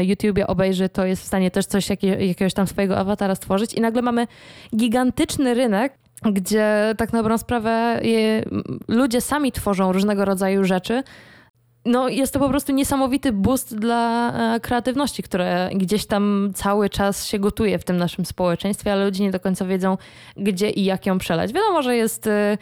YouTubie 0.00 0.46
obejrzy, 0.46 0.88
to 0.88 1.06
jest 1.06 1.22
w 1.22 1.26
stanie 1.26 1.50
też 1.50 1.66
coś, 1.66 1.88
jakiegoś 2.18 2.54
tam 2.54 2.66
swojego 2.66 2.98
awatara 2.98 3.34
stworzyć 3.34 3.74
i 3.74 3.80
nagle 3.80 4.02
mamy 4.02 4.26
gigantyczny 4.76 5.54
rynek, 5.54 5.92
gdzie 6.22 6.94
tak 6.96 7.12
na 7.12 7.18
dobrą 7.18 7.38
sprawę 7.38 8.00
je, 8.02 8.44
ludzie 8.88 9.20
sami 9.20 9.52
tworzą 9.52 9.92
różnego 9.92 10.24
rodzaju 10.24 10.64
rzeczy. 10.64 11.02
No, 11.84 12.08
jest 12.08 12.32
to 12.32 12.38
po 12.38 12.48
prostu 12.48 12.72
niesamowity 12.72 13.32
boost 13.32 13.76
dla 13.76 14.32
e, 14.54 14.60
kreatywności, 14.60 15.22
które 15.22 15.70
gdzieś 15.74 16.06
tam 16.06 16.50
cały 16.54 16.90
czas 16.90 17.26
się 17.26 17.38
gotuje 17.38 17.78
w 17.78 17.84
tym 17.84 17.96
naszym 17.96 18.24
społeczeństwie, 18.24 18.92
ale 18.92 19.04
ludzie 19.04 19.24
nie 19.24 19.30
do 19.30 19.40
końca 19.40 19.64
wiedzą, 19.64 19.98
gdzie 20.36 20.70
i 20.70 20.84
jak 20.84 21.06
ją 21.06 21.18
przelać. 21.18 21.52
Wiadomo, 21.52 21.82
że 21.82 21.96
jest 21.96 22.26
e, 22.26 22.58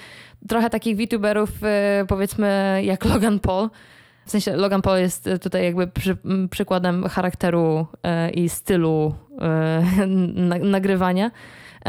trochę 0.48 0.70
takich 0.70 0.96
VTuberów, 0.96 1.50
e, 1.62 2.04
powiedzmy, 2.08 2.80
jak 2.84 3.04
Logan 3.04 3.40
Paul, 3.40 3.68
w 4.26 4.30
sensie 4.30 4.56
Logan 4.56 4.82
Paul 4.82 4.98
jest 4.98 5.28
tutaj 5.42 5.64
jakby 5.64 5.86
przy, 5.86 6.16
przykładem 6.50 7.08
charakteru 7.08 7.86
i 8.34 8.48
stylu 8.48 9.14
nagrywania. 10.60 11.30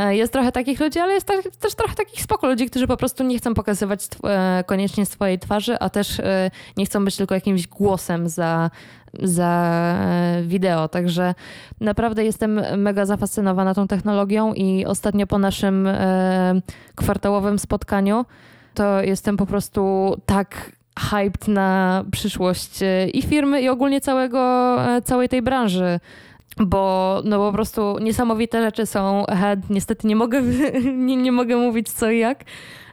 Jest 0.10 0.34
trochę 0.34 0.52
takich 0.52 0.80
ludzi, 0.80 1.00
ale 1.00 1.14
jest 1.14 1.28
też, 1.60 1.76
trochę 1.76 1.96
takich 1.96 2.22
spoko 2.22 2.48
ludzi, 2.48 2.70
którzy 2.70 2.88
po 2.88 2.98
prostu 2.98 3.24
nie 3.24 3.38
chcą 3.38 3.54
pokazywać 3.54 4.08
koniecznie 4.66 5.06
swojej 5.06 5.40
twarzy, 5.40 5.80
a 5.80 5.90
też 5.90 6.22
nie 6.78 6.86
chcą 6.86 7.06
być 7.06 7.16
tylko 7.16 7.36
jakimś 7.36 7.68
głosem 7.68 8.30
za, 8.30 8.70
za 9.24 9.96
wideo. 10.44 10.88
Także 10.88 11.36
naprawdę 11.82 12.26
jestem 12.26 12.62
mega 12.78 13.06
zafascynowana 13.06 13.74
tą 13.74 13.88
technologią 13.88 14.54
i 14.54 14.86
ostatnio 14.86 15.28
po 15.28 15.40
naszym 15.40 15.90
kwartałowym 16.96 17.60
spotkaniu 17.60 18.26
to 18.74 19.02
jestem 19.02 19.38
po 19.38 19.46
prostu 19.46 20.16
tak 20.26 20.72
hyped 21.00 21.48
na 21.48 22.04
przyszłość 22.12 22.84
e, 22.84 23.10
i 23.10 23.22
firmy, 23.22 23.62
i 23.62 23.70
ogólnie 23.70 24.02
całego, 24.02 24.40
e, 24.86 25.02
całej 25.02 25.30
tej 25.30 25.42
branży. 25.42 26.00
Bo 26.58 27.22
no 27.26 27.38
po 27.38 27.52
prostu 27.52 28.00
niesamowite 28.00 28.62
rzeczy 28.62 28.86
są. 28.86 29.26
Niestety 29.70 30.08
nie 30.08 30.16
mogę, 30.16 30.42
nie, 31.08 31.16
nie 31.16 31.32
mogę 31.32 31.56
mówić 31.56 31.90
co 31.90 32.12
i 32.12 32.20
jak, 32.20 32.44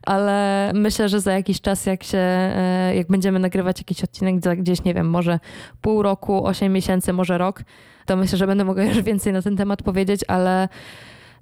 ale 0.03 0.70
myślę, 0.75 1.09
że 1.09 1.20
za 1.20 1.33
jakiś 1.33 1.61
czas, 1.61 1.87
jak 1.87 2.03
się, 2.03 2.18
e, 2.18 2.92
jak 2.96 3.07
będziemy 3.07 3.38
nagrywać 3.38 3.79
jakiś 3.79 4.05
odcinek 4.05 4.37
gdzieś, 4.58 4.85
nie 4.85 4.94
wiem, 4.94 5.11
może 5.11 5.38
pół 5.81 6.02
roku, 6.02 6.46
osiem 6.46 6.73
miesięcy, 6.73 7.13
może 7.13 7.38
rok, 7.38 7.63
to 8.06 8.17
myślę, 8.17 8.38
że 8.38 8.46
będę 8.46 8.65
mogła 8.65 8.85
już 8.94 9.02
więcej 9.02 9.33
na 9.33 9.42
ten 9.42 9.56
temat 9.56 9.83
powiedzieć, 9.83 10.21
ale 10.29 10.69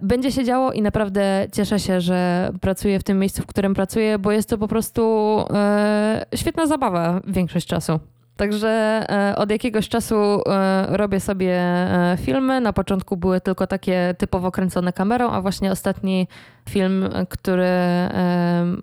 będzie 0.00 0.32
się 0.32 0.44
działo 0.44 0.72
i 0.72 0.82
naprawdę 0.82 1.46
cieszę 1.52 1.78
się, 1.80 2.00
że 2.00 2.50
pracuję 2.60 2.98
w 2.98 3.04
tym 3.04 3.18
miejscu, 3.18 3.42
w 3.42 3.46
którym 3.46 3.74
pracuję, 3.74 4.18
bo 4.18 4.32
jest 4.32 4.48
to 4.48 4.58
po 4.58 4.68
prostu 4.68 5.02
e, 5.50 6.26
świetna 6.34 6.66
zabawa 6.66 7.20
większość 7.26 7.66
czasu. 7.66 8.00
Także 8.38 8.68
e, 9.08 9.36
od 9.36 9.50
jakiegoś 9.50 9.88
czasu 9.88 10.14
e, 10.14 10.86
robię 10.96 11.20
sobie 11.20 11.54
e, 11.54 12.16
filmy. 12.20 12.60
Na 12.60 12.72
początku 12.72 13.16
były 13.16 13.40
tylko 13.40 13.66
takie 13.66 14.14
typowo 14.18 14.50
kręcone 14.50 14.92
kamerą, 14.92 15.30
a 15.30 15.40
właśnie 15.40 15.72
ostatni 15.72 16.28
film, 16.68 17.08
który 17.28 17.68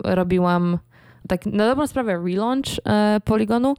robiłam 0.03 0.78
tak 1.28 1.45
na 1.45 1.68
dobrą 1.68 1.88
sprawę 1.88 2.14
relaunch 2.14 2.80
Polygonu. 3.26 3.72
E, 3.72 3.76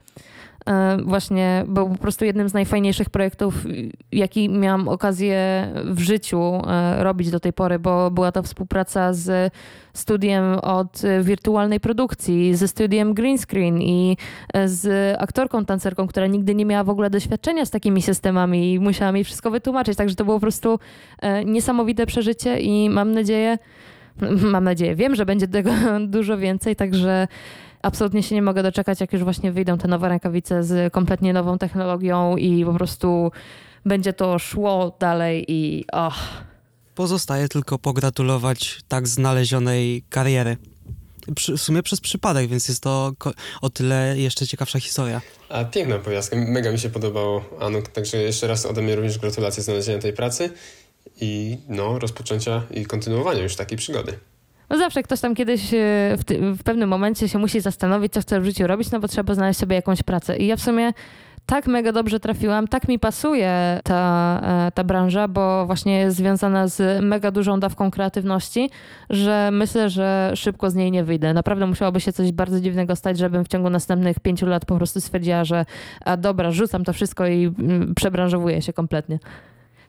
właśnie 1.04 1.64
był 1.68 1.88
po 1.88 1.98
prostu 1.98 2.24
jednym 2.24 2.48
z 2.48 2.54
najfajniejszych 2.54 3.10
projektów, 3.10 3.64
jaki 4.12 4.48
miałam 4.48 4.88
okazję 4.88 5.68
w 5.84 6.00
życiu 6.00 6.40
e, 6.40 7.04
robić 7.04 7.30
do 7.30 7.40
tej 7.40 7.52
pory, 7.52 7.78
bo 7.78 8.10
była 8.10 8.32
to 8.32 8.42
współpraca 8.42 9.12
z 9.12 9.52
studiem 9.92 10.44
od 10.54 11.02
wirtualnej 11.22 11.80
produkcji, 11.80 12.56
ze 12.56 12.68
studiem 12.68 13.14
green 13.14 13.38
screen 13.38 13.82
i 13.82 14.16
e, 14.54 14.68
z 14.68 15.16
aktorką, 15.20 15.64
tancerką, 15.64 16.06
która 16.06 16.26
nigdy 16.26 16.54
nie 16.54 16.64
miała 16.64 16.84
w 16.84 16.90
ogóle 16.90 17.10
doświadczenia 17.10 17.64
z 17.64 17.70
takimi 17.70 18.02
systemami 18.02 18.72
i 18.72 18.80
musiała 18.80 19.12
mi 19.12 19.24
wszystko 19.24 19.50
wytłumaczyć. 19.50 19.96
Także 19.96 20.16
to 20.16 20.24
było 20.24 20.36
po 20.36 20.40
prostu 20.40 20.78
niesamowite 21.44 22.06
przeżycie 22.06 22.60
i 22.60 22.90
mam 22.90 23.12
nadzieję, 23.12 23.58
mam 24.52 24.64
nadzieję, 24.64 24.94
wiem, 24.94 25.14
że 25.14 25.26
będzie 25.26 25.48
tego 25.48 25.70
dużo 26.06 26.38
więcej, 26.38 26.76
także 26.76 27.28
absolutnie 27.86 28.22
się 28.22 28.34
nie 28.34 28.42
mogę 28.42 28.62
doczekać, 28.62 29.00
jak 29.00 29.12
już 29.12 29.24
właśnie 29.24 29.52
wyjdą 29.52 29.78
te 29.78 29.88
nowe 29.88 30.08
rękawice 30.08 30.64
z 30.64 30.92
kompletnie 30.92 31.32
nową 31.32 31.58
technologią 31.58 32.36
i 32.36 32.64
po 32.64 32.72
prostu 32.72 33.32
będzie 33.84 34.12
to 34.12 34.38
szło 34.38 34.96
dalej 35.00 35.44
i 35.48 35.84
och. 35.92 36.14
Pozostaje 36.94 37.48
tylko 37.48 37.78
pogratulować 37.78 38.80
tak 38.88 39.08
znalezionej 39.08 40.04
kariery. 40.10 40.56
w 41.56 41.60
sumie 41.60 41.82
przez 41.82 42.00
przypadek, 42.00 42.48
więc 42.48 42.68
jest 42.68 42.82
to 42.82 43.12
o 43.62 43.70
tyle 43.70 44.14
jeszcze 44.18 44.46
ciekawsza 44.46 44.80
historia. 44.80 45.20
A 45.48 45.64
piękna 45.64 45.98
powiastka, 45.98 46.36
mega 46.36 46.72
mi 46.72 46.78
się 46.78 46.90
podobało, 46.90 47.44
Anuk, 47.60 47.88
także 47.88 48.16
jeszcze 48.16 48.46
raz 48.46 48.66
ode 48.66 48.82
mnie 48.82 48.96
również 48.96 49.18
gratulacje 49.18 49.62
znalezienia 49.62 49.98
tej 49.98 50.12
pracy 50.12 50.50
i 51.20 51.58
no, 51.68 51.98
rozpoczęcia 51.98 52.62
i 52.70 52.86
kontynuowania 52.86 53.42
już 53.42 53.56
takiej 53.56 53.78
przygody. 53.78 54.18
No 54.70 54.78
zawsze 54.78 55.02
ktoś 55.02 55.20
tam 55.20 55.34
kiedyś 55.34 55.74
e, 55.74 55.76
w, 56.16 56.24
w 56.58 56.62
pewnym 56.62 56.88
momencie 56.88 57.28
się 57.28 57.38
musi 57.38 57.60
zastanowić, 57.60 58.12
co 58.12 58.20
chce 58.20 58.40
w 58.40 58.44
życiu 58.44 58.66
robić, 58.66 58.90
no 58.90 59.00
bo 59.00 59.08
trzeba 59.08 59.34
znaleźć 59.34 59.60
sobie 59.60 59.76
jakąś 59.76 60.02
pracę. 60.02 60.36
I 60.36 60.46
ja 60.46 60.56
w 60.56 60.60
sumie 60.60 60.92
tak 61.46 61.66
mega 61.66 61.92
dobrze 61.92 62.20
trafiłam, 62.20 62.68
tak 62.68 62.88
mi 62.88 62.98
pasuje 62.98 63.80
ta, 63.84 64.40
e, 64.42 64.72
ta 64.72 64.84
branża, 64.84 65.28
bo 65.28 65.66
właśnie 65.66 65.98
jest 65.98 66.16
związana 66.16 66.68
z 66.68 67.04
mega 67.04 67.30
dużą 67.30 67.60
dawką 67.60 67.90
kreatywności, 67.90 68.70
że 69.10 69.50
myślę, 69.52 69.90
że 69.90 70.32
szybko 70.34 70.70
z 70.70 70.74
niej 70.74 70.90
nie 70.90 71.04
wyjdę. 71.04 71.34
Naprawdę 71.34 71.66
musiałoby 71.66 72.00
się 72.00 72.12
coś 72.12 72.32
bardzo 72.32 72.60
dziwnego 72.60 72.96
stać, 72.96 73.18
żebym 73.18 73.44
w 73.44 73.48
ciągu 73.48 73.70
następnych 73.70 74.20
pięciu 74.20 74.46
lat 74.46 74.64
po 74.64 74.76
prostu 74.76 75.00
stwierdziła, 75.00 75.44
że 75.44 75.64
a 76.04 76.16
dobra, 76.16 76.50
rzucam 76.50 76.84
to 76.84 76.92
wszystko 76.92 77.26
i 77.26 77.46
mm, 77.58 77.94
przebranżowuję 77.94 78.62
się 78.62 78.72
kompletnie. 78.72 79.18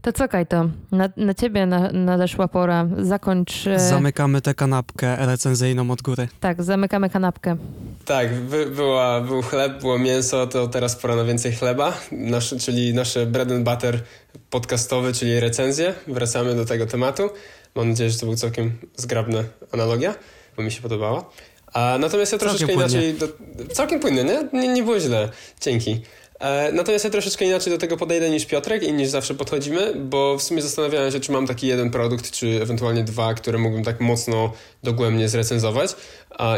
To 0.07 0.13
co, 0.13 0.27
Kajto, 0.27 0.69
na, 0.91 1.09
na 1.17 1.33
ciebie 1.33 1.65
na, 1.65 1.91
nadeszła 1.91 2.47
pora. 2.47 2.87
Zakończ... 2.97 3.67
E, 3.67 3.79
zamykamy 3.79 4.41
tę 4.41 4.53
kanapkę 4.53 5.25
recenzyjną 5.25 5.91
od 5.91 6.01
góry. 6.01 6.27
Tak, 6.39 6.63
zamykamy 6.63 7.09
kanapkę. 7.09 7.57
Tak, 8.05 8.41
by, 8.41 8.65
była, 8.65 9.21
był 9.21 9.41
chleb, 9.41 9.79
było 9.81 9.99
mięso, 9.99 10.47
to 10.47 10.67
teraz 10.67 10.95
pora 10.95 11.15
na 11.15 11.23
więcej 11.23 11.51
chleba, 11.51 11.93
Nasz, 12.11 12.55
czyli 12.59 12.93
nasze 12.93 13.25
bread 13.25 13.51
and 13.51 13.63
butter 13.63 14.03
podcastowy, 14.49 15.13
czyli 15.13 15.39
recenzje. 15.39 15.93
Wracamy 16.07 16.55
do 16.55 16.65
tego 16.65 16.85
tematu. 16.85 17.29
Mam 17.75 17.89
nadzieję, 17.89 18.09
że 18.09 18.19
to 18.19 18.25
był 18.25 18.35
całkiem 18.35 18.77
zgrabna 18.95 19.43
analogia, 19.71 20.15
bo 20.57 20.63
mi 20.63 20.71
się 20.71 20.81
podobała. 20.81 21.29
A, 21.73 21.97
natomiast 21.99 22.31
ja 22.31 22.37
troszeczkę 22.37 22.67
całkiem 22.67 22.79
inaczej... 22.79 23.13
Do, 23.13 23.27
całkiem 23.73 23.99
płynnie, 23.99 24.23
nie? 24.23 24.47
nie? 24.53 24.67
Nie 24.67 24.83
było 24.83 24.99
źle. 24.99 25.29
Dzięki. 25.61 26.01
E, 26.39 26.71
natomiast 26.71 27.05
ja 27.05 27.11
troszeczkę 27.11 27.45
inaczej 27.45 27.73
do 27.73 27.79
tego 27.79 27.97
podejdę 27.97 28.29
niż 28.29 28.45
Piotrek 28.45 28.83
i 28.83 28.93
niż 28.93 29.09
zawsze 29.09 29.35
podchodzimy, 29.35 29.93
bo 29.95 30.37
w 30.37 30.43
sumie 30.43 30.61
zastanawiałem 30.61 31.11
się, 31.11 31.19
czy 31.19 31.31
mam 31.31 31.47
taki 31.47 31.67
jeden 31.67 31.89
produkt, 31.89 32.31
czy 32.31 32.59
ewentualnie 32.61 33.03
dwa, 33.03 33.33
które 33.33 33.57
mógłbym 33.57 33.83
tak 33.83 34.01
mocno 34.01 34.53
dogłębnie 34.83 35.29
zrecenzować 35.29 35.95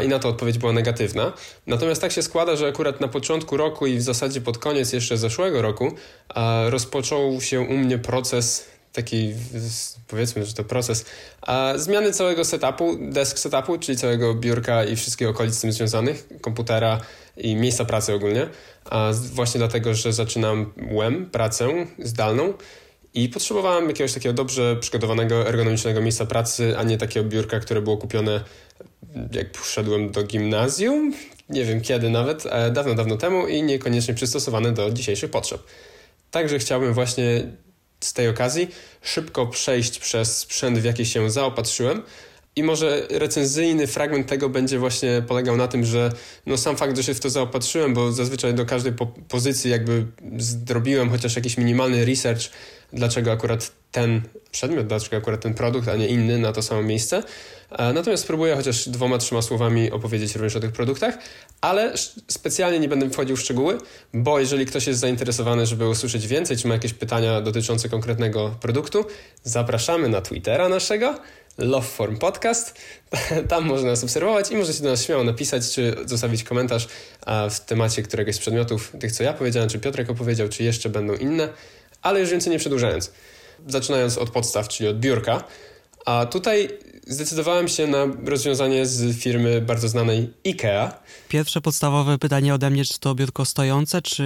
i 0.04 0.08
na 0.08 0.18
to 0.18 0.28
odpowiedź 0.28 0.58
była 0.58 0.72
negatywna. 0.72 1.32
Natomiast 1.66 2.00
tak 2.00 2.12
się 2.12 2.22
składa, 2.22 2.56
że 2.56 2.68
akurat 2.68 3.00
na 3.00 3.08
początku 3.08 3.56
roku 3.56 3.86
i 3.86 3.96
w 3.96 4.02
zasadzie 4.02 4.40
pod 4.40 4.58
koniec 4.58 4.92
jeszcze 4.92 5.16
zeszłego 5.16 5.62
roku 5.62 5.92
rozpoczął 6.68 7.40
się 7.40 7.60
u 7.60 7.76
mnie 7.76 7.98
proces 7.98 8.64
taki, 8.92 9.34
powiedzmy, 10.08 10.44
że 10.44 10.54
to 10.54 10.64
proces 10.64 11.04
zmiany 11.76 12.12
całego 12.12 12.44
setupu, 12.44 12.96
desk 13.00 13.38
setupu, 13.38 13.78
czyli 13.78 13.98
całego 13.98 14.34
biurka 14.34 14.84
i 14.84 14.96
wszystkich 14.96 15.28
okolic 15.28 15.54
z 15.54 15.60
tym 15.60 15.72
związanych, 15.72 16.28
komputera 16.40 17.00
i 17.40 17.56
miejsca 17.56 17.84
pracy 17.84 18.14
ogólnie, 18.14 18.46
a 18.84 19.12
właśnie 19.32 19.58
dlatego, 19.58 19.94
że 19.94 20.12
zaczynam 20.12 20.72
WEM, 20.76 21.30
pracę 21.30 21.86
zdalną 21.98 22.52
i 23.14 23.28
potrzebowałem 23.28 23.88
jakiegoś 23.88 24.12
takiego 24.12 24.32
dobrze 24.32 24.76
przygotowanego, 24.76 25.48
ergonomicznego 25.48 26.00
miejsca 26.00 26.26
pracy, 26.26 26.78
a 26.78 26.82
nie 26.82 26.98
takiego 26.98 27.28
biurka, 27.28 27.60
które 27.60 27.82
było 27.82 27.96
kupione 27.96 28.44
jak 29.32 29.52
poszedłem 29.52 30.10
do 30.10 30.22
gimnazjum, 30.22 31.14
nie 31.48 31.64
wiem 31.64 31.80
kiedy 31.80 32.10
nawet, 32.10 32.44
dawno, 32.72 32.94
dawno 32.94 33.16
temu 33.16 33.46
i 33.46 33.62
niekoniecznie 33.62 34.14
przystosowane 34.14 34.72
do 34.72 34.90
dzisiejszych 34.90 35.30
potrzeb. 35.30 35.62
Także 36.30 36.58
chciałbym 36.58 36.94
właśnie 36.94 37.46
z 38.00 38.12
tej 38.12 38.28
okazji 38.28 38.68
szybko 39.02 39.46
przejść 39.46 39.98
przez 39.98 40.38
sprzęt, 40.38 40.78
w 40.78 40.84
jaki 40.84 41.06
się 41.06 41.30
zaopatrzyłem. 41.30 42.02
I 42.56 42.62
może 42.62 43.06
recenzyjny 43.10 43.86
fragment 43.86 44.26
tego 44.26 44.48
będzie 44.48 44.78
właśnie 44.78 45.22
polegał 45.28 45.56
na 45.56 45.68
tym, 45.68 45.84
że 45.84 46.12
no 46.46 46.56
sam 46.56 46.76
fakt, 46.76 46.96
że 46.96 47.02
się 47.02 47.14
w 47.14 47.20
to 47.20 47.30
zaopatrzyłem, 47.30 47.94
bo 47.94 48.12
zazwyczaj 48.12 48.54
do 48.54 48.66
każdej 48.66 48.92
po 48.92 49.06
pozycji 49.06 49.70
jakby 49.70 50.06
zrobiłem 50.38 51.10
chociaż 51.10 51.36
jakiś 51.36 51.58
minimalny 51.58 52.04
research, 52.04 52.42
dlaczego 52.92 53.32
akurat 53.32 53.72
ten 53.92 54.22
przedmiot, 54.50 54.86
dlaczego 54.86 55.16
akurat 55.16 55.40
ten 55.40 55.54
produkt, 55.54 55.88
a 55.88 55.96
nie 55.96 56.08
inny 56.08 56.38
na 56.38 56.52
to 56.52 56.62
samo 56.62 56.82
miejsce. 56.82 57.22
E, 57.70 57.92
natomiast 57.92 58.22
spróbuję 58.22 58.56
chociaż 58.56 58.88
dwoma, 58.88 59.18
trzema 59.18 59.42
słowami 59.42 59.90
opowiedzieć 59.90 60.34
również 60.34 60.56
o 60.56 60.60
tych 60.60 60.72
produktach, 60.72 61.18
ale 61.60 61.92
specjalnie 62.28 62.80
nie 62.80 62.88
będę 62.88 63.10
wchodził 63.10 63.36
w 63.36 63.40
szczegóły, 63.40 63.78
bo 64.14 64.40
jeżeli 64.40 64.66
ktoś 64.66 64.86
jest 64.86 65.00
zainteresowany, 65.00 65.66
żeby 65.66 65.88
usłyszeć 65.88 66.26
więcej, 66.26 66.56
czy 66.56 66.68
ma 66.68 66.74
jakieś 66.74 66.94
pytania 66.94 67.40
dotyczące 67.40 67.88
konkretnego 67.88 68.56
produktu, 68.60 69.04
zapraszamy 69.44 70.08
na 70.08 70.20
Twittera 70.20 70.68
naszego, 70.68 71.14
Loveform 71.60 72.16
Podcast. 72.16 72.74
Tam 73.48 73.64
można 73.64 73.88
nas 73.88 74.04
obserwować 74.04 74.50
i 74.50 74.56
możecie 74.56 74.82
do 74.82 74.90
nas 74.90 75.04
śmiało 75.04 75.24
napisać, 75.24 75.72
czy 75.72 75.96
zostawić 76.06 76.44
komentarz 76.44 76.88
w 77.50 77.60
temacie 77.60 78.02
któregoś 78.02 78.34
z 78.34 78.38
przedmiotów, 78.38 78.92
tych 79.00 79.12
co 79.12 79.22
ja 79.22 79.32
powiedziałem, 79.32 79.68
czy 79.68 79.78
Piotrek 79.78 80.10
opowiedział, 80.10 80.48
czy 80.48 80.64
jeszcze 80.64 80.88
będą 80.88 81.14
inne, 81.14 81.48
ale 82.02 82.20
już 82.20 82.30
więcej 82.30 82.52
nie 82.52 82.58
przedłużając. 82.58 83.12
Zaczynając 83.66 84.18
od 84.18 84.30
podstaw, 84.30 84.68
czyli 84.68 84.88
od 84.88 85.00
biurka, 85.00 85.44
a 86.06 86.26
tutaj 86.26 86.68
zdecydowałem 87.06 87.68
się 87.68 87.86
na 87.86 88.06
rozwiązanie 88.24 88.86
z 88.86 89.16
firmy 89.16 89.60
bardzo 89.60 89.88
znanej 89.88 90.32
IKEA. 90.46 90.90
Pierwsze 91.28 91.60
podstawowe 91.60 92.18
pytanie 92.18 92.54
ode 92.54 92.70
mnie, 92.70 92.84
czy 92.84 93.00
to 93.00 93.14
biurko 93.14 93.44
stojące, 93.44 94.02
czy 94.02 94.24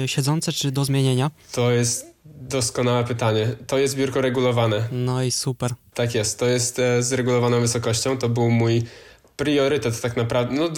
yy, 0.00 0.08
siedzące, 0.08 0.52
czy 0.52 0.72
do 0.72 0.84
zmienienia? 0.84 1.30
To 1.52 1.70
jest 1.70 2.15
doskonałe 2.48 3.04
pytanie. 3.04 3.48
To 3.66 3.78
jest 3.78 3.96
biurko 3.96 4.20
regulowane. 4.20 4.88
No 4.92 5.22
i 5.22 5.30
super. 5.30 5.70
Tak 5.94 6.14
jest, 6.14 6.38
to 6.38 6.46
jest 6.46 6.78
e, 6.78 7.02
z 7.02 7.12
regulowaną 7.12 7.60
wysokością. 7.60 8.18
To 8.18 8.28
był 8.28 8.50
mój 8.50 8.82
priorytet 9.36 10.00
tak 10.00 10.16
naprawdę. 10.16 10.54
No, 10.54 10.68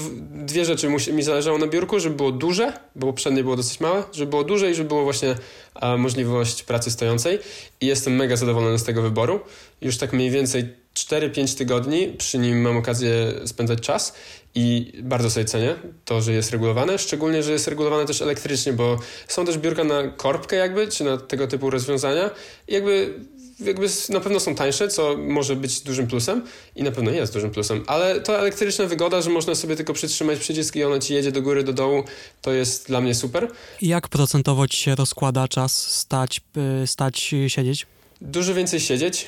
dwie 0.47 0.65
rzeczy 0.65 0.89
mi 1.13 1.23
zależało 1.23 1.59
na 1.59 1.67
biurku, 1.67 2.01
żeby 2.01 2.17
było 2.17 2.33
duże, 2.33 2.73
bo 2.97 3.07
poprzednie 3.07 3.43
było 3.43 3.57
dosyć 3.57 3.81
małe, 3.81 4.03
żeby 4.13 4.31
było 4.31 4.45
duże 4.45 4.71
i 4.71 4.75
żeby 4.75 4.89
było 4.89 5.05
właśnie 5.05 5.35
a, 5.75 5.97
możliwość 5.97 6.63
pracy 6.63 6.91
stojącej. 6.91 7.39
I 7.81 7.87
jestem 7.87 8.17
mega 8.17 8.37
zadowolony 8.37 8.79
z 8.79 8.85
tego 8.85 9.03
wyboru. 9.03 9.41
Już 9.81 9.99
tak 9.99 10.13
mniej 10.13 10.31
więcej 10.31 10.69
4-5 10.95 11.59
tygodni 11.59 12.15
przy 12.19 12.39
nim 12.39 12.61
mam 12.61 12.77
okazję 12.77 13.33
spędzać 13.47 13.81
czas 13.81 14.15
i 14.55 14.93
bardzo 15.03 15.31
sobie 15.31 15.45
cenię 15.45 15.75
to, 16.05 16.21
że 16.21 16.33
jest 16.33 16.51
regulowane, 16.51 16.99
szczególnie, 16.99 17.43
że 17.43 17.53
jest 17.53 17.69
regulowane 17.69 18.07
też 18.07 18.23
elektrycznie, 18.23 18.73
bo 18.73 18.99
są 19.29 19.47
też 19.47 19.59
biurka 19.59 19.85
na 19.85 20.09
korbkę 20.09 20.57
jakby, 20.57 20.89
czy 20.89 21.05
na 21.05 21.17
tego 21.17 21.47
typu 21.47 21.71
rozwiązania 21.71 22.31
i 22.69 22.75
jakby 22.75 23.15
jakby 23.61 23.87
na 24.09 24.21
pewno 24.21 24.41
są 24.41 24.55
tańsze, 24.55 24.89
co 24.89 25.17
może 25.17 25.57
być 25.57 25.81
dużym 25.81 26.07
plusem 26.07 26.43
i 26.77 26.83
na 26.83 26.91
pewno 26.91 27.11
jest 27.11 27.33
dużym 27.33 27.51
plusem, 27.51 27.85
ale 27.87 28.21
to 28.21 28.39
elektryczna 28.39 28.87
wygoda, 28.87 29.21
że 29.21 29.31
można 29.31 29.55
sobie 29.55 29.77
tylko 29.77 29.93
przytrzymać 29.93 30.39
przycisk 30.39 30.77
i 30.77 30.85
ona 30.85 30.99
ci 30.99 31.15
jedzie 31.15 31.33
do 31.33 31.43
góry, 31.43 31.65
do 31.65 31.73
dołu, 31.73 32.05
to 32.43 32.53
jest 32.53 32.87
dla 32.87 33.01
mnie 33.01 33.15
super. 33.15 33.49
Jak 33.83 34.09
procentowo 34.09 34.69
ci 34.69 34.77
się 34.77 34.95
rozkłada 34.95 35.49
czas 35.49 35.91
stać, 35.91 36.41
y, 36.83 36.87
stać, 36.87 37.35
siedzieć? 37.49 37.87
Dużo 38.21 38.55
więcej 38.55 38.81
siedzieć 38.81 39.27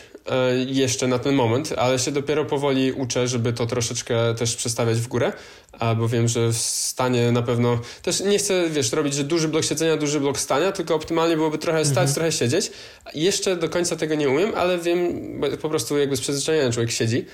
jeszcze 0.66 1.07
na 1.07 1.18
ten 1.18 1.35
moment, 1.35 1.74
ale 1.76 1.99
się 1.99 2.12
dopiero 2.12 2.45
powoli 2.45 2.93
uczę, 2.93 3.28
żeby 3.28 3.53
to 3.53 3.66
troszeczkę 3.66 4.35
też 4.35 4.57
przestawiać 4.57 4.99
w 4.99 5.09
górę, 5.09 5.33
bo 5.97 6.09
wiem, 6.09 6.28
że 6.28 6.49
w 6.49 6.57
stanie 6.57 7.33
na 7.33 7.43
pewno 7.43 7.78
też 8.03 8.20
nie 8.20 8.39
chcę, 8.39 8.70
wiesz, 8.70 8.93
robić, 8.93 9.14
że 9.14 9.24
duży 9.24 9.49
blok 9.49 9.64
siedzenia, 9.64 9.97
duży 9.97 10.20
blok 10.20 10.39
stania, 10.39 10.72
tylko 10.72 10.95
optymalnie 10.95 11.37
byłoby 11.37 11.59
trochę 11.59 11.85
stać, 11.85 12.09
mhm. 12.09 12.14
trochę 12.14 12.33
siedzieć. 12.33 12.70
Jeszcze 13.14 13.57
do 13.57 13.68
końca 13.68 13.97
tego 13.97 14.14
nie 14.14 14.28
umiem, 14.28 14.53
ale 14.57 14.78
wiem, 14.78 15.41
po 15.62 15.68
prostu 15.68 15.99
jakby 15.99 16.16
z 16.16 16.20
przyzwyczajenia 16.20 16.72
człowiek 16.72 16.91
siedzi. 16.91 17.26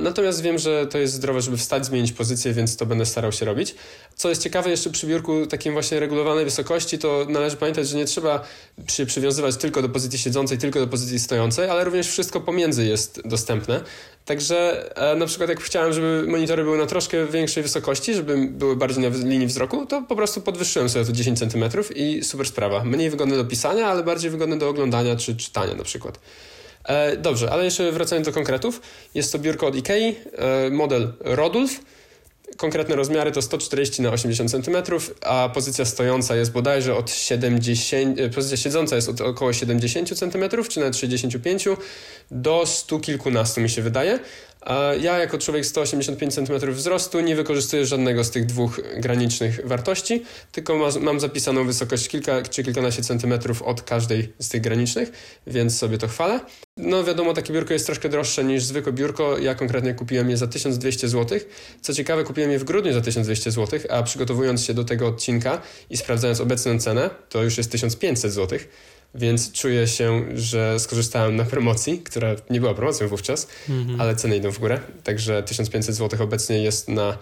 Natomiast 0.00 0.42
wiem, 0.42 0.58
że 0.58 0.86
to 0.86 0.98
jest 0.98 1.14
zdrowe, 1.14 1.40
żeby 1.40 1.56
wstać, 1.56 1.86
zmienić 1.86 2.12
pozycję, 2.12 2.52
więc 2.52 2.76
to 2.76 2.86
będę 2.86 3.06
starał 3.06 3.32
się 3.32 3.44
robić. 3.44 3.74
Co 4.16 4.28
jest 4.28 4.42
ciekawe, 4.42 4.70
jeszcze 4.70 4.90
przy 4.90 5.06
biurku 5.06 5.46
takim 5.46 5.72
właśnie 5.72 6.00
regulowanej 6.00 6.44
wysokości, 6.44 6.98
to 6.98 7.26
należy 7.28 7.56
pamiętać, 7.56 7.88
że 7.88 7.96
nie 7.96 8.04
trzeba 8.04 8.44
się 8.88 9.06
przywiązywać 9.06 9.56
tylko 9.56 9.82
do 9.82 9.88
pozycji 9.88 10.18
siedzącej, 10.18 10.58
tylko 10.58 10.80
do 10.80 10.86
pozycji 10.86 11.20
stojącej, 11.20 11.68
ale 11.68 11.84
również 11.84 12.08
wszystko 12.08 12.40
pomiędzy 12.40 12.84
jest 12.84 13.28
dostępne. 13.28 13.80
Także 14.24 14.90
e, 14.96 15.16
na 15.16 15.26
przykład 15.26 15.48
jak 15.48 15.60
chciałem, 15.60 15.92
żeby 15.92 16.24
monitory 16.28 16.64
były 16.64 16.78
na 16.78 16.86
troszkę 16.86 17.26
większej 17.26 17.62
wysokości, 17.62 18.14
żeby 18.14 18.36
były 18.50 18.76
bardziej 18.76 19.10
na 19.10 19.16
linii 19.16 19.46
wzroku, 19.46 19.86
to 19.86 20.02
po 20.02 20.16
prostu 20.16 20.40
podwyższyłem 20.40 20.88
sobie 20.88 21.04
to 21.04 21.12
10 21.12 21.38
cm 21.38 21.64
i 21.94 22.24
super 22.24 22.46
sprawa. 22.46 22.84
Mniej 22.84 23.10
wygodne 23.10 23.36
do 23.36 23.44
pisania, 23.44 23.86
ale 23.86 24.02
bardziej 24.02 24.30
wygodne 24.30 24.58
do 24.58 24.68
oglądania 24.68 25.16
czy 25.16 25.36
czytania 25.36 25.74
na 25.74 25.84
przykład. 25.84 26.18
E, 26.84 27.16
dobrze, 27.16 27.50
ale 27.50 27.64
jeszcze 27.64 27.92
wracając 27.92 28.26
do 28.26 28.32
konkretów. 28.32 28.80
Jest 29.14 29.32
to 29.32 29.38
biurko 29.38 29.66
od 29.66 29.74
IKEA, 29.74 30.14
e, 30.38 30.70
model 30.70 31.12
Rodulf. 31.20 31.80
Konkretne 32.56 32.96
rozmiary 32.96 33.32
to 33.32 33.42
140 33.42 34.02
na 34.02 34.10
80 34.10 34.50
cm, 34.50 34.76
a 35.20 35.48
pozycja 35.54 35.84
stojąca 35.84 36.36
jest 36.36 36.52
bodajże 36.52 36.96
od 36.96 37.10
70, 37.10 38.20
e, 38.20 38.28
pozycja 38.28 38.56
siedząca 38.56 38.96
jest 38.96 39.08
od 39.08 39.20
około 39.20 39.52
70 39.52 40.18
cm, 40.18 40.64
czy 40.68 40.80
nawet 40.80 40.96
65 40.96 41.68
do 42.30 42.66
100 42.66 43.00
kilkunastu 43.00 43.60
mi 43.60 43.70
się 43.70 43.82
wydaje. 43.82 44.18
Ja 45.00 45.18
jako 45.18 45.38
człowiek 45.38 45.66
185 45.66 46.34
cm 46.34 46.72
wzrostu 46.72 47.20
nie 47.20 47.36
wykorzystuję 47.36 47.86
żadnego 47.86 48.24
z 48.24 48.30
tych 48.30 48.46
dwóch 48.46 48.80
granicznych 48.96 49.60
wartości, 49.64 50.22
tylko 50.52 50.76
ma, 50.76 50.88
mam 51.00 51.20
zapisaną 51.20 51.66
wysokość 51.66 52.08
kilka 52.08 52.42
czy 52.42 52.64
kilkanaście 52.64 53.02
centymetrów 53.02 53.62
od 53.62 53.82
każdej 53.82 54.32
z 54.38 54.48
tych 54.48 54.60
granicznych, 54.60 55.12
więc 55.46 55.78
sobie 55.78 55.98
to 55.98 56.08
chwalę. 56.08 56.40
No 56.76 57.04
wiadomo, 57.04 57.34
takie 57.34 57.52
biurko 57.52 57.72
jest 57.72 57.86
troszkę 57.86 58.08
droższe 58.08 58.44
niż 58.44 58.64
zwykłe 58.64 58.92
biurko. 58.92 59.38
Ja 59.38 59.54
konkretnie 59.54 59.94
kupiłem 59.94 60.30
je 60.30 60.36
za 60.36 60.46
1200 60.46 61.08
zł. 61.08 61.38
Co 61.80 61.94
ciekawe, 61.94 62.24
kupiłem 62.24 62.50
je 62.50 62.58
w 62.58 62.64
grudniu 62.64 62.92
za 62.92 63.00
1200 63.00 63.50
zł, 63.50 63.80
a 63.90 64.02
przygotowując 64.02 64.64
się 64.64 64.74
do 64.74 64.84
tego 64.84 65.06
odcinka 65.06 65.60
i 65.90 65.96
sprawdzając 65.96 66.40
obecną 66.40 66.78
cenę, 66.78 67.10
to 67.28 67.42
już 67.42 67.58
jest 67.58 67.72
1500 67.72 68.32
zł 68.32 68.58
więc 69.14 69.52
czuję 69.52 69.86
się, 69.86 70.24
że 70.34 70.80
skorzystałem 70.80 71.36
na 71.36 71.44
promocji, 71.44 71.98
która 71.98 72.34
nie 72.50 72.60
była 72.60 72.74
promocją 72.74 73.08
wówczas, 73.08 73.48
mhm. 73.68 74.00
ale 74.00 74.16
ceny 74.16 74.36
idą 74.36 74.50
w 74.50 74.58
górę, 74.58 74.80
także 75.04 75.42
1500 75.42 75.94
zł 75.94 76.22
obecnie 76.22 76.62
jest 76.62 76.88
na 76.88 77.18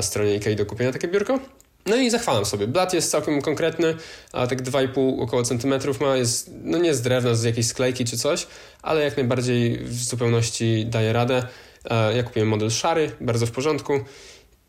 stronie 0.00 0.32
IKEA 0.32 0.56
do 0.56 0.66
kupienia 0.66 0.92
takie 0.92 1.08
biurko. 1.08 1.38
No 1.86 1.96
i 1.96 2.10
zachwalam 2.10 2.44
sobie. 2.44 2.66
Blat 2.66 2.94
jest 2.94 3.10
całkiem 3.10 3.42
konkretny, 3.42 3.96
a 4.32 4.46
tak 4.46 4.62
2,5 4.62 5.22
około 5.22 5.42
centymetrów 5.42 6.00
ma, 6.00 6.16
jest, 6.16 6.50
no 6.64 6.78
nie 6.78 6.94
z 6.94 7.02
drewna, 7.02 7.34
z 7.34 7.42
jakiejś 7.42 7.66
sklejki 7.66 8.04
czy 8.04 8.18
coś, 8.18 8.46
ale 8.82 9.04
jak 9.04 9.16
najbardziej 9.16 9.78
w 9.78 10.04
zupełności 10.04 10.86
daje 10.86 11.12
radę. 11.12 11.42
Ja 12.14 12.22
kupiłem 12.22 12.48
model 12.48 12.70
szary, 12.70 13.10
bardzo 13.20 13.46
w 13.46 13.50
porządku. 13.50 14.00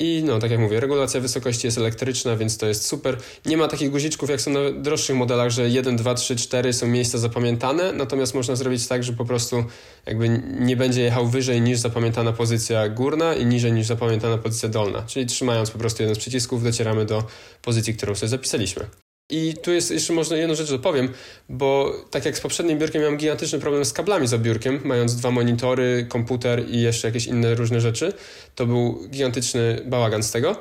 I 0.03 0.23
no, 0.23 0.39
tak 0.39 0.51
jak 0.51 0.59
mówię, 0.59 0.79
regulacja 0.79 1.21
wysokości 1.21 1.67
jest 1.67 1.77
elektryczna, 1.77 2.35
więc 2.35 2.57
to 2.57 2.67
jest 2.67 2.85
super. 2.85 3.17
Nie 3.45 3.57
ma 3.57 3.67
takich 3.67 3.91
guziczków, 3.91 4.29
jak 4.29 4.41
są 4.41 4.51
na 4.51 4.71
droższych 4.71 5.15
modelach, 5.15 5.49
że 5.49 5.69
1, 5.69 5.95
2, 5.95 6.13
3, 6.13 6.35
4 6.35 6.73
są 6.73 6.87
miejsca 6.87 7.17
zapamiętane, 7.17 7.93
natomiast 7.93 8.33
można 8.33 8.55
zrobić 8.55 8.87
tak, 8.87 9.03
że 9.03 9.13
po 9.13 9.25
prostu 9.25 9.63
jakby 10.05 10.29
nie 10.59 10.75
będzie 10.75 11.01
jechał 11.01 11.27
wyżej 11.27 11.61
niż 11.61 11.79
zapamiętana 11.79 12.33
pozycja 12.33 12.89
górna 12.89 13.35
i 13.35 13.45
niżej 13.45 13.73
niż 13.73 13.87
zapamiętana 13.87 14.37
pozycja 14.37 14.69
dolna. 14.69 15.03
Czyli 15.07 15.25
trzymając 15.25 15.71
po 15.71 15.79
prostu 15.79 16.03
jeden 16.03 16.15
z 16.15 16.19
przycisków 16.19 16.63
docieramy 16.63 17.05
do 17.05 17.23
pozycji, 17.61 17.93
którą 17.93 18.15
sobie 18.15 18.29
zapisaliśmy. 18.29 19.02
I 19.33 19.53
tu 19.61 19.71
jest 19.71 19.91
jeszcze 19.91 20.13
można 20.13 20.37
jedną 20.37 20.55
rzecz 20.55 20.69
dopowiem, 20.69 21.09
bo 21.49 21.93
tak 22.11 22.25
jak 22.25 22.37
z 22.37 22.41
poprzednim 22.41 22.79
biurkiem 22.79 23.01
miałem 23.01 23.17
gigantyczny 23.17 23.59
problem 23.59 23.85
z 23.85 23.93
kablami 23.93 24.27
za 24.27 24.37
biurkiem, 24.37 24.79
mając 24.83 25.15
dwa 25.15 25.31
monitory, 25.31 26.05
komputer 26.09 26.69
i 26.69 26.81
jeszcze 26.81 27.07
jakieś 27.07 27.27
inne 27.27 27.55
różne 27.55 27.81
rzeczy. 27.81 28.13
To 28.55 28.65
był 28.65 29.07
gigantyczny 29.09 29.81
bałagan 29.85 30.23
z 30.23 30.31
tego. 30.31 30.55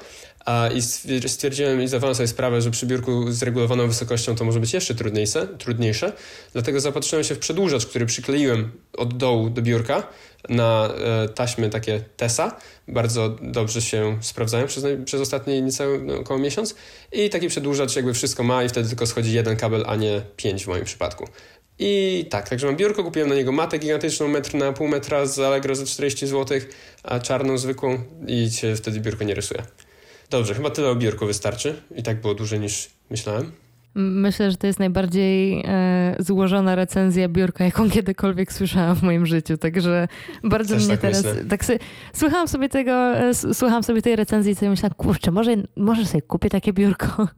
A 0.44 0.68
i 0.68 0.82
stwierdziłem 1.28 1.82
i 1.82 1.88
zdawałem 1.88 2.14
sobie 2.14 2.26
sprawę, 2.26 2.62
że 2.62 2.70
przy 2.70 2.86
biurku 2.86 3.32
z 3.32 3.42
regulowaną 3.42 3.86
wysokością 3.86 4.34
to 4.34 4.44
może 4.44 4.60
być 4.60 4.72
jeszcze 4.72 4.94
trudniejsze, 4.94 5.48
trudniejsze. 5.58 6.12
Dlatego 6.52 6.80
zapatrzyłem 6.80 7.24
się 7.24 7.34
w 7.34 7.38
przedłużacz, 7.38 7.86
który 7.86 8.06
przykleiłem 8.06 8.72
od 8.98 9.16
dołu 9.16 9.50
do 9.50 9.62
biurka 9.62 10.08
na 10.48 10.90
e, 10.94 11.28
taśmy 11.28 11.70
takie 11.70 12.04
TESA. 12.16 12.56
Bardzo 12.88 13.28
dobrze 13.42 13.82
się 13.82 14.18
sprawdzają 14.20 14.66
przez, 14.66 14.84
przez 15.04 15.20
ostatni 15.20 15.62
niecały 15.62 16.02
no, 16.02 16.18
około 16.18 16.40
miesiąc. 16.40 16.74
I 17.12 17.30
taki 17.30 17.48
przedłużacz 17.48 17.96
jakby 17.96 18.14
wszystko 18.14 18.42
ma 18.42 18.64
i 18.64 18.68
wtedy 18.68 18.88
tylko 18.88 19.06
schodzi 19.06 19.32
jeden 19.32 19.56
kabel, 19.56 19.84
a 19.86 19.96
nie 19.96 20.22
pięć 20.36 20.64
w 20.64 20.68
moim 20.68 20.84
przypadku. 20.84 21.28
I 21.78 22.24
tak, 22.30 22.48
także 22.48 22.66
mam 22.66 22.76
biurko, 22.76 23.04
kupiłem 23.04 23.28
na 23.28 23.34
niego 23.34 23.52
matę 23.52 23.78
gigantyczną, 23.78 24.28
metr 24.28 24.54
na 24.54 24.72
pół 24.72 24.88
metra 24.88 25.26
z 25.26 25.38
Allegro 25.38 25.74
za 25.74 25.86
40 25.86 26.26
zł, 26.26 26.60
a 27.02 27.20
czarną 27.20 27.58
zwykłą 27.58 27.98
i 28.26 28.50
się 28.50 28.76
wtedy 28.76 29.00
biurko 29.00 29.24
nie 29.24 29.34
rysuje. 29.34 29.62
Dobrze, 30.32 30.54
chyba 30.54 30.70
tyle 30.70 30.88
o 30.88 30.96
biurku 30.96 31.26
wystarczy. 31.26 31.82
I 31.96 32.02
tak 32.02 32.20
było 32.20 32.34
dłużej 32.34 32.60
niż 32.60 32.90
myślałem. 33.10 33.52
Myślę, 33.94 34.50
że 34.50 34.56
to 34.56 34.66
jest 34.66 34.78
najbardziej 34.78 35.64
e, 35.66 36.16
złożona 36.18 36.74
recenzja 36.74 37.28
biurka, 37.28 37.64
jaką 37.64 37.90
kiedykolwiek 37.90 38.52
słyszałam 38.52 38.96
w 38.96 39.02
moim 39.02 39.26
życiu. 39.26 39.58
Także 39.58 40.08
bardzo 40.44 40.74
Też 40.74 40.84
mnie 40.84 40.92
tak 40.92 41.00
teraz. 41.00 41.24
Myślę. 41.24 41.44
Tak 41.44 41.64
sobie, 41.64 41.78
słuchałam 42.12 42.48
sobie 42.48 42.68
tego, 42.68 42.92
e, 42.92 43.34
słuchałam 43.34 43.82
sobie 43.82 44.02
tej 44.02 44.16
recenzji 44.16 44.52
i 44.52 44.54
sobie 44.54 44.70
myślałam, 44.70 44.94
kurczę, 44.94 45.30
może, 45.30 45.54
może 45.76 46.06
sobie 46.06 46.22
kupię 46.22 46.50
takie 46.50 46.72
biurko. 46.72 47.28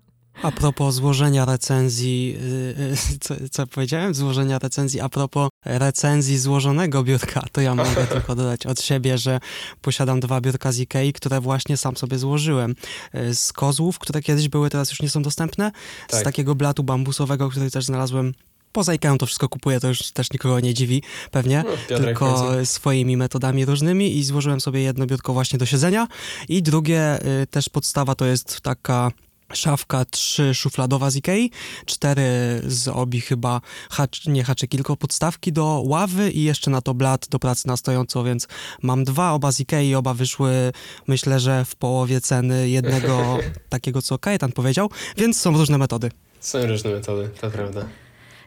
A 0.43 0.53
propos 0.53 0.95
złożenia 0.95 1.45
recenzji, 1.45 2.37
y, 2.78 3.14
y, 3.14 3.18
co, 3.20 3.35
co, 3.51 3.66
powiedziałem? 3.66 4.14
Złożenia 4.14 4.59
recenzji, 4.59 5.01
a 5.01 5.09
propos 5.09 5.49
recenzji 5.64 6.39
złożonego 6.39 7.03
biurka, 7.03 7.45
to 7.53 7.61
ja 7.61 7.74
mogę 7.74 8.07
tylko 8.12 8.35
dodać 8.35 8.66
od 8.66 8.80
siebie, 8.80 9.18
że 9.18 9.41
posiadam 9.82 10.20
dwa 10.20 10.41
biurka 10.41 10.72
z 10.72 10.78
Ikei, 10.78 11.12
które 11.12 11.41
właśnie 11.41 11.76
sam 11.76 11.97
sobie 11.97 12.18
złożyłem. 12.18 12.74
Y, 13.14 13.35
z 13.35 13.53
kozłów, 13.53 13.99
które 13.99 14.22
kiedyś 14.22 14.49
były, 14.49 14.70
teraz 14.70 14.91
już 14.91 15.03
nie 15.03 15.11
są 15.11 15.22
dostępne. 15.22 15.72
Tak. 16.09 16.20
Z 16.20 16.22
takiego 16.22 16.55
blatu 16.55 16.85
bambusowego, 16.85 17.51
który 17.51 17.70
też 17.70 17.85
znalazłem 17.85 18.35
poza 18.72 18.95
Ikeą 18.95 19.18
to 19.18 19.26
wszystko 19.26 19.49
kupuję, 19.49 19.80
to 19.80 19.89
już 19.89 20.12
też 20.12 20.32
nikogo 20.32 20.61
nie 20.61 20.74
dziwi 20.74 21.03
pewnie, 21.30 21.64
no, 21.91 21.99
tylko 21.99 22.51
swoimi 22.64 23.16
metodami 23.16 23.64
różnymi 23.64 24.16
i 24.16 24.24
złożyłem 24.24 24.61
sobie 24.61 24.82
jedno 24.82 25.07
biurko 25.07 25.32
właśnie 25.32 25.59
do 25.59 25.66
siedzenia 25.66 26.09
i 26.49 26.62
drugie 26.62 27.18
też 27.51 27.68
podstawa 27.68 28.14
to 28.14 28.26
jest 28.26 28.61
taka 28.61 29.11
szafka 29.53 30.05
trzy 30.05 30.55
szufladowa 30.55 31.11
z 31.11 31.17
Ikei, 31.17 31.51
cztery 31.87 32.23
z 32.67 32.89
obi 32.89 33.21
chyba, 33.21 33.61
hacz, 33.91 34.27
nie 34.27 34.45
haczyki, 34.45 34.77
tylko 34.77 34.97
podstawki 34.97 35.53
do 35.53 35.83
ławy 35.87 36.31
i 36.31 36.45
jeszcze 36.45 36.71
na 36.71 36.81
to 36.81 36.95
blat 36.95 37.29
do 37.31 37.39
pracy 37.39 37.69
na 37.69 37.77
stojąco, 37.77 38.25
więc 38.25 38.49
mam 38.83 39.05
dwa, 39.05 39.33
oba 39.33 39.53
z 39.53 39.61
Ikei, 39.61 39.95
oba 39.95 40.15
wyszły 40.15 40.73
myślę, 41.07 41.41
że 41.41 41.65
w 41.65 41.77
połowie 41.77 42.21
ceny 42.21 42.69
jednego 42.69 43.39
takiego, 43.69 44.03
co 44.03 44.19
Kajetan 44.19 44.53
powiedział, 44.53 44.91
więc 45.17 45.41
są 45.41 45.53
różne 45.53 45.79
metody. 45.79 46.11
Są 46.41 46.67
różne 46.67 46.91
metody, 46.91 47.31
to 47.41 47.51
prawda. 47.51 47.85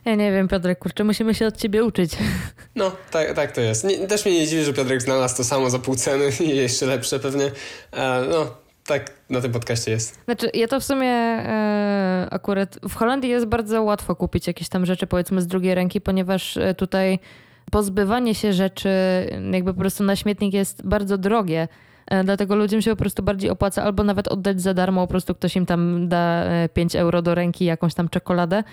Ja 0.04 0.14
nie 0.14 0.32
wiem, 0.32 0.48
Piotrek, 0.48 0.78
kurczę, 0.78 1.04
musimy 1.04 1.34
się 1.34 1.46
od 1.46 1.56
ciebie 1.56 1.84
uczyć. 1.84 2.12
No, 2.74 2.92
tak, 3.10 3.34
tak 3.34 3.52
to 3.52 3.60
jest. 3.60 3.84
Nie, 3.84 4.06
też 4.06 4.24
mnie 4.24 4.34
nie 4.34 4.46
dziwi, 4.46 4.64
że 4.64 4.72
Piotrek 4.72 5.02
znalazł 5.02 5.36
to 5.36 5.44
samo 5.44 5.70
za 5.70 5.78
pół 5.78 5.96
ceny 5.96 6.30
i 6.40 6.56
jeszcze 6.56 6.86
lepsze 6.86 7.20
pewnie. 7.20 7.50
E, 7.92 8.24
no, 8.30 8.54
tak 8.88 9.10
na 9.30 9.40
tym 9.40 9.52
podcaście 9.52 9.90
jest. 9.90 10.24
Znaczy, 10.24 10.50
ja 10.54 10.68
to 10.68 10.80
w 10.80 10.84
sumie 10.84 11.10
e, 11.10 12.28
akurat 12.30 12.78
w 12.88 12.94
Holandii 12.94 13.30
jest 13.30 13.46
bardzo 13.46 13.82
łatwo 13.82 14.16
kupić 14.16 14.46
jakieś 14.46 14.68
tam 14.68 14.86
rzeczy, 14.86 15.06
powiedzmy, 15.06 15.42
z 15.42 15.46
drugiej 15.46 15.74
ręki, 15.74 16.00
ponieważ 16.00 16.56
e, 16.56 16.74
tutaj 16.74 17.18
pozbywanie 17.70 18.34
się 18.34 18.52
rzeczy 18.52 18.90
jakby 19.52 19.74
po 19.74 19.80
prostu 19.80 20.04
na 20.04 20.16
śmietnik 20.16 20.54
jest 20.54 20.86
bardzo 20.86 21.18
drogie. 21.18 21.68
E, 22.06 22.24
dlatego 22.24 22.56
ludziom 22.56 22.82
się 22.82 22.90
po 22.90 22.96
prostu 22.96 23.22
bardziej 23.22 23.50
opłaca 23.50 23.82
albo 23.82 24.04
nawet 24.04 24.28
oddać 24.28 24.60
za 24.60 24.74
darmo, 24.74 25.06
po 25.06 25.10
prostu 25.10 25.34
ktoś 25.34 25.56
im 25.56 25.66
tam 25.66 26.08
da 26.08 26.44
5 26.74 26.94
e, 26.94 27.00
euro 27.00 27.22
do 27.22 27.34
ręki, 27.34 27.64
jakąś 27.64 27.94
tam 27.94 28.08
czekoladę, 28.08 28.64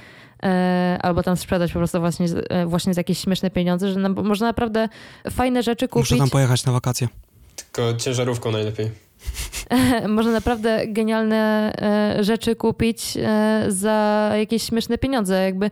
e, 0.43 0.99
albo 1.01 1.23
tam 1.23 1.37
sprzedać 1.37 1.71
po 1.71 1.79
prostu 1.79 1.99
właśnie, 1.99 2.27
właśnie 2.65 2.93
za 2.93 2.99
jakieś 2.99 3.19
śmieszne 3.19 3.49
pieniądze, 3.51 3.91
że 3.91 4.09
można 4.09 4.47
naprawdę 4.47 4.89
fajne 5.31 5.63
rzeczy 5.63 5.87
kupić. 5.87 6.11
Muszę 6.11 6.19
tam 6.19 6.29
pojechać 6.29 6.65
na 6.65 6.71
wakacje. 6.71 7.07
Tylko 7.55 7.93
ciężarówką 7.97 8.51
najlepiej. 8.51 9.04
można 10.07 10.31
naprawdę 10.31 10.87
genialne 10.87 11.71
e, 11.81 12.23
rzeczy 12.23 12.55
kupić 12.55 13.17
e, 13.17 13.65
za 13.67 14.31
jakieś 14.37 14.63
śmieszne 14.63 14.97
pieniądze. 14.97 15.43
Jakby 15.43 15.71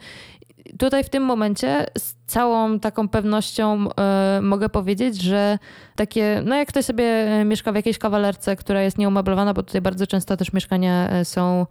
tutaj 0.80 1.04
w 1.04 1.10
tym 1.10 1.24
momencie 1.24 1.86
z 1.97 2.16
całą 2.28 2.80
taką 2.80 3.10
pewnością 3.10 3.86
e, 3.99 4.39
mogę 4.41 4.70
powiedzieć, 4.70 5.22
że 5.22 5.60
takie, 5.95 6.41
no 6.45 6.56
jak 6.56 6.68
ktoś 6.68 6.86
sobie 6.86 7.28
mieszka 7.45 7.72
w 7.72 7.76
jakiejś 7.76 7.97
kawalerce, 7.97 8.56
która 8.56 8.82
jest 8.82 8.97
nieumeblowana, 8.97 9.54
bo 9.54 9.64
tutaj 9.64 9.82
bardzo 9.82 10.08
często 10.08 10.38
też 10.38 10.54
mieszkania 10.54 11.10
są 11.24 11.66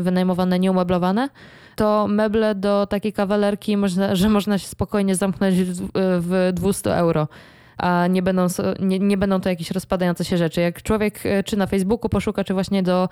wynajmowane 0.00 0.58
nieumeblowane, 0.58 1.28
to 1.76 2.06
meble 2.08 2.54
do 2.54 2.86
takiej 2.86 3.12
kawalerki, 3.12 3.76
można, 3.76 4.14
że 4.14 4.28
można 4.28 4.58
się 4.58 4.66
spokojnie 4.66 5.14
zamknąć 5.14 5.54
w, 5.62 5.88
w 5.94 6.50
200 6.52 6.96
euro. 6.96 7.28
A 7.76 8.06
nie 8.06 8.22
będą, 8.22 8.46
nie, 8.80 8.98
nie 8.98 9.16
będą 9.16 9.40
to 9.40 9.48
jakieś 9.48 9.70
rozpadające 9.70 10.24
się 10.24 10.36
rzeczy. 10.36 10.60
Jak 10.60 10.82
człowiek 10.82 11.22
czy 11.44 11.56
na 11.56 11.66
Facebooku 11.66 12.08
poszuka, 12.08 12.44
czy 12.44 12.54
właśnie 12.54 12.82
do 12.82 13.08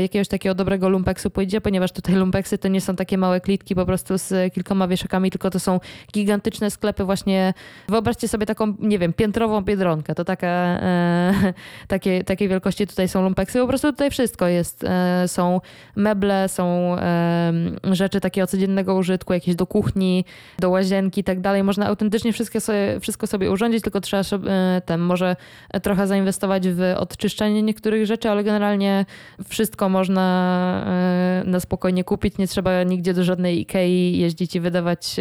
jakiegoś 0.00 0.28
takiego 0.28 0.54
dobrego 0.54 0.88
lumpeksu 0.88 1.30
pójdzie, 1.30 1.60
ponieważ 1.60 1.92
tutaj 1.92 2.14
lumpeksy 2.22 2.58
to 2.58 2.68
nie 2.68 2.80
są 2.80 2.96
takie 2.96 3.18
małe 3.18 3.40
klitki 3.40 3.74
po 3.74 3.86
prostu 3.86 4.18
z 4.18 4.54
kilkoma 4.54 4.88
wieszakami, 4.88 5.30
tylko 5.30 5.50
to 5.50 5.60
są 5.60 5.80
gigantyczne 6.12 6.70
sklepy 6.70 7.04
właśnie. 7.04 7.54
Wyobraźcie 7.88 8.28
sobie 8.28 8.46
taką, 8.46 8.74
nie 8.78 8.98
wiem, 8.98 9.12
piętrową 9.12 9.60
biedronkę. 9.60 10.14
To 10.14 10.24
taka, 10.24 10.46
e, 10.46 11.54
takie, 11.88 12.24
takiej 12.24 12.48
wielkości 12.48 12.86
tutaj 12.86 13.08
są 13.08 13.22
lumpeksy. 13.22 13.58
Po 13.58 13.66
prostu 13.66 13.92
tutaj 13.92 14.10
wszystko 14.10 14.46
jest. 14.46 14.84
E, 14.84 15.28
są 15.28 15.60
meble, 15.96 16.48
są 16.48 16.96
e, 16.96 17.52
rzeczy 17.92 18.20
takiego 18.20 18.46
codziennego 18.46 18.94
użytku, 18.94 19.32
jakieś 19.32 19.54
do 19.54 19.66
kuchni, 19.66 20.24
do 20.58 20.70
łazienki 20.70 21.20
i 21.20 21.24
tak 21.24 21.40
dalej. 21.40 21.64
Można 21.64 21.86
autentycznie 21.86 22.32
sobie, 22.32 23.00
wszystko 23.00 23.26
sobie 23.26 23.50
urządzić, 23.50 23.82
tylko 23.82 23.99
trzeba 24.00 24.22
e, 24.50 24.82
ten, 24.86 25.00
może 25.00 25.36
trochę 25.82 26.06
zainwestować 26.06 26.68
w 26.68 26.94
odczyszczenie 26.96 27.62
niektórych 27.62 28.06
rzeczy, 28.06 28.30
ale 28.30 28.44
generalnie 28.44 29.06
wszystko 29.48 29.88
można 29.88 30.84
e, 30.86 31.50
na 31.50 31.60
spokojnie 31.60 32.04
kupić. 32.04 32.38
Nie 32.38 32.48
trzeba 32.48 32.82
nigdzie 32.82 33.14
do 33.14 33.24
żadnej 33.24 33.60
Ikei 33.60 34.18
jeździć 34.18 34.56
i 34.56 34.60
wydawać 34.60 35.16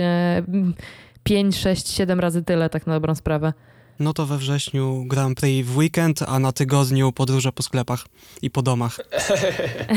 5, 1.23 1.57
6, 1.57 1.87
7 1.87 2.19
razy 2.19 2.43
tyle, 2.43 2.69
tak 2.69 2.87
na 2.87 2.93
dobrą 2.93 3.15
sprawę. 3.15 3.53
No 3.99 4.13
to 4.13 4.25
we 4.25 4.37
wrześniu 4.37 5.03
Grand 5.07 5.39
Prix 5.39 5.69
w 5.69 5.77
weekend, 5.77 6.21
a 6.27 6.39
na 6.39 6.51
tygodniu 6.51 7.11
podróże 7.11 7.51
po 7.51 7.63
sklepach 7.63 8.05
i 8.41 8.49
po 8.49 8.61
domach. 8.61 8.99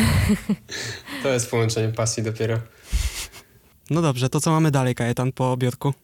to 1.22 1.28
jest 1.28 1.50
połączenie 1.50 1.88
pasji 1.88 2.22
dopiero. 2.22 2.58
No 3.90 4.02
dobrze, 4.02 4.28
to 4.28 4.40
co 4.40 4.50
mamy 4.50 4.70
dalej, 4.70 4.94
Kajetan, 4.94 5.32
po 5.32 5.56
biurku? 5.56 5.94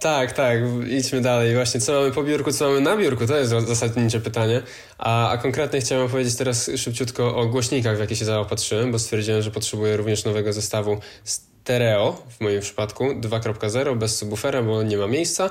Tak, 0.00 0.32
tak, 0.32 0.58
idźmy 0.88 1.20
dalej. 1.20 1.54
Właśnie, 1.54 1.80
co 1.80 1.92
mamy 1.92 2.10
po 2.10 2.22
biurku, 2.22 2.52
co 2.52 2.68
mamy 2.68 2.80
na 2.80 2.96
biurku, 2.96 3.26
to 3.26 3.36
jest 3.36 3.50
zasadnicze 3.50 4.20
pytanie. 4.20 4.62
A, 4.98 5.30
a 5.30 5.36
konkretnie 5.36 5.80
chciałem 5.80 6.08
powiedzieć 6.08 6.36
teraz 6.36 6.70
szybciutko 6.76 7.36
o 7.36 7.46
głośnikach, 7.46 7.96
w 7.96 8.00
jakie 8.00 8.16
się 8.16 8.24
zaopatrzyłem, 8.24 8.92
bo 8.92 8.98
stwierdziłem, 8.98 9.42
że 9.42 9.50
potrzebuję 9.50 9.96
również 9.96 10.24
nowego 10.24 10.52
zestawu 10.52 10.98
stereo, 11.24 12.22
w 12.38 12.40
moim 12.40 12.60
przypadku 12.60 13.04
2.0 13.04 13.98
bez 13.98 14.16
subwoofera, 14.16 14.62
bo 14.62 14.82
nie 14.82 14.96
ma 14.96 15.06
miejsca, 15.06 15.50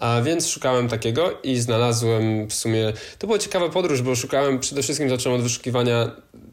a 0.00 0.20
więc 0.22 0.48
szukałem 0.48 0.88
takiego 0.88 1.40
i 1.42 1.56
znalazłem 1.56 2.48
w 2.48 2.54
sumie, 2.54 2.92
to 3.18 3.26
była 3.26 3.38
ciekawa 3.38 3.68
podróż, 3.68 4.02
bo 4.02 4.16
szukałem, 4.16 4.58
przede 4.58 4.82
wszystkim 4.82 5.08
zacząłem 5.08 5.38
od 5.38 5.42
wyszukiwania 5.42 6.10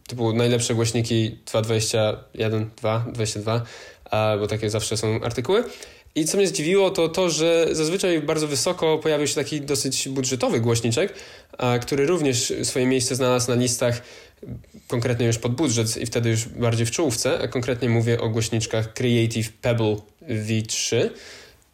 typu 0.08 0.34
najlepsze 0.34 0.76
głośniki 0.76 1.40
2.21, 1.46 2.66
2.22, 2.82 4.40
bo 4.40 4.48
takie 4.48 4.70
zawsze 4.70 4.98
są 4.98 5.20
artykuły. 5.24 5.64
I 6.16 6.26
co 6.26 6.38
mnie 6.38 6.48
zdziwiło, 6.48 6.92
to 6.92 7.10
to, 7.10 7.30
że 7.30 7.68
zazwyczaj 7.72 8.22
bardzo 8.22 8.48
wysoko 8.48 8.98
pojawił 8.98 9.28
się 9.28 9.36
taki 9.36 9.62
dosyć 9.62 10.10
budżetowy 10.10 10.60
głośniczek, 10.60 11.14
który 11.82 12.06
również 12.06 12.54
swoje 12.64 12.86
miejsce 12.86 13.16
znalazł 13.16 13.52
na 13.52 13.56
listach 13.56 14.02
konkretnie 14.88 15.26
już 15.26 15.38
pod 15.38 15.56
budżet 15.56 15.98
i 15.98 16.06
wtedy 16.06 16.30
już 16.30 16.46
bardziej 16.46 16.86
w 16.86 16.92
czołówce, 16.92 17.40
a 17.40 17.48
konkretnie 17.48 17.90
mówię 17.90 18.22
o 18.22 18.30
głośniczkach 18.30 18.94
Creative 18.94 19.52
Pebble 19.54 19.96
V3, 20.30 21.10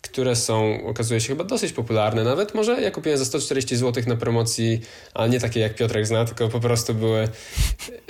które 0.02 0.36
są, 0.36 0.86
okazuje 0.86 1.22
się, 1.22 1.28
chyba 1.28 1.43
dosyć 1.43 1.74
popularne 1.74 2.24
nawet. 2.24 2.56
Może 2.56 2.82
ja 2.82 2.91
kupiłem 2.91 3.18
za 3.18 3.26
140 3.26 3.78
zł 3.78 4.04
na 4.08 4.16
promocji, 4.16 4.82
a 5.14 5.28
nie 5.28 5.39
takie 5.39 5.60
jak 5.60 5.76
Piotrek 5.76 6.08
zna, 6.08 6.26
tylko 6.26 6.50
po 6.50 6.60
prostu 6.60 6.93
były 6.93 7.28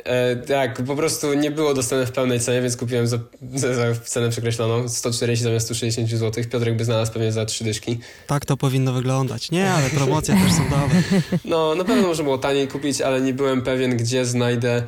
e, 0.04 0.36
tak, 0.36 0.84
po 0.84 0.96
prostu 0.96 1.34
nie 1.34 1.52
było 1.52 1.74
dostępne 1.74 2.06
w 2.06 2.12
pełnej 2.12 2.40
cenie, 2.40 2.62
więc 2.62 2.78
kupiłem 2.78 3.08
za, 3.08 3.18
za, 3.56 3.74
za 3.74 3.96
cenę 3.96 4.30
przekreśloną 4.30 4.90
140 4.90 5.44
zamiast 5.44 5.66
160 5.66 6.10
zł. 6.10 6.44
Piotrek 6.52 6.76
by 6.76 6.86
znalazł 6.86 7.14
pewnie 7.14 7.32
za 7.32 7.46
trzy 7.46 7.64
dyszki. 7.64 8.00
Tak 8.28 8.46
to 8.46 8.58
powinno 8.58 8.94
wyglądać. 8.94 9.52
Nie, 9.52 9.72
ale 9.72 9.90
promocje 9.90 10.36
też 10.44 10.54
są 10.54 10.64
dobre. 10.64 11.22
No, 11.46 11.76
na 11.76 11.84
pewno 11.84 12.08
można 12.08 12.24
było 12.24 12.38
taniej 12.38 12.68
kupić, 12.68 13.02
ale 13.02 13.22
nie 13.22 13.34
byłem 13.34 13.62
pewien, 13.62 13.98
gdzie 13.98 14.26
znajdę 14.26 14.84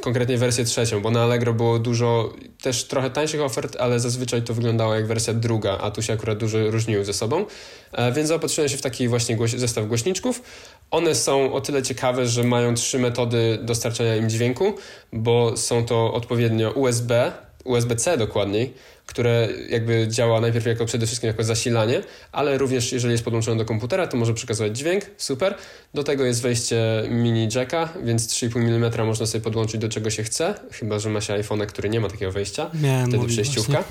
konkretnie 0.00 0.38
wersję 0.38 0.64
trzecią, 0.64 1.00
bo 1.00 1.10
na 1.10 1.22
Allegro 1.22 1.54
było 1.54 1.78
dużo 1.78 2.32
też 2.62 2.84
trochę 2.84 3.10
tańszych 3.10 3.40
ofert, 3.40 3.76
ale 3.80 4.00
zazwyczaj 4.00 4.42
to 4.42 4.54
wyglądało 4.54 4.94
jak 4.94 5.06
wersja 5.06 5.34
druga, 5.34 5.78
a 5.78 5.90
tu 5.90 6.02
się 6.02 6.12
akurat 6.12 6.38
dużo 6.38 6.70
różniły 6.70 7.04
ze 7.04 7.12
sobą. 7.12 7.46
E, 7.92 8.12
więc 8.12 8.28
zaopatrzyłem 8.28 8.68
się 8.70 8.76
w 8.76 8.82
taki 8.82 9.08
właśnie 9.08 9.38
zestaw 9.48 9.86
głośniczków. 9.86 10.42
One 10.90 11.14
są 11.14 11.52
o 11.52 11.60
tyle 11.60 11.82
ciekawe, 11.82 12.26
że 12.26 12.44
mają 12.44 12.74
trzy 12.74 12.98
metody 12.98 13.58
dostarczania 13.62 14.16
im 14.16 14.30
dźwięku, 14.30 14.74
bo 15.12 15.56
są 15.56 15.84
to 15.84 16.12
odpowiednio 16.14 16.70
USB, 16.70 17.32
USB-C 17.64 18.16
dokładniej, 18.16 18.74
które 19.06 19.48
jakby 19.68 20.08
działa 20.08 20.40
najpierw 20.40 20.66
jako 20.66 20.84
przede 20.84 21.06
wszystkim 21.06 21.28
jako 21.28 21.44
zasilanie, 21.44 22.02
ale 22.32 22.58
również 22.58 22.92
jeżeli 22.92 23.12
jest 23.12 23.24
podłączone 23.24 23.56
do 23.56 23.64
komputera, 23.64 24.06
to 24.06 24.16
może 24.16 24.34
przekazywać 24.34 24.78
dźwięk, 24.78 25.04
super. 25.16 25.54
Do 25.94 26.04
tego 26.04 26.24
jest 26.24 26.42
wejście 26.42 27.02
mini 27.08 27.48
jacka, 27.54 27.88
więc 28.04 28.28
3,5 28.28 28.56
mm 28.58 29.06
można 29.06 29.26
sobie 29.26 29.44
podłączyć 29.44 29.80
do 29.80 29.88
czego 29.88 30.10
się 30.10 30.22
chce, 30.22 30.54
chyba 30.72 30.98
że 30.98 31.10
ma 31.10 31.20
się 31.20 31.34
iPhone, 31.34 31.66
który 31.66 31.88
nie 31.88 32.00
ma 32.00 32.08
takiego 32.08 32.32
wejścia. 32.32 32.70
Miałem 32.82 33.08
Wtedy 33.08 33.26
przejściówka. 33.26 33.84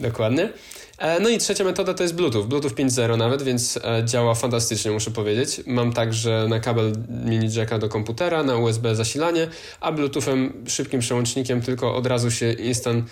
Dokładnie. 0.00 0.48
E, 0.98 1.20
no 1.20 1.28
i 1.28 1.38
trzecia 1.38 1.64
metoda 1.64 1.94
to 1.94 2.02
jest 2.02 2.14
Bluetooth. 2.14 2.44
Bluetooth 2.44 2.70
5.0 2.70 3.18
nawet, 3.18 3.42
więc 3.42 3.76
e, 3.76 4.04
działa 4.04 4.34
fantastycznie, 4.34 4.90
muszę 4.90 5.10
powiedzieć. 5.10 5.60
Mam 5.66 5.92
także 5.92 6.46
na 6.48 6.60
kabel 6.60 6.92
mini 7.08 7.54
jacka 7.54 7.78
do 7.78 7.88
komputera, 7.88 8.42
na 8.42 8.56
USB 8.56 8.94
zasilanie, 8.96 9.48
a 9.80 9.92
Bluetoothem 9.92 10.64
szybkim 10.68 11.00
przełącznikiem 11.00 11.62
tylko 11.62 11.96
od 11.96 12.06
razu 12.06 12.30
się 12.30 12.52
instant 12.52 13.04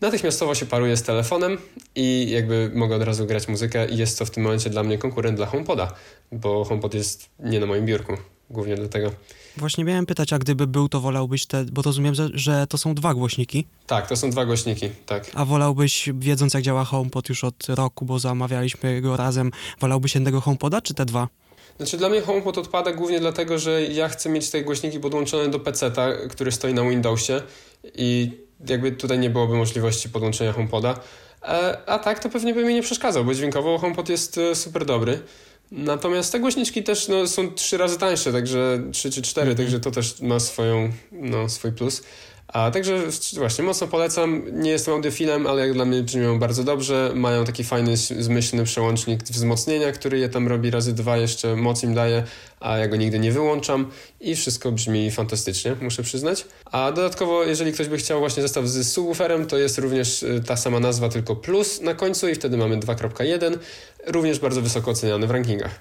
natychmiastowo 0.00 0.54
się 0.54 0.66
paruje 0.66 0.96
z 0.96 1.02
telefonem 1.02 1.58
i 1.94 2.30
jakby 2.30 2.70
mogę 2.74 2.96
od 2.96 3.02
razu 3.02 3.26
grać 3.26 3.48
muzykę 3.48 3.88
i 3.88 3.96
jest 3.96 4.18
to 4.18 4.26
w 4.26 4.30
tym 4.30 4.42
momencie 4.42 4.70
dla 4.70 4.82
mnie 4.82 4.98
konkurent 4.98 5.36
dla 5.36 5.46
HomePoda, 5.46 5.94
bo 6.32 6.64
HomePod 6.64 6.94
jest 6.94 7.28
nie 7.38 7.60
na 7.60 7.66
moim 7.66 7.86
biurku, 7.86 8.12
głównie 8.50 8.76
dlatego. 8.76 9.10
Właśnie 9.56 9.84
miałem 9.84 10.06
pytać, 10.06 10.32
a 10.32 10.38
gdyby 10.38 10.66
był, 10.66 10.88
to 10.88 11.00
wolałbyś 11.00 11.46
te, 11.46 11.64
bo 11.64 11.82
rozumiem, 11.82 12.14
że, 12.14 12.28
że 12.34 12.66
to 12.66 12.78
są 12.78 12.94
dwa 12.94 13.14
głośniki. 13.14 13.66
Tak, 13.86 14.08
to 14.08 14.16
są 14.16 14.30
dwa 14.30 14.44
głośniki, 14.44 14.90
tak. 15.06 15.30
A 15.34 15.44
wolałbyś, 15.44 16.08
wiedząc 16.14 16.54
jak 16.54 16.62
działa 16.62 16.84
HomePod 16.84 17.28
już 17.28 17.44
od 17.44 17.66
roku, 17.68 18.04
bo 18.04 18.18
zamawialiśmy 18.18 19.00
go 19.00 19.16
razem, 19.16 19.50
wolałbyś 19.80 20.14
jednego 20.14 20.40
HomePoda 20.40 20.80
czy 20.80 20.94
te 20.94 21.04
dwa? 21.04 21.28
Znaczy 21.76 21.96
dla 21.96 22.08
mnie 22.08 22.20
HomePod 22.20 22.58
odpada 22.58 22.92
głównie 22.92 23.20
dlatego, 23.20 23.58
że 23.58 23.82
ja 23.82 24.08
chcę 24.08 24.28
mieć 24.30 24.50
te 24.50 24.62
głośniki 24.62 25.00
podłączone 25.00 25.48
do 25.48 25.60
PC-ta, 25.60 26.12
który 26.30 26.52
stoi 26.52 26.74
na 26.74 26.82
Windowsie 26.82 27.42
i 27.94 28.30
jakby 28.68 28.92
tutaj 28.92 29.18
nie 29.18 29.30
byłoby 29.30 29.56
możliwości 29.56 30.08
podłączenia 30.08 30.52
HomePoda. 30.52 31.00
E, 31.42 31.78
a 31.86 31.98
tak 31.98 32.18
to 32.18 32.28
pewnie 32.28 32.54
by 32.54 32.64
mi 32.64 32.74
nie 32.74 32.82
przeszkadzał, 32.82 33.24
bo 33.24 33.34
dźwiękowo 33.34 33.78
HomePod 33.78 34.08
jest 34.08 34.38
e, 34.38 34.54
super 34.54 34.84
dobry. 34.84 35.22
Natomiast 35.72 36.32
te 36.32 36.40
głośniczki 36.40 36.82
też 36.82 37.08
no, 37.08 37.26
są 37.26 37.52
trzy 37.52 37.78
razy 37.78 37.98
tańsze, 37.98 38.32
także 38.32 38.82
trzy 38.92 39.10
czy 39.10 39.22
cztery, 39.22 39.46
mm 39.46 39.54
-hmm. 39.54 39.58
także 39.58 39.80
to 39.80 39.90
też 39.90 40.20
ma 40.20 40.40
swoją, 40.40 40.92
no, 41.12 41.48
swój 41.48 41.72
plus. 41.72 42.02
A 42.48 42.70
także 42.70 43.02
właśnie 43.36 43.64
mocno 43.64 43.86
polecam. 43.86 44.42
Nie 44.52 44.70
jestem 44.70 44.94
audiofilem, 44.94 45.46
ale 45.46 45.62
jak 45.62 45.72
dla 45.72 45.84
mnie 45.84 46.02
brzmią 46.02 46.38
bardzo 46.38 46.64
dobrze. 46.64 47.12
Mają 47.14 47.44
taki 47.44 47.64
fajny, 47.64 47.96
zmyślny 47.96 48.64
przełącznik 48.64 49.22
wzmocnienia, 49.22 49.92
który 49.92 50.18
je 50.18 50.28
tam 50.28 50.48
robi 50.48 50.70
razy 50.70 50.92
dwa, 50.92 51.16
jeszcze 51.16 51.56
moc 51.56 51.82
im 51.82 51.94
daje, 51.94 52.24
a 52.60 52.78
ja 52.78 52.88
go 52.88 52.96
nigdy 52.96 53.18
nie 53.18 53.32
wyłączam 53.32 53.90
i 54.20 54.36
wszystko 54.36 54.72
brzmi 54.72 55.10
fantastycznie, 55.10 55.76
muszę 55.80 56.02
przyznać. 56.02 56.46
A 56.64 56.92
dodatkowo, 56.92 57.44
jeżeli 57.44 57.72
ktoś 57.72 57.88
by 57.88 57.96
chciał 57.96 58.18
właśnie 58.18 58.42
zestaw 58.42 58.66
z 58.66 58.92
subwooferem, 58.92 59.46
to 59.46 59.58
jest 59.58 59.78
również 59.78 60.22
y, 60.22 60.42
ta 60.46 60.56
sama 60.56 60.80
nazwa, 60.80 61.08
tylko 61.08 61.36
plus 61.36 61.80
na 61.80 61.94
końcu 61.94 62.28
i 62.28 62.34
wtedy 62.34 62.56
mamy 62.56 62.76
2.1, 62.76 63.58
również 64.06 64.38
bardzo 64.38 64.62
wysoko 64.62 64.90
oceniany 64.90 65.26
w 65.26 65.30
rankingach. 65.30 65.80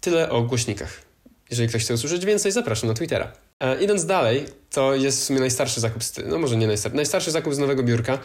Tyle 0.00 0.30
o 0.30 0.42
głośnikach. 0.42 1.02
Jeżeli 1.50 1.68
ktoś 1.68 1.84
chce 1.84 1.94
usłyszeć 1.94 2.24
więcej, 2.24 2.52
zapraszam 2.52 2.88
na 2.88 2.94
Twittera. 2.94 3.47
E, 3.60 3.82
idąc 3.82 4.06
dalej, 4.06 4.44
to 4.70 4.94
jest 4.94 5.20
w 5.20 5.24
sumie 5.24 5.40
najstarszy 5.40 5.80
zakup, 5.80 6.02
no 6.26 6.38
może 6.38 6.56
nie 6.56 6.66
najstarszy, 6.66 6.96
najstarszy 6.96 7.30
zakup 7.30 7.54
z 7.54 7.58
nowego 7.58 7.82
biurka, 7.82 8.18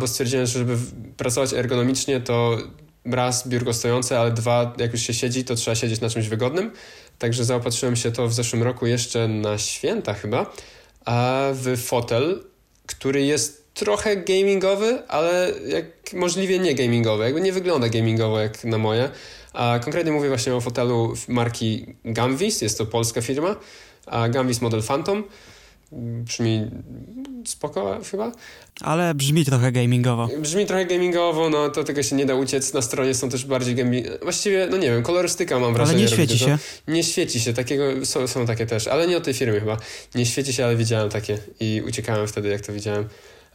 bo 0.00 0.06
stwierdziłem, 0.06 0.46
że 0.46 0.58
żeby 0.58 0.76
pracować 1.16 1.52
ergonomicznie, 1.52 2.20
to 2.20 2.58
raz 3.04 3.48
biurko 3.48 3.72
stojące, 3.72 4.20
ale 4.20 4.30
dwa, 4.30 4.74
jak 4.78 4.92
już 4.92 5.02
się 5.02 5.14
siedzi, 5.14 5.44
to 5.44 5.54
trzeba 5.54 5.74
siedzieć 5.74 6.00
na 6.00 6.10
czymś 6.10 6.28
wygodnym. 6.28 6.70
Także 7.18 7.44
zaopatrzyłem 7.44 7.96
się 7.96 8.12
to 8.12 8.28
w 8.28 8.32
zeszłym 8.32 8.62
roku 8.62 8.86
jeszcze 8.86 9.28
na 9.28 9.58
święta 9.58 10.14
chyba, 10.14 10.52
a 11.04 11.48
w 11.52 11.76
fotel, 11.82 12.44
który 12.86 13.22
jest 13.22 13.74
trochę 13.74 14.16
gamingowy, 14.16 15.08
ale 15.08 15.52
jak 15.66 16.12
możliwie 16.12 16.58
nie 16.58 16.74
gamingowy. 16.74 17.24
Jakby 17.24 17.40
nie 17.40 17.52
wygląda 17.52 17.88
gamingowo 17.88 18.40
jak 18.40 18.64
na 18.64 18.78
moje. 18.78 19.10
A 19.52 19.78
konkretnie 19.84 20.12
mówię 20.12 20.28
właśnie 20.28 20.54
o 20.54 20.60
fotelu 20.60 21.14
marki 21.28 21.86
Gamvis, 22.04 22.62
jest 22.62 22.78
to 22.78 22.86
polska 22.86 23.22
firma 23.22 23.56
a 24.06 24.28
Gambis 24.28 24.60
Model 24.60 24.82
Phantom. 24.82 25.24
Brzmi 25.92 26.70
spoko 27.46 27.98
chyba. 28.10 28.32
Ale 28.80 29.14
brzmi 29.14 29.44
trochę 29.44 29.72
gamingowo. 29.72 30.28
Brzmi 30.38 30.66
trochę 30.66 30.86
gamingowo, 30.86 31.50
no 31.50 31.68
to 31.68 31.84
tego 31.84 32.02
się 32.02 32.16
nie 32.16 32.26
da 32.26 32.34
uciec. 32.34 32.74
Na 32.74 32.82
stronie 32.82 33.14
są 33.14 33.28
też 33.28 33.44
bardziej 33.44 33.74
gamingowe. 33.74 34.18
Właściwie, 34.22 34.68
no 34.70 34.76
nie 34.76 34.90
wiem, 34.90 35.02
kolorystyka 35.02 35.58
mam 35.58 35.74
wrażenie. 35.74 35.98
Ale 35.98 36.10
nie 36.10 36.12
świeci 36.12 36.38
się. 36.38 36.58
Nie 36.88 37.04
świeci 37.04 37.40
się, 37.40 37.52
takiego 37.52 38.06
są, 38.06 38.26
są 38.26 38.46
takie 38.46 38.66
też, 38.66 38.86
ale 38.86 39.06
nie 39.06 39.16
od 39.16 39.24
tej 39.24 39.34
firmy 39.34 39.60
chyba. 39.60 39.76
Nie 40.14 40.26
świeci 40.26 40.52
się, 40.52 40.64
ale 40.64 40.76
widziałem 40.76 41.10
takie 41.10 41.38
i 41.60 41.82
uciekałem 41.86 42.26
wtedy, 42.26 42.48
jak 42.48 42.60
to 42.60 42.72
widziałem. 42.72 43.08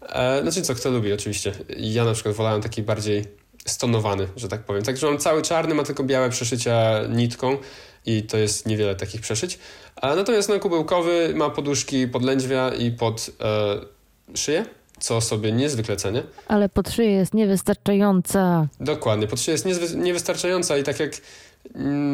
E, 0.10 0.42
znaczy 0.42 0.62
co, 0.62 0.76
kto 0.76 0.90
lubi 0.90 1.14
oczywiście. 1.14 1.52
Ja 1.78 2.06
na 2.06 2.14
przykład 2.14 2.36
wolałem 2.36 2.62
taki 2.62 2.84
bardziej 2.84 3.26
stonowany, 3.66 4.28
że 4.36 4.48
tak 4.48 4.64
powiem. 4.64 4.84
Także 4.84 5.08
mam 5.08 5.18
cały 5.18 5.42
czarny, 5.42 5.76
ma 5.76 5.84
tylko 5.84 6.04
białe 6.04 6.30
przeszycia 6.30 7.02
nitką 7.10 7.58
i 8.06 8.24
to 8.24 8.38
jest 8.38 8.66
niewiele 8.66 8.96
takich 8.96 9.22
przeszyć. 9.22 9.60
A 9.96 10.16
natomiast 10.16 10.50
no, 10.50 10.60
kubełkowy 10.60 11.34
ma 11.36 11.50
poduszki 11.50 12.08
pod 12.08 12.24
lędźwia 12.24 12.70
i 12.74 12.92
pod 12.92 13.30
e, 13.42 14.38
szyję, 14.38 14.66
co 15.00 15.22
sobie 15.22 15.52
niezwykle 15.52 15.96
cenię. 15.98 16.24
Ale 16.48 16.70
pod 16.70 16.90
szyję 16.90 17.12
jest 17.12 17.34
niewystarczająca. 17.34 18.68
Dokładnie, 18.80 19.28
pod 19.28 19.42
szyję 19.42 19.54
jest 19.54 19.66
niezwy- 19.66 19.96
niewystarczająca 19.96 20.78
i 20.78 20.84
tak 20.84 21.00
jak 21.00 21.12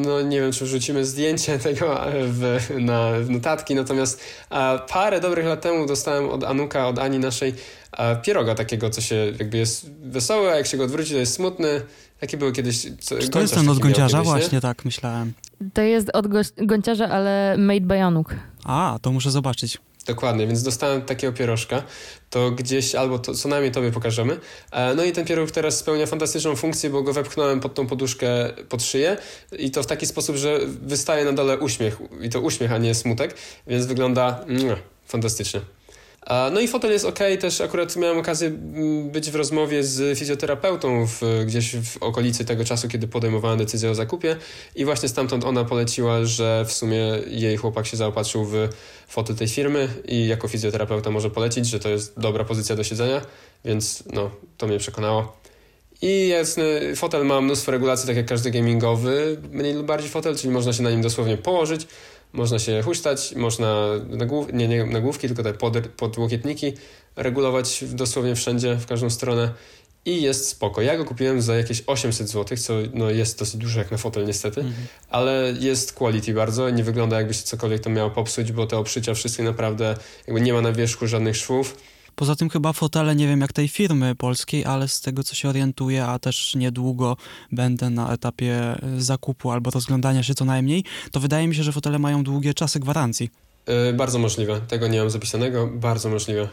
no 0.05 0.21
nie 0.21 0.41
wiem, 0.41 0.51
czy 0.51 0.65
wrzucimy 0.65 1.05
zdjęcie 1.05 1.59
tego 1.69 1.99
w, 2.27 2.57
na, 2.79 3.11
w 3.11 3.29
notatki, 3.29 3.75
natomiast 3.75 4.21
a, 4.49 4.79
parę 4.89 5.19
dobrych 5.21 5.45
lat 5.45 5.61
temu 5.61 5.85
dostałem 5.85 6.29
od 6.29 6.43
Anuka, 6.43 6.87
od 6.87 6.99
Ani 6.99 7.19
naszej 7.19 7.53
a, 7.91 8.15
pieroga 8.15 8.55
takiego, 8.55 8.89
co 8.89 9.01
się 9.01 9.15
jakby 9.39 9.57
jest 9.57 9.91
wesoły, 9.91 10.51
a 10.51 10.55
jak 10.55 10.67
się 10.67 10.77
go 10.77 10.83
odwróci, 10.83 11.11
to 11.11 11.17
jest 11.17 11.33
smutny. 11.33 11.81
Jakie 12.21 12.37
były 12.37 12.51
kiedyś... 12.51 12.87
Co, 12.99 13.17
Czy 13.17 13.29
to 13.29 13.41
jest 13.41 13.53
ten 13.53 13.69
od 13.69 13.79
gąciarza? 13.79 14.17
kiedyś? 14.17 14.31
Właśnie 14.31 14.61
tak 14.61 14.85
myślałem. 14.85 15.33
To 15.73 15.81
jest 15.81 16.09
od 16.13 16.27
gąciarza, 16.57 17.09
ale 17.09 17.55
made 17.57 17.81
by 17.81 18.01
Anuk. 18.01 18.35
A, 18.63 18.99
to 19.01 19.11
muszę 19.11 19.31
zobaczyć. 19.31 19.77
Dokładnie, 20.05 20.47
więc 20.47 20.63
dostałem 20.63 21.01
takiego 21.01 21.33
pierożka, 21.33 21.83
to 22.29 22.51
gdzieś 22.51 22.95
albo 22.95 23.19
to 23.19 23.33
co 23.33 23.49
najmniej 23.49 23.71
tobie 23.71 23.91
pokażemy. 23.91 24.39
E, 24.71 24.95
No 24.95 25.03
i 25.03 25.11
ten 25.11 25.25
pieróg 25.25 25.51
teraz 25.51 25.77
spełnia 25.77 26.05
fantastyczną 26.05 26.55
funkcję, 26.55 26.89
bo 26.89 27.03
go 27.03 27.13
wepchnąłem 27.13 27.59
pod 27.59 27.73
tą 27.73 27.87
poduszkę 27.87 28.27
pod 28.69 28.83
szyję 28.83 29.17
i 29.59 29.71
to 29.71 29.83
w 29.83 29.85
taki 29.85 30.05
sposób, 30.05 30.35
że 30.35 30.59
wystaje 30.65 31.25
na 31.25 31.33
dole 31.33 31.57
uśmiech 31.57 31.97
i 32.21 32.29
to 32.29 32.41
uśmiech, 32.41 32.71
a 32.71 32.77
nie 32.77 32.95
smutek, 32.95 33.35
więc 33.67 33.85
wygląda 33.85 34.39
mm, 34.47 34.75
fantastycznie. 35.05 35.61
No 36.51 36.59
i 36.59 36.67
fotel 36.67 36.91
jest 36.91 37.05
ok, 37.05 37.19
też 37.39 37.61
akurat 37.61 37.95
miałem 37.95 38.17
okazję 38.17 38.47
mm, 38.47 39.09
być 39.09 39.31
w 39.31 39.35
rozmowie 39.35 39.83
z 39.83 40.19
fizjoterapeutą 40.19 41.07
w, 41.07 41.21
gdzieś 41.45 41.75
w 41.75 41.97
okolicy 42.03 42.45
tego 42.45 42.65
czasu, 42.65 42.87
kiedy 42.87 43.07
podejmowałem 43.07 43.57
decyzję 43.57 43.91
o 43.91 43.95
zakupie 43.95 44.35
i 44.75 44.85
właśnie 44.85 45.09
stamtąd 45.09 45.43
ona 45.43 45.63
poleciła, 45.63 46.25
że 46.25 46.65
w 46.67 46.73
sumie 46.73 47.19
jej 47.27 47.57
chłopak 47.57 47.87
się 47.87 47.97
zaopatrzył 47.97 48.45
w 48.45 48.69
fotel 49.07 49.35
tej 49.35 49.47
firmy 49.47 49.87
i 50.05 50.27
jako 50.27 50.47
fizjoterapeuta 50.47 51.11
może 51.11 51.29
polecić, 51.29 51.67
że 51.67 51.79
to 51.79 51.89
jest 51.89 52.19
dobra 52.19 52.43
pozycja 52.43 52.75
do 52.75 52.83
siedzenia, 52.83 53.21
więc 53.65 54.03
no, 54.13 54.31
to 54.57 54.67
mnie 54.67 54.79
przekonało. 54.79 55.37
I 56.01 56.27
jasny, 56.27 56.95
fotel 56.95 57.25
ma 57.25 57.41
mnóstwo 57.41 57.71
regulacji, 57.71 58.07
tak 58.07 58.15
jak 58.15 58.25
każdy 58.25 58.51
gamingowy, 58.51 59.37
mniej 59.51 59.73
lub 59.73 59.85
bardziej 59.85 60.09
fotel, 60.09 60.37
czyli 60.37 60.53
można 60.53 60.73
się 60.73 60.83
na 60.83 60.91
nim 60.91 61.01
dosłownie 61.01 61.37
położyć, 61.37 61.87
można 62.35 62.59
się 62.59 62.81
huśtać, 62.81 63.35
można 63.35 63.85
nagłów, 64.09 64.53
nie, 64.53 64.67
nie 64.67 64.85
nagłówki, 64.85 65.27
tylko 65.27 65.43
te 65.43 65.53
pod, 65.53 65.87
podłokietniki 65.87 66.73
regulować 67.15 67.83
dosłownie 67.87 68.35
wszędzie, 68.35 68.75
w 68.75 68.85
każdą 68.85 69.09
stronę 69.09 69.53
i 70.05 70.21
jest 70.21 70.49
spoko. 70.49 70.81
Ja 70.81 70.97
go 70.97 71.05
kupiłem 71.05 71.41
za 71.41 71.55
jakieś 71.55 71.83
800 71.87 72.29
zł, 72.29 72.57
co 72.57 72.73
no, 72.93 73.09
jest 73.09 73.39
dosyć 73.39 73.57
dużo 73.57 73.79
jak 73.79 73.91
na 73.91 73.97
fotel 73.97 74.25
niestety, 74.25 74.61
Mhm. 74.61 74.87
ale 75.09 75.53
jest 75.59 75.93
quality 75.93 76.33
bardzo, 76.33 76.69
nie 76.69 76.83
wygląda 76.83 77.17
jakby 77.17 77.33
się 77.33 77.43
cokolwiek 77.43 77.81
tam 77.81 77.93
miało 77.93 78.09
popsuć, 78.09 78.51
bo 78.51 78.67
te 78.67 78.77
oprzycia 78.77 79.13
wszystkie 79.13 79.43
naprawdę, 79.43 79.95
jakby 80.27 80.41
nie 80.41 80.53
ma 80.53 80.61
na 80.61 80.71
wierzchu 80.71 81.07
żadnych 81.07 81.37
szwów. 81.37 81.77
Poza 82.15 82.35
tym 82.35 82.49
chyba 82.49 82.73
fotele, 82.73 83.15
nie 83.15 83.27
wiem 83.27 83.41
jak 83.41 83.53
tej 83.53 83.67
firmy 83.67 84.15
polskiej, 84.15 84.65
ale 84.65 84.87
z 84.87 85.01
tego 85.01 85.23
co 85.23 85.35
się 85.35 85.49
orientuję, 85.49 86.05
a 86.05 86.19
też 86.19 86.55
niedługo 86.55 87.17
będę 87.51 87.89
na 87.89 88.13
etapie 88.13 88.75
y, 88.97 89.01
zakupu 89.01 89.51
albo 89.51 89.71
rozglądania 89.71 90.23
się 90.23 90.35
co 90.35 90.45
najmniej, 90.45 90.83
to 91.11 91.19
wydaje 91.19 91.47
mi 91.47 91.55
się, 91.55 91.63
że 91.63 91.71
fotele 91.71 91.99
mają 91.99 92.23
długie 92.23 92.53
czasy 92.53 92.79
gwarancji. 92.79 93.29
Yy, 93.67 93.93
bardzo 93.93 94.19
możliwe. 94.19 94.61
Tego 94.67 94.87
nie 94.87 94.99
mam 94.99 95.09
zapisanego. 95.09 95.67
Bardzo 95.67 96.09
możliwe. 96.09 96.47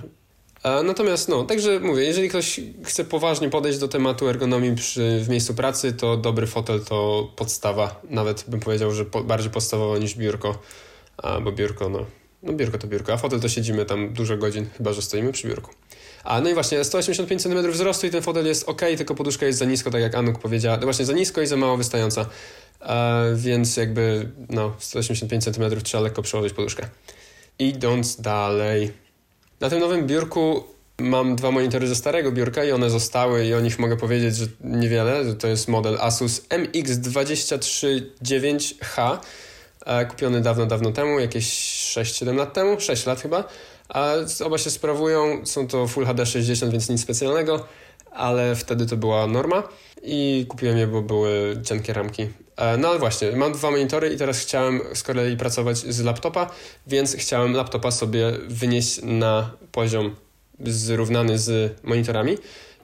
E, 0.62 0.82
Natomiast, 0.82 1.28
no, 1.28 1.44
także 1.44 1.80
mówię, 1.80 2.04
jeżeli 2.04 2.28
ktoś 2.28 2.60
chce 2.84 3.04
poważnie 3.04 3.50
podejść 3.50 3.78
do 3.78 3.88
tematu 3.88 4.28
ergonomii 4.28 4.74
przy, 4.74 5.20
w 5.24 5.28
miejscu 5.28 5.54
pracy, 5.54 5.92
to 5.92 6.16
dobry 6.16 6.46
fotel 6.46 6.84
to 6.84 7.28
podstawa. 7.36 8.00
Nawet 8.10 8.44
bym 8.48 8.60
powiedział, 8.60 8.92
że 8.92 9.04
po, 9.04 9.24
bardziej 9.24 9.50
podstawowa 9.50 9.98
niż 9.98 10.14
biurko. 10.14 10.58
Bo 11.44 11.52
biurko, 11.52 11.88
no, 11.88 11.98
no, 12.42 12.52
biurko 12.52 12.78
to 12.78 12.86
biurko, 12.86 13.12
a 13.12 13.16
fotel 13.16 13.40
to 13.40 13.48
siedzimy 13.48 13.84
tam 13.84 14.12
dużo 14.12 14.36
godzin, 14.36 14.66
chyba 14.76 14.92
że 14.92 15.02
stoimy 15.02 15.32
przy 15.32 15.48
biurku. 15.48 15.70
A 16.24 16.40
no 16.40 16.50
i 16.50 16.54
właśnie 16.54 16.84
185 16.84 17.42
cm 17.42 17.70
wzrostu 17.70 18.06
i 18.06 18.10
ten 18.10 18.22
fotel 18.22 18.46
jest 18.46 18.68
ok, 18.68 18.80
tylko 18.96 19.14
poduszka 19.14 19.46
jest 19.46 19.58
za 19.58 19.64
nisko, 19.64 19.90
tak 19.90 20.00
jak 20.00 20.14
Anuk 20.14 20.38
powiedziała. 20.38 20.76
No 20.76 20.82
właśnie 20.82 21.04
za 21.04 21.12
nisko 21.12 21.42
i 21.42 21.46
za 21.46 21.56
mało 21.56 21.76
wystająca. 21.76 22.26
E, 22.80 23.32
więc 23.36 23.76
jakby 23.76 24.28
no 24.48 24.76
185 24.78 25.44
cm 25.44 25.80
trzeba 25.82 26.02
lekko 26.02 26.22
przełożyć 26.22 26.52
poduszkę. 26.52 26.88
Idąc 27.58 28.20
dalej. 28.20 28.92
Na 29.60 29.70
tym 29.70 29.80
nowym 29.80 30.06
biurku 30.06 30.64
mam 30.98 31.36
dwa 31.36 31.50
monitory 31.50 31.88
ze 31.88 31.94
starego 31.94 32.32
biurka 32.32 32.64
i 32.64 32.72
one 32.72 32.90
zostały 32.90 33.46
i 33.46 33.54
o 33.54 33.60
nich 33.60 33.78
mogę 33.78 33.96
powiedzieć, 33.96 34.36
że 34.36 34.46
niewiele. 34.60 35.34
To 35.34 35.48
jest 35.48 35.68
model 35.68 35.98
Asus 36.00 36.42
MX239H 36.48 39.12
e, 39.12 39.18
kupiony 40.10 40.40
dawno, 40.40 40.66
dawno 40.66 40.92
temu, 40.92 41.20
jakieś 41.20 41.46
6-7 41.96 42.36
lat 42.36 42.52
temu, 42.52 42.80
6 42.80 43.06
lat 43.06 43.20
chyba. 43.20 43.44
A 43.88 44.12
oba 44.44 44.58
się 44.58 44.70
sprawują, 44.70 45.46
są 45.46 45.68
to 45.68 45.88
Full 45.88 46.06
HD 46.06 46.26
60, 46.26 46.72
więc 46.72 46.88
nic 46.88 47.00
specjalnego, 47.00 47.66
ale 48.10 48.56
wtedy 48.56 48.86
to 48.86 48.96
była 48.96 49.26
norma 49.26 49.62
i 50.02 50.46
kupiłem 50.48 50.78
je, 50.78 50.86
bo 50.86 51.02
były 51.02 51.60
cienkie 51.64 51.92
ramki. 51.92 52.22
E, 52.56 52.76
No 52.76 52.88
ale 52.88 52.98
właśnie, 52.98 53.32
mam 53.32 53.52
dwa 53.52 53.70
monitory 53.70 54.14
i 54.14 54.16
teraz 54.16 54.38
chciałem 54.40 54.80
z 54.94 55.02
kolei 55.02 55.36
pracować 55.36 55.78
z 55.78 56.00
laptopa, 56.00 56.50
więc 56.86 57.16
chciałem 57.16 57.52
laptopa 57.52 57.90
sobie 57.90 58.32
wynieść 58.48 59.00
na 59.02 59.50
poziom 59.72 60.14
zrównany 60.66 61.38
z 61.38 61.78
monitorami, 61.82 62.38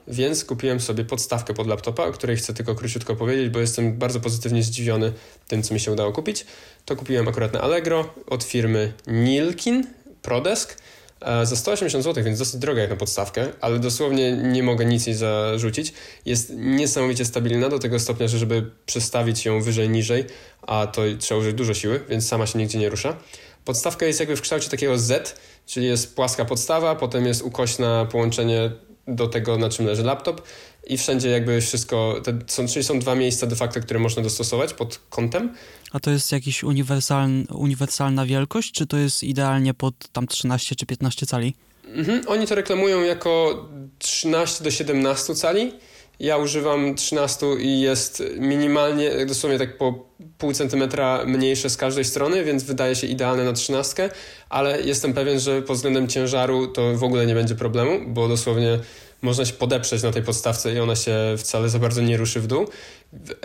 więc 0.09 0.45
kupiłem 0.45 0.79
sobie 0.79 1.05
podstawkę 1.05 1.53
pod 1.53 1.67
laptopa, 1.67 2.05
o 2.05 2.11
której 2.11 2.37
chcę 2.37 2.53
tylko 2.53 2.75
króciutko 2.75 3.15
powiedzieć, 3.15 3.49
bo 3.49 3.59
jestem 3.59 3.97
bardzo 3.97 4.19
pozytywnie 4.19 4.63
zdziwiony 4.63 5.13
tym, 5.47 5.63
co 5.63 5.73
mi 5.73 5.79
się 5.79 5.91
udało 5.91 6.11
kupić. 6.11 6.45
To 6.85 6.95
kupiłem 6.95 7.27
akurat 7.27 7.53
na 7.53 7.61
Allegro 7.61 8.13
od 8.27 8.43
firmy 8.43 8.93
Nilkin 9.07 9.87
Prodesk 10.21 10.77
e, 11.21 11.45
za 11.45 11.55
180 11.55 12.03
zł, 12.03 12.23
więc 12.23 12.39
dosyć 12.39 12.59
droga 12.59 12.81
jak 12.81 12.89
na 12.89 12.95
podstawkę, 12.95 13.47
ale 13.61 13.79
dosłownie 13.79 14.31
nie 14.31 14.63
mogę 14.63 14.85
nic 14.85 15.07
jej 15.07 15.15
zarzucić. 15.15 15.93
Jest 16.25 16.53
niesamowicie 16.55 17.25
stabilna 17.25 17.69
do 17.69 17.79
tego 17.79 17.99
stopnia, 17.99 18.27
że 18.27 18.37
żeby 18.37 18.71
przestawić 18.85 19.45
ją 19.45 19.61
wyżej, 19.61 19.89
niżej, 19.89 20.25
a 20.61 20.87
to 20.87 21.01
trzeba 21.19 21.39
użyć 21.39 21.53
dużo 21.53 21.73
siły, 21.73 21.99
więc 22.09 22.27
sama 22.27 22.47
się 22.47 22.59
nigdzie 22.59 22.79
nie 22.79 22.89
rusza. 22.89 23.17
Podstawka 23.65 24.05
jest 24.05 24.19
jakby 24.19 24.35
w 24.35 24.41
kształcie 24.41 24.69
takiego 24.69 24.97
Z, 24.97 25.39
czyli 25.65 25.85
jest 25.85 26.15
płaska 26.15 26.45
podstawa, 26.45 26.95
potem 26.95 27.25
jest 27.25 27.41
ukośne 27.41 28.07
połączenie 28.11 28.71
do 29.15 29.27
tego, 29.27 29.57
na 29.57 29.69
czym 29.69 29.85
leży 29.85 30.03
laptop 30.03 30.41
i 30.87 30.97
wszędzie 30.97 31.29
jakby 31.29 31.61
wszystko, 31.61 32.21
te, 32.23 32.39
są, 32.47 32.67
czyli 32.67 32.83
są 32.85 32.99
dwa 32.99 33.15
miejsca 33.15 33.47
de 33.47 33.55
facto, 33.55 33.79
które 33.79 33.99
można 33.99 34.23
dostosować 34.23 34.73
pod 34.73 34.99
kątem. 35.09 35.53
A 35.91 35.99
to 35.99 36.11
jest 36.11 36.31
jakaś 36.31 36.63
uniwersaln, 36.63 37.45
uniwersalna 37.53 38.25
wielkość, 38.25 38.71
czy 38.71 38.87
to 38.87 38.97
jest 38.97 39.23
idealnie 39.23 39.73
pod 39.73 40.07
tam 40.11 40.27
13 40.27 40.75
czy 40.75 40.85
15 40.85 41.25
cali? 41.25 41.53
Mhm. 41.85 42.21
Oni 42.27 42.47
to 42.47 42.55
reklamują 42.55 43.03
jako 43.03 43.65
13 43.99 44.63
do 44.63 44.71
17 44.71 45.35
cali. 45.35 45.73
Ja 46.19 46.37
używam 46.37 46.95
13 46.95 47.45
i 47.59 47.81
jest 47.81 48.23
minimalnie, 48.37 49.25
dosłownie 49.25 49.59
tak 49.59 49.77
po 49.77 50.05
pół 50.37 50.53
centymetra 50.53 51.25
mniejsze 51.25 51.69
z 51.69 51.77
każdej 51.77 52.05
strony, 52.05 52.43
więc 52.43 52.63
wydaje 52.63 52.95
się 52.95 53.07
idealne 53.07 53.43
na 53.43 53.53
13, 53.53 54.09
ale 54.49 54.81
jestem 54.81 55.13
pewien, 55.13 55.39
że 55.39 55.61
pod 55.61 55.75
względem 55.75 56.07
ciężaru 56.07 56.67
to 56.67 56.97
w 56.97 57.03
ogóle 57.03 57.25
nie 57.25 57.35
będzie 57.35 57.55
problemu, 57.55 57.99
bo 58.07 58.27
dosłownie 58.27 58.79
można 59.21 59.45
się 59.45 59.53
podeprzeć 59.53 60.03
na 60.03 60.11
tej 60.11 60.23
podstawce 60.23 60.73
i 60.73 60.79
ona 60.79 60.95
się 60.95 61.13
wcale 61.37 61.69
za 61.69 61.79
bardzo 61.79 62.01
nie 62.01 62.17
ruszy 62.17 62.39
w 62.39 62.47
dół. 62.47 62.67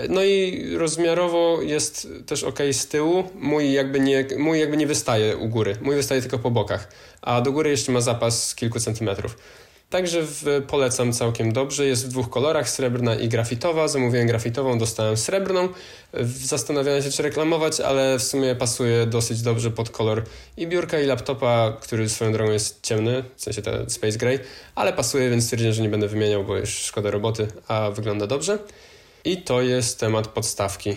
No 0.08 0.22
i 0.24 0.68
rozmiarowo 0.76 1.62
jest 1.62 2.08
też 2.26 2.44
ok 2.44 2.58
z 2.72 2.86
tyłu. 2.86 3.24
Mój 3.34 3.72
jakby, 3.72 4.00
nie, 4.00 4.26
mój 4.38 4.60
jakby 4.60 4.76
nie 4.76 4.86
wystaje 4.86 5.36
u 5.36 5.48
góry, 5.48 5.76
mój 5.82 5.96
wystaje 5.96 6.20
tylko 6.20 6.38
po 6.38 6.50
bokach, 6.50 6.92
a 7.22 7.40
do 7.40 7.52
góry 7.52 7.70
jeszcze 7.70 7.92
ma 7.92 8.00
zapas 8.00 8.54
kilku 8.54 8.80
centymetrów. 8.80 9.36
Także 9.94 10.22
w, 10.22 10.62
polecam 10.68 11.12
całkiem 11.12 11.52
dobrze. 11.52 11.86
Jest 11.86 12.06
w 12.06 12.08
dwóch 12.08 12.30
kolorach, 12.30 12.68
srebrna 12.68 13.14
i 13.14 13.28
grafitowa. 13.28 13.88
Zamówiłem 13.88 14.26
grafitową, 14.26 14.78
dostałem 14.78 15.16
srebrną. 15.16 15.68
Zastanawiałem 16.44 17.02
się, 17.02 17.10
czy 17.10 17.22
reklamować, 17.22 17.80
ale 17.80 18.18
w 18.18 18.22
sumie 18.22 18.54
pasuje 18.54 19.06
dosyć 19.06 19.42
dobrze 19.42 19.70
pod 19.70 19.90
kolor 19.90 20.22
i 20.56 20.66
biurka, 20.66 21.00
i 21.00 21.06
laptopa, 21.06 21.76
który 21.80 22.08
swoją 22.08 22.32
drogą 22.32 22.52
jest 22.52 22.82
ciemny, 22.82 23.24
w 23.36 23.42
sensie 23.42 23.62
ten 23.62 23.90
Space 23.90 24.18
Gray, 24.18 24.38
ale 24.74 24.92
pasuje, 24.92 25.30
więc 25.30 25.44
stwierdziłem, 25.44 25.74
że 25.74 25.82
nie 25.82 25.88
będę 25.88 26.08
wymieniał, 26.08 26.44
bo 26.44 26.56
już 26.56 26.70
szkoda 26.70 27.10
roboty, 27.10 27.48
a 27.68 27.90
wygląda 27.90 28.26
dobrze. 28.26 28.58
I 29.24 29.36
to 29.36 29.62
jest 29.62 30.00
temat 30.00 30.28
podstawki. 30.28 30.94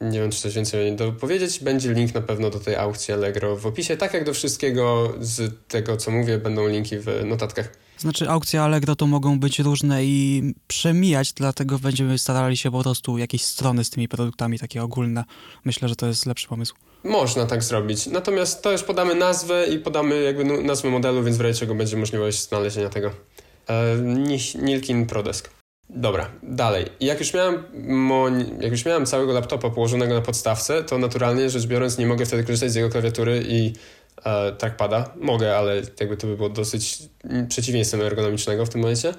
Nie 0.00 0.20
wiem, 0.20 0.30
czy 0.30 0.40
coś 0.40 0.54
więcej 0.54 0.80
o 0.80 0.84
niej 0.84 0.96
do 0.96 1.12
powiedzieć. 1.12 1.60
Będzie 1.60 1.92
link 1.92 2.14
na 2.14 2.20
pewno 2.20 2.50
do 2.50 2.60
tej 2.60 2.76
aukcji 2.76 3.14
Allegro 3.14 3.56
w 3.56 3.66
opisie. 3.66 3.96
Tak 3.96 4.14
jak 4.14 4.24
do 4.24 4.34
wszystkiego 4.34 5.14
z 5.20 5.52
tego, 5.68 5.96
co 5.96 6.10
mówię, 6.10 6.38
będą 6.38 6.68
linki 6.68 6.98
w 6.98 7.24
notatkach. 7.24 7.83
Znaczy 8.04 8.28
aukcje 8.28 8.62
Allegro 8.62 8.96
to 8.96 9.06
mogą 9.06 9.40
być 9.40 9.58
różne 9.58 10.04
i 10.04 10.42
przemijać, 10.66 11.32
dlatego 11.32 11.78
będziemy 11.78 12.18
starali 12.18 12.56
się 12.56 12.70
po 12.70 12.82
prostu 12.82 13.18
jakieś 13.18 13.42
strony 13.42 13.84
z 13.84 13.90
tymi 13.90 14.08
produktami 14.08 14.58
takie 14.58 14.82
ogólne. 14.82 15.24
Myślę, 15.64 15.88
że 15.88 15.96
to 15.96 16.06
jest 16.06 16.26
lepszy 16.26 16.48
pomysł. 16.48 16.74
Można 17.04 17.46
tak 17.46 17.62
zrobić. 17.62 18.06
Natomiast 18.06 18.62
to 18.62 18.72
już 18.72 18.82
podamy 18.82 19.14
nazwę 19.14 19.66
i 19.66 19.78
podamy 19.78 20.22
jakby 20.22 20.44
nazwę 20.44 20.90
modelu, 20.90 21.22
więc 21.22 21.36
w 21.36 21.40
razie 21.40 21.60
czego 21.60 21.74
będzie 21.74 21.96
możliwość 21.96 22.48
znalezienia 22.48 22.88
tego. 22.88 23.10
E, 23.68 23.96
Nilkin 24.62 25.06
Prodesk. 25.06 25.50
Dobra, 25.88 26.30
dalej. 26.42 26.86
Jak 27.00 27.20
już, 27.20 27.34
miałem 27.34 27.64
jak 28.60 28.72
już 28.72 28.84
miałem 28.84 29.06
całego 29.06 29.32
laptopa 29.32 29.70
położonego 29.70 30.14
na 30.14 30.20
podstawce, 30.20 30.84
to 30.84 30.98
naturalnie 30.98 31.50
rzecz 31.50 31.66
biorąc 31.66 31.98
nie 31.98 32.06
mogę 32.06 32.26
wtedy 32.26 32.44
korzystać 32.44 32.72
z 32.72 32.74
jego 32.74 32.90
klawiatury 32.90 33.44
i 33.48 33.72
e, 34.24 34.52
trackpada. 34.52 35.10
Mogę, 35.16 35.56
ale 35.56 35.82
jakby 36.00 36.16
to 36.16 36.26
by 36.26 36.36
było 36.36 36.48
dosyć 36.48 36.98
przeciwieństwem 37.48 38.02
ergonomicznego 38.02 38.66
w 38.66 38.68
tym 38.68 38.80
momencie. 38.80 39.14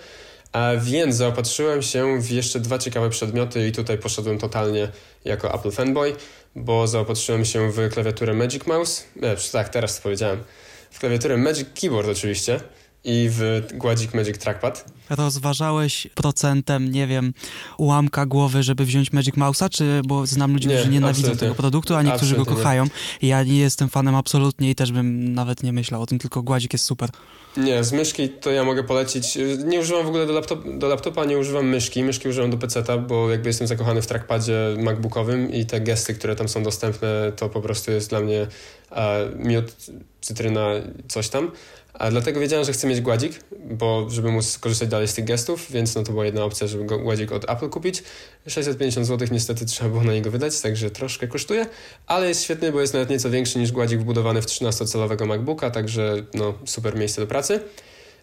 Więc 0.82 1.16
zaopatrzyłem 1.16 1.82
się 1.82 2.22
w 2.22 2.32
jeszcze 2.32 2.60
dwa 2.60 2.78
ciekawe 2.78 3.10
przedmioty 3.10 3.68
i 3.68 3.72
tutaj 3.72 3.98
poszedłem 3.98 4.38
totalnie 4.38 4.88
jako 5.26 5.54
Apple 5.54 5.72
fanboy, 5.72 6.16
bo 6.56 6.88
zaopatrzyłem 6.88 7.46
się 7.46 7.72
w 7.72 7.90
klawiaturę 7.90 8.34
Magic 8.34 8.68
Mouse. 8.68 9.04
E, 9.22 9.36
tak, 9.52 9.70
teraz 9.70 9.98
to 9.98 10.04
powiedziałem. 10.04 10.44
W 10.92 11.00
klawiaturę 11.00 11.38
Magic 11.38 11.68
Keyboard 11.82 12.08
oczywiście 12.08 12.60
i 13.04 13.30
w 13.32 13.68
gładzik 13.74 14.14
Magic 14.14 14.38
Trackpad. 14.38 14.86
Rozważałeś 15.10 16.08
procentem, 16.16 16.92
nie 16.92 17.08
wiem, 17.08 17.34
ułamka 17.78 18.26
głowy, 18.26 18.64
żeby 18.64 18.86
wziąć 18.86 19.14
Magic 19.14 19.36
Mouse'a, 19.36 19.70
czy 19.70 20.02
bo 20.06 20.26
znam 20.26 20.54
ludzi, 20.54 20.68
nie, 20.68 20.76
którzy 20.76 20.90
nienawidzą 20.90 21.20
absolutnie. 21.20 21.40
tego 21.48 21.56
produktu, 21.56 21.96
a 21.96 22.02
niektórzy 22.02 22.32
absolutnie 22.32 22.54
go 22.54 22.58
kochają. 22.58 22.86
Ja 23.22 23.44
nie 23.44 23.58
jestem 23.58 23.90
fanem 23.90 24.16
absolutnie 24.16 24.70
i 24.70 24.76
też 24.76 24.92
bym 24.92 25.34
nawet 25.34 25.64
nie 25.64 25.74
myślał 25.74 26.02
o 26.02 26.06
tym, 26.06 26.20
tylko 26.20 26.44
gładzik 26.44 26.74
jest 26.74 26.86
super. 26.86 27.10
Nie, 27.58 27.84
z 27.84 27.92
myszki 27.92 28.30
to 28.30 28.52
ja 28.52 28.64
mogę 28.64 28.84
polecić. 28.84 29.38
Nie 29.66 29.80
używam 29.80 30.06
w 30.06 30.08
ogóle 30.08 30.28
do, 30.28 30.34
laptop, 30.34 30.64
do 30.78 30.88
laptopa, 30.88 31.26
nie 31.26 31.38
używam 31.38 31.66
myszki. 31.66 32.04
Myszki 32.04 32.30
używam 32.30 32.52
do 32.52 32.58
PC-ta, 32.58 32.98
bo 32.98 33.32
jakby 33.32 33.50
jestem 33.50 33.68
zakochany 33.68 34.02
w 34.02 34.08
trackpadzie 34.08 34.76
MacBookowym 34.78 35.52
i 35.54 35.66
te 35.66 35.82
gesty, 35.82 36.14
które 36.14 36.36
tam 36.36 36.50
są 36.50 36.64
dostępne, 36.64 37.32
to 37.36 37.50
po 37.50 37.62
prostu 37.62 37.92
jest 37.92 38.10
dla 38.10 38.20
mnie 38.20 38.48
e, 38.92 39.30
miód, 39.36 39.76
cytryna, 40.22 40.70
coś 41.08 41.30
tam. 41.30 41.52
A 42.00 42.12
dlatego 42.12 42.40
wiedziałem, 42.40 42.66
że 42.66 42.74
chcę 42.74 42.88
mieć 42.88 43.02
gładzik, 43.02 43.40
bo 43.72 44.10
żeby 44.10 44.32
móc 44.32 44.58
korzystać 44.58 44.90
dalej 44.90 45.08
z 45.08 45.14
tych 45.14 45.26
gestów, 45.26 45.72
więc 45.72 45.96
no 45.96 46.04
to 46.04 46.12
była 46.12 46.26
jedna 46.26 46.44
opcja, 46.44 46.68
żeby 46.68 46.86
go, 46.86 47.00
gładzik 47.00 47.32
od 47.32 47.50
Apple 47.50 47.70
kupić. 47.70 48.04
650 48.48 49.08
zł 49.08 49.28
niestety 49.32 49.66
trzeba 49.66 49.90
było 49.90 50.04
na 50.04 50.14
niego 50.14 50.32
wydać, 50.32 50.62
także 50.62 50.92
troszkę 50.92 51.28
kosztuje, 51.28 51.66
ale 52.08 52.28
jest 52.28 52.44
świetny, 52.44 52.72
bo 52.72 52.82
jest 52.82 52.94
nawet 52.94 53.10
nieco 53.10 53.30
większy 53.30 53.60
niż 53.60 53.72
gładzik 53.72 54.00
wbudowany 54.00 54.42
w 54.42 54.46
13-calowego 54.46 55.26
MacBooka, 55.26 55.72
także 55.72 56.16
no 56.34 56.54
super 56.66 56.96
miejsce 56.96 57.22
do 57.22 57.28
pracy. 57.28 57.60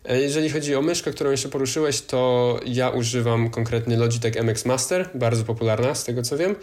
E, 0.05 0.21
jeżeli 0.21 0.51
chodzi 0.51 0.75
o 0.75 0.83
myszkę, 0.83 1.11
którą 1.11 1.31
jeszcze 1.31 1.49
poruszyłeś, 1.49 2.01
to 2.01 2.61
ja 2.67 2.91
używam 2.91 3.51
konkretnie 3.51 3.97
Logitech 3.97 4.37
MX 4.43 4.65
Master, 4.65 5.11
bardzo 5.15 5.45
popularna 5.45 5.95
z 5.95 6.05
tego 6.05 6.23
co 6.23 6.37
wiem. 6.37 6.57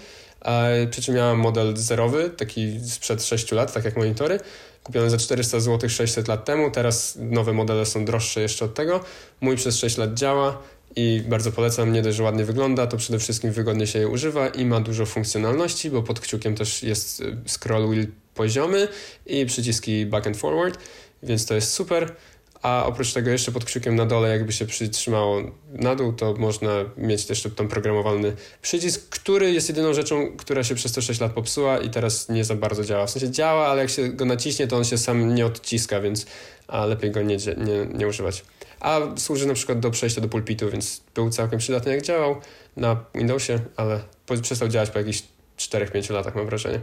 Przy 0.92 1.02
czym 1.02 1.16
miałem 1.16 1.40
model 1.40 1.78
zerowy, 1.78 2.30
taki 2.30 2.80
sprzed 2.90 3.24
6 3.24 3.52
lat, 3.52 3.74
tak 3.74 3.86
jak 3.86 3.98
monitory 3.98 4.40
kupiony 4.84 5.10
za 5.10 5.18
400 5.18 5.60
zł 5.60 5.90
600 5.90 6.28
lat 6.28 6.46
temu, 6.46 6.72
teraz 6.72 7.18
nowe 7.22 7.54
modele 7.54 7.86
są 7.86 8.06
droższe 8.06 8.42
jeszcze 8.42 8.66
od 8.66 8.74
tego. 8.74 9.04
Mój 9.42 9.56
przez 9.56 9.78
6 9.78 9.98
lat 9.98 10.14
działa 10.14 10.62
i 10.96 11.24
bardzo 11.28 11.52
polecam, 11.52 11.94
nie 11.94 12.02
dość, 12.02 12.18
że 12.18 12.24
ładnie 12.24 12.46
wygląda, 12.46 12.88
to 12.88 12.98
przede 12.98 13.20
wszystkim 13.20 13.52
wygodnie 13.52 13.88
się 13.88 14.00
je 14.00 14.08
używa 14.08 14.48
i 14.48 14.66
ma 14.66 14.80
dużo 14.80 15.06
funkcjonalności, 15.06 15.90
bo 15.90 16.04
pod 16.04 16.20
kciukiem 16.20 16.56
też 16.56 16.84
jest 16.84 17.24
scroll 17.48 17.90
wheel 17.90 18.08
poziomy 18.36 18.88
i 19.26 19.46
przyciski 19.46 20.06
back 20.06 20.28
and 20.28 20.38
forward, 20.38 20.80
więc 21.24 21.46
to 21.46 21.56
jest 21.56 21.74
super 21.74 22.16
a 22.62 22.86
oprócz 22.86 23.14
tego 23.14 23.30
jeszcze 23.30 23.52
pod 23.52 23.66
kciukiem 23.66 23.96
na 23.96 24.06
dole 24.06 24.30
jakby 24.30 24.54
się 24.54 24.66
przytrzymało 24.66 25.42
na 25.72 25.96
dół, 25.96 26.14
to 26.14 26.34
można 26.34 26.72
mieć 26.98 27.30
jeszcze 27.30 27.50
tam 27.50 27.68
programowalny 27.68 28.36
przycisk, 28.62 29.10
który 29.10 29.52
jest 29.52 29.70
jedyną 29.70 29.94
rzeczą, 29.94 30.38
która 30.38 30.64
się 30.64 30.76
przez 30.76 30.92
te 30.92 31.02
6 31.02 31.20
lat 31.20 31.32
popsuła 31.32 31.80
i 31.80 31.90
teraz 31.90 32.30
nie 32.30 32.44
za 32.44 32.56
bardzo 32.56 32.84
działa. 32.84 33.06
W 33.06 33.12
sensie 33.12 33.32
działa, 33.32 33.68
ale 33.68 33.82
jak 33.82 33.90
się 33.90 34.10
go 34.10 34.26
naciśnie, 34.26 34.68
to 34.68 34.78
on 34.78 34.84
się 34.84 34.98
sam 34.98 35.36
nie 35.36 35.46
odciska, 35.46 36.02
więc 36.02 36.26
a 36.68 36.86
lepiej 36.86 37.12
go 37.12 37.22
nie, 37.22 37.38
nie, 37.38 37.86
nie 37.94 38.08
używać. 38.08 38.44
A 38.80 39.00
służy 39.18 39.48
na 39.48 39.54
przykład 39.54 39.80
do 39.80 39.92
przejścia 39.92 40.22
do 40.22 40.30
pulpitu, 40.30 40.70
więc 40.70 41.02
był 41.16 41.30
całkiem 41.30 41.60
przydatny 41.60 41.92
jak 41.92 42.02
działał 42.02 42.36
na 42.78 43.04
Windowsie, 43.16 43.60
ale 43.76 44.00
przestał 44.42 44.68
działać 44.68 44.90
po 44.90 45.00
jakichś 45.00 45.24
4-5 45.58 46.14
latach 46.14 46.36
mam 46.36 46.46
wrażenie. 46.46 46.80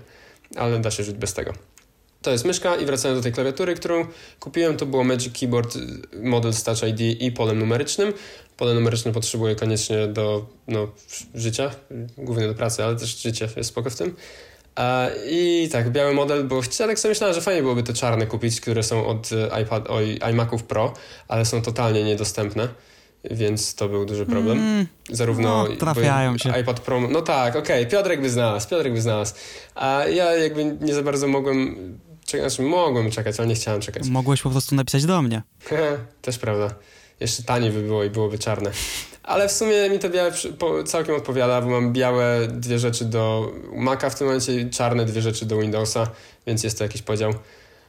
Ale 0.57 0.79
da 0.79 0.91
się 0.91 1.05
żyć 1.05 1.17
bez 1.17 1.35
tego. 1.35 1.53
To 2.23 2.31
jest 2.31 2.45
myszka 2.45 2.77
i 2.77 2.87
wracając 2.87 3.19
do 3.19 3.23
tej 3.23 3.33
klawiatury, 3.33 3.75
którą 3.75 4.07
kupiłem, 4.41 4.77
to 4.77 4.87
było 4.87 5.05
Magic 5.05 5.39
Keyboard 5.41 5.79
model 6.23 6.53
z 6.53 6.63
Touch 6.63 6.83
ID 6.83 7.23
i 7.23 7.33
polem 7.33 7.59
numerycznym. 7.59 8.13
Pole 8.57 8.75
numeryczne 8.75 9.13
potrzebuję 9.13 9.55
koniecznie 9.55 10.07
do 10.07 10.47
no, 10.69 10.89
życia, 11.35 11.71
głównie 12.19 12.47
do 12.47 12.55
pracy, 12.55 12.85
ale 12.85 12.97
też 12.97 13.23
życie 13.23 13.49
jest 13.57 13.69
spoko 13.69 13.91
w 13.91 13.97
tym. 13.97 14.15
I 15.31 15.69
tak, 15.73 15.91
biały 15.91 16.15
model, 16.15 16.45
bo 16.45 16.61
chciałem, 16.61 16.91
tak 16.91 16.99
sobie 16.99 17.11
myślałem, 17.11 17.35
że 17.35 17.41
fajnie 17.41 17.63
byłoby 17.63 17.83
te 17.83 17.93
czarne 17.93 18.27
kupić, 18.27 18.61
które 18.61 18.83
są 18.83 19.07
od 19.07 19.31
iPad, 19.63 19.91
oj, 19.91 20.19
iMaców 20.31 20.63
Pro, 20.63 20.95
ale 21.29 21.45
są 21.45 21.63
totalnie 21.63 22.05
niedostępne 22.05 22.69
więc 23.31 23.75
to 23.75 23.89
był 23.89 24.07
duży 24.07 24.27
problem. 24.27 24.59
Mm, 24.59 24.87
Zarówno 25.11 25.67
no, 25.69 25.77
trafiają 25.77 26.39
się. 26.39 26.61
iPad 26.61 26.81
Pro. 26.81 27.01
No 27.01 27.23
tak, 27.23 27.57
okej, 27.57 27.81
okay, 27.81 27.91
Piotrek 27.91 28.21
by 28.21 28.31
znalazł, 28.31 28.69
Piotrek 28.69 28.93
by 28.93 29.01
znalazł. 29.01 29.35
A 29.75 30.05
ja 30.05 30.35
jakby 30.35 30.65
nie 30.65 30.95
za 30.95 31.03
bardzo 31.03 31.29
mogłem 31.29 31.77
Znaczy 32.31 32.63
mogłem 32.63 33.11
czekać, 33.11 33.39
ale 33.39 33.49
nie 33.49 33.55
chciałem 33.55 33.81
czekać. 33.81 34.09
Mogłeś 34.09 34.43
po 34.43 34.51
prostu 34.51 34.75
napisać 34.75 35.05
do 35.05 35.23
mnie. 35.23 35.43
Też 36.23 36.39
prawda. 36.39 36.75
Jeszcze 37.21 37.43
taniej 37.43 37.71
by 37.71 37.83
było 37.83 38.05
i 38.05 38.11
byłoby 38.11 38.39
czarne. 38.39 38.71
Ale 39.23 39.49
w 39.49 39.53
sumie 39.53 39.91
mi 39.91 39.99
to 39.99 40.11
białe 40.11 40.33
całkiem 40.87 41.15
odpowiada, 41.15 41.61
bo 41.61 41.69
mam 41.69 41.93
białe 41.93 42.49
dwie 42.49 42.79
rzeczy 42.79 43.05
do 43.05 43.53
Maca 43.73 44.11
w 44.11 44.15
tym 44.19 44.27
momencie 44.27 44.61
i 44.61 44.71
czarne 44.71 45.05
dwie 45.05 45.23
rzeczy 45.23 45.47
do 45.47 45.59
Windowsa, 45.59 46.11
więc 46.47 46.65
jest 46.65 46.79
to 46.79 46.85
jakiś 46.85 47.03
podział. 47.03 47.35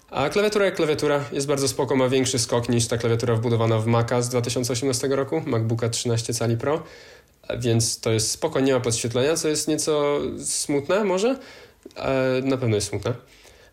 A 0.10 0.30
klawiatura 0.30 0.66
jak 0.66 0.76
klawiatura 0.76 1.24
jest 1.32 1.48
bardzo 1.48 1.68
spoko, 1.68 1.96
ma 1.96 2.10
większy 2.10 2.40
skok 2.40 2.70
niż 2.70 2.88
ta 2.88 2.98
klawiatura 2.98 3.36
wbudowana 3.36 3.80
w 3.80 3.86
Maca 3.86 4.22
z 4.22 4.30
2018 4.30 5.08
roku, 5.08 5.42
MacBooka 5.46 5.90
13 5.90 6.34
cali 6.34 6.58
Pro, 6.58 6.84
więc 7.60 8.00
to 8.00 8.12
jest 8.12 8.32
spoko, 8.32 8.60
nie 8.60 8.74
ma 8.74 8.80
podświetlenia, 8.80 9.36
co 9.36 9.48
jest 9.48 9.68
nieco 9.68 10.20
smutne 10.46 11.04
może, 11.04 11.40
e, 11.96 12.42
na 12.44 12.58
pewno 12.58 12.76
jest 12.76 12.90
smutne. 12.90 13.14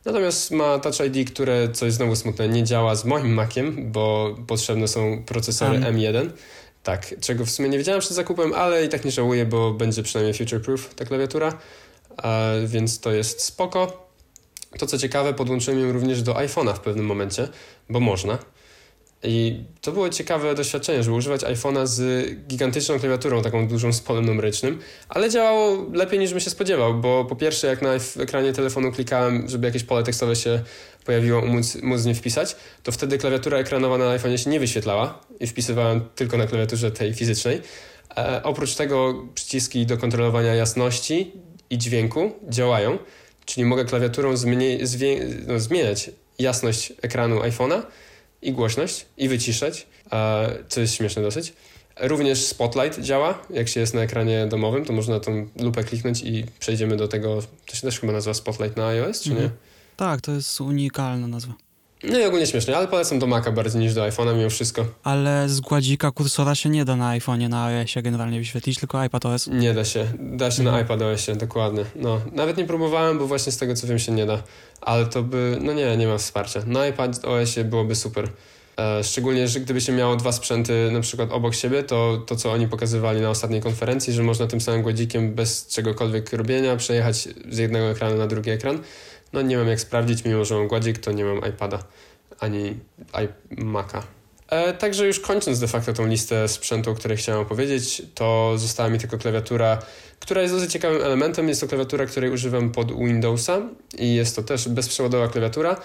Natomiast 0.04 0.50
ma 0.50 0.78
Touch 0.78 1.00
ID, 1.00 1.30
które, 1.30 1.68
co 1.68 1.86
jest 1.86 1.96
znowu 1.96 2.16
smutne, 2.16 2.48
nie 2.48 2.64
działa 2.64 2.94
z 2.94 3.04
moim 3.04 3.34
Maciem, 3.34 3.92
bo 3.92 4.36
potrzebne 4.46 4.88
są 4.88 5.22
procesory 5.26 5.78
um. 5.78 5.96
M1. 5.96 6.30
Tak, 6.82 7.14
czego 7.20 7.44
w 7.44 7.50
sumie 7.50 7.68
nie 7.68 7.78
wiedziałem 7.78 8.00
przed 8.00 8.12
zakupem, 8.12 8.52
ale 8.54 8.84
i 8.84 8.88
tak 8.88 9.04
nie 9.04 9.10
żałuję, 9.10 9.46
bo 9.46 9.72
będzie 9.72 10.02
przynajmniej 10.02 10.34
future-proof 10.34 10.94
ta 10.94 11.04
klawiatura, 11.04 11.58
a, 12.16 12.50
więc 12.66 13.00
to 13.00 13.12
jest 13.12 13.42
spoko. 13.42 14.08
To 14.78 14.86
co 14.86 14.98
ciekawe, 14.98 15.34
podłączyłem 15.34 15.80
ją 15.80 15.92
również 15.92 16.22
do 16.22 16.32
iPhone'a 16.32 16.74
w 16.74 16.80
pewnym 16.80 17.06
momencie, 17.06 17.48
bo 17.90 18.00
można. 18.00 18.38
I 19.24 19.64
to 19.80 19.92
było 19.92 20.08
ciekawe 20.08 20.54
doświadczenie, 20.54 21.02
żeby 21.02 21.16
używać 21.16 21.40
iPhone'a 21.40 21.86
z 21.86 22.28
gigantyczną 22.48 22.98
klawiaturą, 22.98 23.42
taką 23.42 23.68
dużą 23.68 23.92
z 23.92 24.00
polem 24.00 24.24
numerycznym, 24.24 24.78
ale 25.08 25.30
działało 25.30 25.86
lepiej 25.92 26.18
niż 26.18 26.30
bym 26.30 26.40
się 26.40 26.50
spodziewał, 26.50 26.94
bo 26.94 27.24
po 27.24 27.36
pierwsze 27.36 27.66
jak 27.66 27.82
na 27.82 27.94
ekranie 28.20 28.52
telefonu 28.52 28.92
klikałem, 28.92 29.48
żeby 29.48 29.66
jakieś 29.66 29.84
pole 29.84 30.02
tekstowe 30.02 30.36
się 30.36 30.62
pojawiło, 31.04 31.40
móc, 31.40 31.76
móc 31.82 32.04
nie 32.04 32.14
wpisać, 32.14 32.56
to 32.82 32.92
wtedy 32.92 33.18
klawiatura 33.18 33.58
ekranowa 33.58 33.98
na 33.98 34.18
iPhone'ie 34.18 34.36
się 34.36 34.50
nie 34.50 34.60
wyświetlała 34.60 35.20
i 35.40 35.46
wpisywałem 35.46 36.00
tylko 36.14 36.36
na 36.36 36.46
klawiaturze 36.46 36.90
tej 36.90 37.14
fizycznej. 37.14 37.60
E, 38.16 38.42
oprócz 38.42 38.74
tego 38.74 39.24
przyciski 39.34 39.86
do 39.86 39.98
kontrolowania 39.98 40.54
jasności 40.54 41.32
i 41.70 41.78
dźwięku 41.78 42.32
działają, 42.48 42.98
czyli 43.44 43.64
mogę 43.64 43.84
klawiaturą 43.84 44.34
no, 45.46 45.60
zmieniać 45.60 46.10
jasność 46.38 46.92
ekranu 47.02 47.40
iPhone'a, 47.40 47.82
i 48.44 48.52
głośność, 48.52 49.06
i 49.16 49.28
wyciszać, 49.28 49.86
co 50.68 50.80
jest 50.80 50.94
śmieszne 50.94 51.22
dosyć. 51.22 51.52
Również 52.00 52.44
Spotlight 52.44 53.00
działa, 53.00 53.42
jak 53.50 53.68
się 53.68 53.80
jest 53.80 53.94
na 53.94 54.00
ekranie 54.00 54.46
domowym, 54.46 54.84
to 54.84 54.92
można 54.92 55.20
tą 55.20 55.48
lupę 55.60 55.84
kliknąć 55.84 56.22
i 56.22 56.44
przejdziemy 56.58 56.96
do 56.96 57.08
tego, 57.08 57.42
to 57.66 57.76
się 57.76 57.82
też 57.82 58.00
chyba 58.00 58.12
nazywa 58.12 58.34
Spotlight 58.34 58.76
na 58.76 58.86
iOS, 58.86 59.20
czy 59.20 59.30
mhm. 59.30 59.48
nie? 59.48 59.54
Tak, 59.96 60.20
to 60.20 60.32
jest 60.32 60.60
unikalna 60.60 61.26
nazwa. 61.26 61.54
No 62.10 62.18
i 62.18 62.24
ogólnie 62.24 62.46
śmiesznie, 62.46 62.76
ale 62.76 62.88
polecam 62.88 63.18
do 63.18 63.26
Maca 63.26 63.52
bardziej 63.52 63.80
niż 63.80 63.94
do 63.94 64.02
iPhone'a 64.02 64.36
mimo 64.36 64.50
wszystko. 64.50 64.84
Ale 65.02 65.48
z 65.48 65.60
gładzika 65.60 66.10
kursora 66.10 66.54
się 66.54 66.68
nie 66.68 66.84
da 66.84 66.96
na 66.96 67.18
iPhone'ie, 67.18 67.48
na 67.48 67.64
iOSie 67.64 68.02
generalnie 68.02 68.38
wyświetlić, 68.38 68.78
tylko 68.78 69.04
iPadOS. 69.04 69.46
Nie 69.46 69.74
da 69.74 69.84
się. 69.84 70.06
Da 70.18 70.50
się 70.50 70.62
mhm. 70.62 70.76
na 70.76 70.82
iPadOSie, 70.82 71.36
dokładnie. 71.36 71.84
No, 71.96 72.20
nawet 72.32 72.56
nie 72.56 72.64
próbowałem, 72.64 73.18
bo 73.18 73.26
właśnie 73.26 73.52
z 73.52 73.56
tego 73.56 73.74
co 73.74 73.86
wiem 73.86 73.98
się 73.98 74.12
nie 74.12 74.26
da. 74.26 74.42
Ale 74.80 75.06
to 75.06 75.22
by, 75.22 75.58
no 75.60 75.72
nie, 75.72 75.96
nie 75.96 76.06
ma 76.06 76.18
wsparcia. 76.18 76.62
Na 76.66 76.86
iPadOSie 76.86 77.64
byłoby 77.64 77.94
super. 77.94 78.28
E, 78.78 79.04
szczególnie, 79.04 79.48
że 79.48 79.60
gdyby 79.60 79.80
się 79.80 79.92
miało 79.92 80.16
dwa 80.16 80.32
sprzęty 80.32 80.90
na 80.92 81.00
przykład 81.00 81.32
obok 81.32 81.54
siebie, 81.54 81.82
to 81.82 82.22
to, 82.26 82.36
co 82.36 82.52
oni 82.52 82.68
pokazywali 82.68 83.20
na 83.20 83.30
ostatniej 83.30 83.60
konferencji, 83.60 84.12
że 84.12 84.22
można 84.22 84.46
tym 84.46 84.60
samym 84.60 84.82
gładzikiem 84.82 85.34
bez 85.34 85.66
czegokolwiek 85.66 86.32
robienia 86.32 86.76
przejechać 86.76 87.28
z 87.50 87.58
jednego 87.58 87.90
ekranu 87.90 88.16
na 88.16 88.26
drugi 88.26 88.50
ekran, 88.50 88.78
no 89.34 89.42
nie 89.42 89.56
mam 89.56 89.68
jak 89.68 89.80
sprawdzić, 89.80 90.24
mimo 90.24 90.44
że 90.44 90.54
mam 90.54 90.68
gładzik, 90.68 90.98
to 90.98 91.12
nie 91.12 91.24
mam 91.24 91.38
iPada 91.48 91.78
ani 92.40 92.80
iMac'a. 93.12 94.02
E, 94.48 94.72
także 94.72 95.06
już 95.06 95.20
kończąc 95.20 95.60
de 95.60 95.68
facto 95.68 95.92
tą 95.92 96.06
listę 96.06 96.48
sprzętu, 96.48 96.90
o 96.90 96.94
której 96.94 97.16
chciałem 97.16 97.40
opowiedzieć, 97.40 98.02
to 98.14 98.52
została 98.56 98.88
mi 98.88 98.98
tylko 98.98 99.18
klawiatura, 99.18 99.78
która 100.20 100.42
jest 100.42 100.54
dosyć 100.54 100.72
ciekawym 100.72 101.02
elementem. 101.02 101.48
Jest 101.48 101.60
to 101.60 101.68
klawiatura, 101.68 102.06
której 102.06 102.30
używam 102.30 102.72
pod 102.72 102.98
Windowsa 102.98 103.62
i 103.98 104.14
jest 104.14 104.36
to 104.36 104.42
też 104.42 104.68
bezprzewodowa 104.68 105.28
klawiatura, 105.28 105.76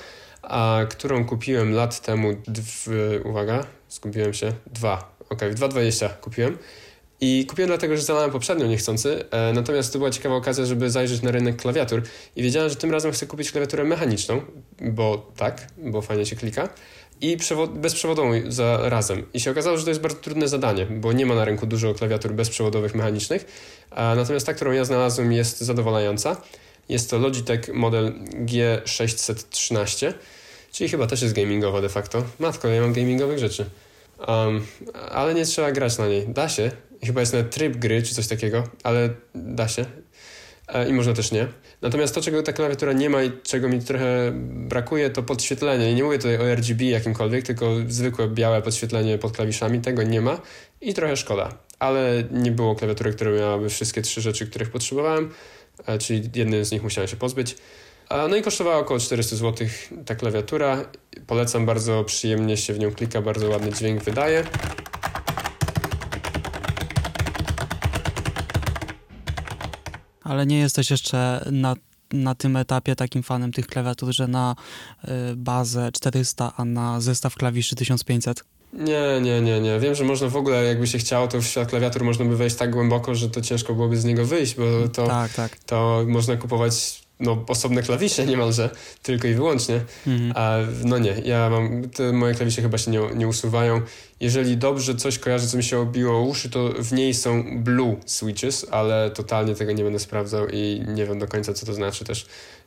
a 0.41 0.79
którą 0.89 1.25
kupiłem 1.25 1.73
lat 1.73 2.01
temu, 2.01 2.33
dw, 2.47 2.91
uwaga, 3.25 3.65
zgubiłem 3.89 4.33
się, 4.33 4.53
dwa, 4.73 5.15
ok, 5.29 5.39
w 5.39 5.59
2.20 5.59 6.09
kupiłem 6.21 6.57
I 7.21 7.45
kupiłem 7.45 7.67
dlatego, 7.67 7.97
że 7.97 8.03
zalałem 8.03 8.31
poprzednio 8.31 8.67
niechcący, 8.67 9.25
e, 9.31 9.53
natomiast 9.53 9.93
to 9.93 9.99
była 9.99 10.11
ciekawa 10.11 10.35
okazja, 10.35 10.65
żeby 10.65 10.89
zajrzeć 10.89 11.21
na 11.21 11.31
rynek 11.31 11.55
klawiatur 11.55 12.01
i 12.35 12.43
wiedziałem, 12.43 12.69
że 12.69 12.75
tym 12.75 12.91
razem 12.91 13.11
chcę 13.11 13.27
kupić 13.27 13.51
klawiaturę 13.51 13.83
mechaniczną, 13.83 14.41
bo 14.81 15.31
tak, 15.37 15.67
bo 15.77 16.01
fajnie 16.01 16.25
się 16.25 16.35
klika 16.35 16.69
i 17.21 17.37
bezprzewodową 17.73 18.31
razem. 18.83 19.25
I 19.33 19.39
się 19.39 19.51
okazało, 19.51 19.77
że 19.77 19.83
to 19.83 19.89
jest 19.89 20.01
bardzo 20.01 20.19
trudne 20.19 20.47
zadanie, 20.47 20.85
bo 20.85 21.13
nie 21.13 21.25
ma 21.25 21.35
na 21.35 21.45
rynku 21.45 21.65
dużo 21.65 21.93
klawiatur 21.93 22.33
bezprzewodowych 22.33 22.95
mechanicznych, 22.95 23.45
natomiast 23.91 24.45
ta, 24.45 24.53
którą 24.53 24.71
ja 24.71 24.85
znalazłem 24.85 25.31
jest 25.31 25.61
zadowalająca. 25.61 26.41
Jest 26.89 27.09
to 27.09 27.17
Logitech 27.17 27.73
model 27.73 28.13
G613, 28.45 30.13
czyli 30.71 30.89
chyba 30.89 31.07
też 31.07 31.21
jest 31.21 31.35
gamingowa 31.35 31.81
de 31.81 31.89
facto. 31.89 32.23
Matko, 32.39 32.67
ja 32.67 32.81
mam 32.81 32.93
gamingowych 32.93 33.39
rzeczy. 33.39 33.65
Um, 34.27 34.65
ale 35.11 35.33
nie 35.33 35.45
trzeba 35.45 35.71
grać 35.71 35.97
na 35.97 36.07
niej. 36.07 36.27
Da 36.27 36.49
się. 36.49 36.71
Chyba 37.03 37.19
jest 37.19 37.33
nawet 37.33 37.51
tryb 37.51 37.77
gry 37.77 38.03
czy 38.03 38.15
coś 38.15 38.27
takiego, 38.27 38.63
ale 38.83 39.09
da 39.35 39.67
się. 39.67 39.85
E, 40.67 40.89
I 40.89 40.93
można 40.93 41.13
też 41.13 41.31
nie. 41.31 41.47
Natomiast 41.81 42.15
to, 42.15 42.21
czego 42.21 42.43
ta 42.43 42.53
klawiatura 42.53 42.93
nie 42.93 43.09
ma 43.09 43.23
i 43.23 43.31
czego 43.43 43.69
mi 43.69 43.81
trochę 43.81 44.31
brakuje, 44.43 45.09
to 45.09 45.23
podświetlenie. 45.23 45.91
I 45.91 45.95
nie 45.95 46.03
mówię 46.03 46.17
tutaj 46.17 46.37
o 46.37 46.55
RGB 46.55 46.81
jakimkolwiek, 46.81 47.45
tylko 47.45 47.75
zwykłe 47.87 48.27
białe 48.27 48.61
podświetlenie 48.61 49.17
pod 49.17 49.31
klawiszami. 49.31 49.81
Tego 49.81 50.03
nie 50.03 50.21
ma 50.21 50.41
i 50.81 50.93
trochę 50.93 51.17
szkoda. 51.17 51.57
Ale 51.79 52.23
nie 52.31 52.51
było 52.51 52.75
klawiatury, 52.75 53.13
która 53.13 53.31
miałaby 53.31 53.69
wszystkie 53.69 54.01
trzy 54.01 54.21
rzeczy, 54.21 54.47
których 54.47 54.69
potrzebowałem, 54.69 55.31
e, 55.85 55.97
czyli 55.97 56.29
jednym 56.35 56.65
z 56.65 56.71
nich 56.71 56.83
musiałem 56.83 57.07
się 57.07 57.17
pozbyć. 57.17 57.55
No 58.29 58.35
i 58.35 58.41
kosztowała 58.41 58.77
około 58.77 58.99
400 58.99 59.35
zł 59.35 59.67
ta 60.05 60.15
klawiatura. 60.15 60.85
Polecam, 61.27 61.65
bardzo 61.65 62.03
przyjemnie 62.03 62.57
się 62.57 62.73
w 62.73 62.79
nią 62.79 62.91
klika, 62.91 63.21
bardzo 63.21 63.49
ładny 63.49 63.73
dźwięk 63.73 64.03
wydaje. 64.03 64.43
Ale 70.29 70.45
nie 70.45 70.59
jesteś 70.59 70.91
jeszcze 70.91 71.45
na, 71.51 71.75
na 72.13 72.35
tym 72.35 72.57
etapie 72.57 72.95
takim 72.95 73.23
fanem 73.23 73.51
tych 73.51 73.67
klawiatur, 73.67 74.13
że 74.13 74.27
na 74.27 74.55
y, 75.03 75.35
bazę 75.35 75.91
400, 75.91 76.53
a 76.57 76.65
na 76.65 77.01
zestaw 77.01 77.35
klawiszy 77.35 77.75
1500? 77.75 78.43
Nie, 78.73 79.21
nie, 79.21 79.41
nie, 79.41 79.61
nie. 79.61 79.79
Wiem, 79.79 79.95
że 79.95 80.03
można 80.03 80.27
w 80.27 80.35
ogóle, 80.35 80.63
jakby 80.63 80.87
się 80.87 80.97
chciało, 80.97 81.27
to 81.27 81.41
w 81.41 81.45
świat 81.45 81.69
klawiatur 81.69 82.03
można 82.03 82.25
by 82.25 82.37
wejść 82.37 82.55
tak 82.55 82.71
głęboko, 82.71 83.15
że 83.15 83.29
to 83.29 83.41
ciężko 83.41 83.73
byłoby 83.73 83.97
z 83.97 84.05
niego 84.05 84.25
wyjść, 84.25 84.55
bo 84.55 84.87
to, 84.93 85.07
tak, 85.07 85.33
tak. 85.33 85.57
to 85.57 86.05
można 86.07 86.37
kupować 86.37 87.01
no, 87.19 87.45
osobne 87.47 87.83
klawisze 87.83 88.25
niemalże, 88.25 88.69
tylko 89.03 89.27
i 89.27 89.33
wyłącznie. 89.33 89.81
Mhm. 90.07 90.33
A 90.35 90.57
no 90.83 90.97
nie, 90.97 91.11
ja 91.25 91.49
mam, 91.49 91.89
te 91.89 92.13
moje 92.13 92.35
klawisze 92.35 92.61
chyba 92.61 92.77
się 92.77 92.91
nie, 92.91 93.01
nie 93.15 93.27
usuwają. 93.27 93.81
Jeżeli 94.19 94.57
dobrze 94.57 94.95
coś 94.95 95.19
kojarzę, 95.19 95.47
co 95.47 95.57
mi 95.57 95.63
się 95.63 95.79
obiło 95.79 96.17
o 96.17 96.21
uszy, 96.21 96.49
to 96.49 96.69
w 96.69 96.91
niej 96.91 97.13
są 97.13 97.63
blue 97.63 97.97
switches, 98.05 98.65
ale 98.71 99.11
totalnie 99.11 99.55
tego 99.55 99.71
nie 99.71 99.83
będę 99.83 99.99
sprawdzał 99.99 100.47
i 100.47 100.83
nie 100.87 101.05
wiem 101.05 101.19
do 101.19 101.27
końca, 101.27 101.53
co 101.53 101.65
to 101.65 101.73
znaczy 101.73 102.05
też 102.05 102.25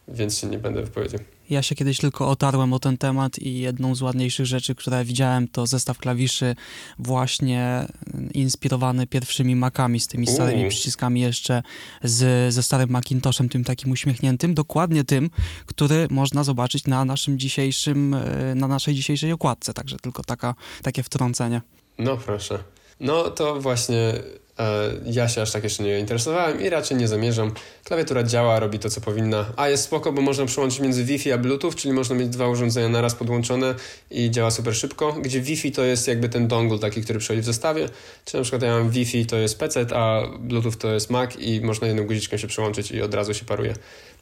więc 0.09 0.38
się 0.38 0.46
nie 0.46 0.59
będę 0.59 0.82
wypowiedział. 0.82 1.20
Ja 1.50 1.62
się 1.62 1.74
kiedyś 1.74 1.98
tylko 1.98 2.28
otarłem 2.28 2.72
o 2.72 2.78
ten 2.78 2.98
temat 2.98 3.38
i 3.38 3.59
jedną 3.59 3.94
z 3.94 4.03
ładniejszych 4.03 4.46
rzeczy, 4.46 4.74
które 4.74 5.05
widziałem, 5.05 5.48
to 5.48 5.66
zestaw 5.66 5.98
klawiszy 5.98 6.57
właśnie 6.98 7.86
inspirowany 8.34 9.07
pierwszymi 9.07 9.57
Macami, 9.57 10.00
z 10.00 10.07
tymi 10.07 10.26
starymi 10.26 10.68
przyciskami 10.68 11.20
jeszcze 11.20 11.62
z, 12.03 12.55
ze 12.55 12.62
starym 12.62 12.90
Macintoshem, 12.90 13.48
tym 13.48 13.64
takim 13.64 13.90
uśmiechniętym, 13.90 14.55
dokładnie 14.55 15.05
tym, 15.05 15.30
który 15.66 16.07
można 16.11 16.44
zobaczyć 16.44 16.86
na 16.86 17.05
naszym 17.05 17.38
dzisiejszym, 17.38 18.14
e, 18.14 18.55
na 18.55 18.68
naszej 18.68 18.94
dzisiejszej 18.94 19.32
okładce, 19.32 19.74
także 19.74 19.96
tylko 19.96 20.24
taka, 20.24 20.55
takie 20.82 21.03
wtrącenie. 21.03 21.61
No 21.98 22.16
proszę. 22.16 22.59
No 23.00 23.30
to 23.30 23.61
właśnie 23.61 24.14
ja 25.05 25.29
się 25.29 25.43
aż 25.43 25.53
tak 25.53 25.65
jeszcze 25.65 25.83
nie 25.83 25.99
interesowałem 25.99 26.61
i 26.63 26.69
raczej 26.69 26.97
nie 26.97 27.09
zamierzam. 27.09 27.53
Klawiatura 27.85 28.23
działa, 28.23 28.61
robi 28.61 28.79
to, 28.79 28.91
co 28.91 29.01
powinna. 29.01 29.47
A 29.57 29.69
jest 29.69 29.85
spoko, 29.85 30.13
bo 30.13 30.23
można 30.23 30.47
przełączyć 30.47 30.81
między 30.81 31.05
Wi-Fi 31.05 31.33
a 31.33 31.39
Bluetooth, 31.39 31.73
czyli 31.77 31.95
można 31.95 32.17
mieć 32.17 32.29
dwa 32.29 32.49
urządzenia 32.49 32.89
naraz 32.89 33.15
podłączone 33.15 33.75
i 34.11 34.31
działa 34.31 34.51
super 34.51 34.77
szybko. 34.77 35.13
Gdzie 35.13 35.41
Wi-Fi 35.41 35.73
to 35.73 35.85
jest 35.85 36.09
jakby 36.09 36.29
ten 36.29 36.49
dongle 36.49 36.79
taki, 36.79 37.03
który 37.03 37.19
przychodzi 37.19 37.43
w 37.43 37.45
zestawie. 37.45 37.89
Czy 38.25 38.37
na 38.37 38.43
przykład 38.43 38.63
ja 38.63 38.79
mam 38.79 38.91
Wi-Fi 38.91 39.27
to 39.27 39.37
jest 39.37 39.59
PC, 39.59 39.87
a 39.95 40.23
Bluetooth 40.39 40.77
to 40.79 40.93
jest 40.93 41.11
Mac 41.11 41.37
i 41.39 41.61
można 41.61 41.87
jedną 41.87 42.07
guziczką 42.07 42.37
się 42.37 42.47
przełączyć 42.47 42.91
i 42.91 43.03
od 43.03 43.15
razu 43.15 43.35
się 43.35 43.45
paruje. 43.45 43.75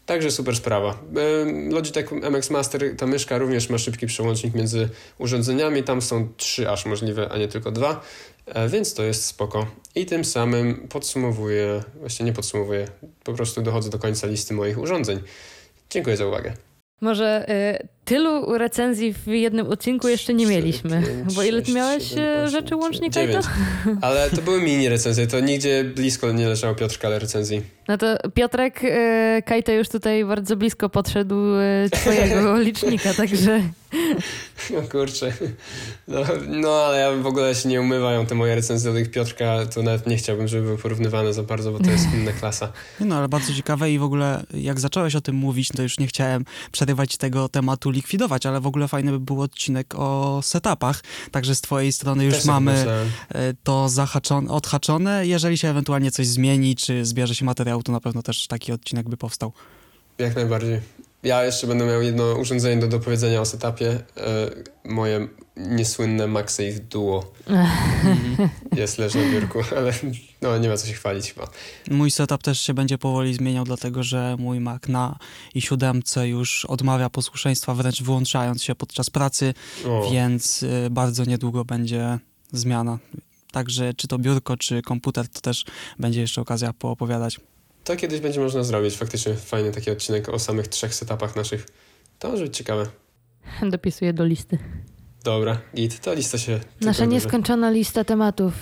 Także 0.07 0.31
super 0.31 0.57
sprawa. 0.57 0.99
Logitech 1.71 2.13
MX 2.13 2.51
Master, 2.51 2.97
ta 2.97 3.07
myszka 3.07 3.39
również 3.39 3.71
ma 3.71 3.79
szybki 3.79 4.07
przełącznik 4.07 4.55
między 4.55 4.89
urządzeniami. 5.19 5.83
Tam 5.83 6.03
są 6.03 6.29
trzy 6.37 6.71
aż 6.71 6.87
możliwe, 6.87 7.29
a 7.33 7.39
nie 7.39 7.49
tylko 7.49 7.71
dwa. 7.71 8.01
E, 8.55 8.69
więc 8.69 8.95
to 8.95 9.03
jest 9.03 9.25
spoko. 9.25 9.67
I 9.95 10.07
tym 10.07 10.25
samym 10.25 10.89
podsumowuję, 10.89 11.83
właściwie 11.95 12.25
nie 12.25 12.33
podsumowuję, 12.33 12.89
po 13.25 13.33
prostu 13.33 13.63
dochodzę 13.63 13.91
do 13.91 13.99
końca 13.99 14.27
listy 14.27 14.55
moich 14.55 14.79
urządzeń. 14.79 15.21
Dziękuję 15.91 16.17
za 16.17 16.27
uwagę. 16.27 16.53
Może 17.01 17.47
y, 17.83 17.89
tylu 18.05 18.59
recenzji 18.59 19.13
w 19.13 19.27
jednym 19.27 19.67
odcinku 19.67 20.09
jeszcze 20.09 20.35
nie 20.35 20.47
mieliśmy. 20.47 21.03
5, 21.25 21.35
bo 21.35 21.43
ile 21.43 21.63
ty 21.63 21.73
miałeś 21.73 22.09
7, 22.09 22.25
8, 22.25 22.45
y, 22.45 22.51
rzeczy 22.51 22.77
łącznie, 22.77 23.11
9. 23.11 23.47
Kajto? 23.47 23.49
Ale 24.07 24.31
to 24.31 24.43
były 24.43 24.63
mini 24.63 24.89
recenzje, 24.89 25.27
to 25.27 25.41
nigdzie 25.41 25.85
blisko 25.85 26.33
nie 26.33 26.49
leżało 26.49 26.75
Piotrka, 26.75 27.09
ale 27.09 27.19
recenzji. 27.19 27.63
No 27.89 27.99
to 27.99 28.07
Piotrek, 28.35 28.85
y, 28.85 29.43
Kajto 29.47 29.73
już 29.73 29.89
tutaj 29.89 30.25
bardzo 30.25 30.57
blisko 30.57 30.89
podszedł 30.89 31.35
y, 31.57 31.91
twojego 31.91 32.59
licznika, 32.61 33.15
także... 33.15 33.61
No 34.71 34.83
kurczę. 34.83 35.33
No, 36.09 36.21
no, 36.49 36.71
ale 36.71 36.99
ja 36.99 37.13
w 37.23 37.27
ogóle 37.27 37.55
się 37.55 37.69
nie 37.69 37.81
umywają 37.81 38.27
te 38.27 38.35
moje 38.35 38.55
recenzje 38.55 38.91
do 38.91 38.99
tych 38.99 39.11
Piotrka, 39.11 39.67
to 39.67 39.83
nawet 39.83 40.07
nie 40.07 40.17
chciałbym, 40.17 40.49
żeby 40.49 40.63
były 40.63 40.79
porównywane 40.79 41.33
za 41.33 41.43
bardzo, 41.43 41.73
bo 41.73 41.79
to 41.79 41.91
jest 41.91 42.07
inna 42.15 42.33
klasa. 42.33 42.73
No 43.01 43.17
ale 43.17 43.29
bardzo 43.29 43.55
ciekawe 43.55 43.91
i 43.91 43.99
w 43.99 44.03
ogóle 44.03 44.45
jak 44.55 44.81
zacząłeś 44.81 45.17
o 45.17 45.21
tym 45.21 45.37
mówić, 45.37 45.69
to 45.69 45.83
już 45.83 45.99
nie 45.99 46.07
chciałem 46.07 46.45
przerywać 46.73 47.17
tego 47.17 47.49
tematu 47.49 47.91
likwidować, 47.91 48.47
ale 48.47 48.61
w 48.61 48.67
ogóle 48.67 48.89
fajny 48.89 49.13
by 49.13 49.21
był 49.21 49.43
odcinek 49.43 49.95
o 49.95 50.41
setupach, 50.43 51.03
także 51.31 51.55
z 51.55 51.61
twojej 51.61 51.93
strony 51.93 52.25
już 52.25 52.35
Też 52.35 52.45
mamy 52.45 52.87
e, 53.29 53.55
to 53.63 53.89
zahaczone, 53.89 54.51
odhaczone. 54.51 55.27
Jeżeli 55.27 55.59
się 55.59 55.69
ewentualnie 55.69 56.11
coś 56.11 56.27
zmieni, 56.27 56.77
czy 56.77 57.05
zbierze 57.05 57.35
się 57.35 57.45
materiał, 57.45 57.83
to 57.83 57.93
na 57.93 58.01
pewno 58.01 58.23
też 58.23 58.47
taki 58.47 58.73
odcinek 58.73 59.09
by 59.09 59.17
powstał. 59.17 59.53
Jak 60.19 60.37
najbardziej. 60.37 60.81
Ja 61.23 61.45
jeszcze 61.45 61.67
będę 61.67 61.87
miał 61.87 62.03
jedno 62.03 62.35
urządzenie 62.35 62.81
do 62.81 62.89
dopowiedzenia 62.89 63.41
o 63.41 63.45
setupie. 63.45 63.91
E, 63.91 64.01
moje 64.85 65.29
niesłynne 65.57 66.27
MagSafe 66.27 66.81
Duo. 66.91 67.33
Jest 68.77 68.99
leży 68.99 69.19
na 69.19 69.33
biurku, 69.33 69.59
ale 69.77 69.93
no, 70.43 70.59
nie 70.59 70.69
ma 70.69 70.77
co 70.77 70.87
się 70.87 70.93
chwalić 70.93 71.33
chyba. 71.33 71.49
Mój 71.91 72.11
setup 72.11 72.43
też 72.43 72.61
się 72.61 72.75
będzie 72.75 72.99
powoli 72.99 73.35
zmieniał, 73.35 73.65
dlatego 73.65 74.03
że 74.03 74.37
mój 74.39 74.61
Mac 74.61 74.89
na 74.89 75.19
i7 75.57 76.23
już 76.23 76.65
odmawia 76.65 77.11
posłuszeństwa, 77.11 77.75
wręcz 77.75 78.03
wyłączając 78.03 78.63
się 78.63 78.75
podczas 78.75 79.11
pracy, 79.11 79.55
o. 79.87 80.11
więc 80.11 80.63
y, 80.63 80.89
bardzo 80.91 81.25
niedługo 81.25 81.65
będzie 81.65 82.19
zmiana. 82.53 82.99
Także 83.53 83.95
czy 83.95 84.09
to 84.09 84.19
biurko, 84.19 84.57
czy 84.57 84.83
komputer, 84.83 85.29
to 85.29 85.41
też 85.41 85.65
będzie 85.99 86.21
jeszcze 86.21 86.41
okazja 86.41 86.73
poopowiadać. 86.73 87.41
To 87.85 87.97
kiedyś 87.97 88.21
będzie 88.21 88.41
można 88.41 88.63
zrobić. 88.63 88.97
Faktycznie 88.97 89.35
fajny 89.35 89.73
taki 89.73 89.91
odcinek 89.91 90.29
o 90.29 90.39
samych 90.39 90.69
trzech 90.69 90.95
setupach 90.95 91.37
naszych. 91.37 91.67
To 92.19 92.29
może 92.31 92.45
być 92.45 92.57
ciekawe. 92.57 92.87
Dopisuję 93.71 94.13
do 94.13 94.25
listy. 94.25 94.59
Dobra, 95.25 95.61
git. 95.75 96.01
To 96.01 96.15
lista 96.15 96.39
się... 96.39 96.61
Nasza 96.81 97.05
nieskończona 97.05 97.71
lista 97.71 98.05
tematów. 98.05 98.55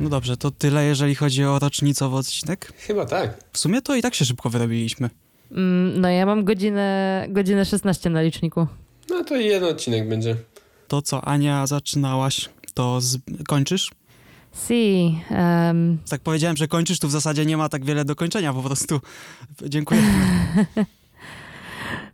No 0.00 0.08
dobrze, 0.08 0.36
to 0.36 0.50
tyle, 0.50 0.84
jeżeli 0.84 1.14
chodzi 1.14 1.44
o 1.44 1.58
rocznicowy 1.58 2.16
odcinek? 2.16 2.72
Chyba 2.78 3.06
tak. 3.06 3.44
W 3.52 3.58
sumie 3.58 3.82
to 3.82 3.94
i 3.94 4.02
tak 4.02 4.14
się 4.14 4.24
szybko 4.24 4.50
wyrobiliśmy. 4.50 5.10
Mm, 5.50 6.00
no 6.00 6.08
ja 6.08 6.26
mam 6.26 6.44
godzinę, 6.44 7.26
godzinę 7.28 7.64
16 7.64 8.10
na 8.10 8.22
liczniku. 8.22 8.66
No 9.10 9.24
to 9.24 9.36
jeden 9.36 9.68
odcinek 9.68 10.08
będzie. 10.08 10.36
To 10.88 11.02
co, 11.02 11.24
Ania, 11.24 11.66
zaczynałaś, 11.66 12.48
to 12.74 13.00
z... 13.00 13.18
kończysz? 13.48 13.90
Si. 14.52 15.14
Um... 15.30 15.98
Tak 16.10 16.20
powiedziałem, 16.20 16.56
że 16.56 16.68
kończysz, 16.68 16.98
tu 16.98 17.08
w 17.08 17.10
zasadzie 17.10 17.46
nie 17.46 17.56
ma 17.56 17.68
tak 17.68 17.84
wiele 17.84 18.04
do 18.04 18.16
kończenia, 18.16 18.52
po 18.52 18.62
prostu 18.62 19.00
dziękuję. 19.62 20.00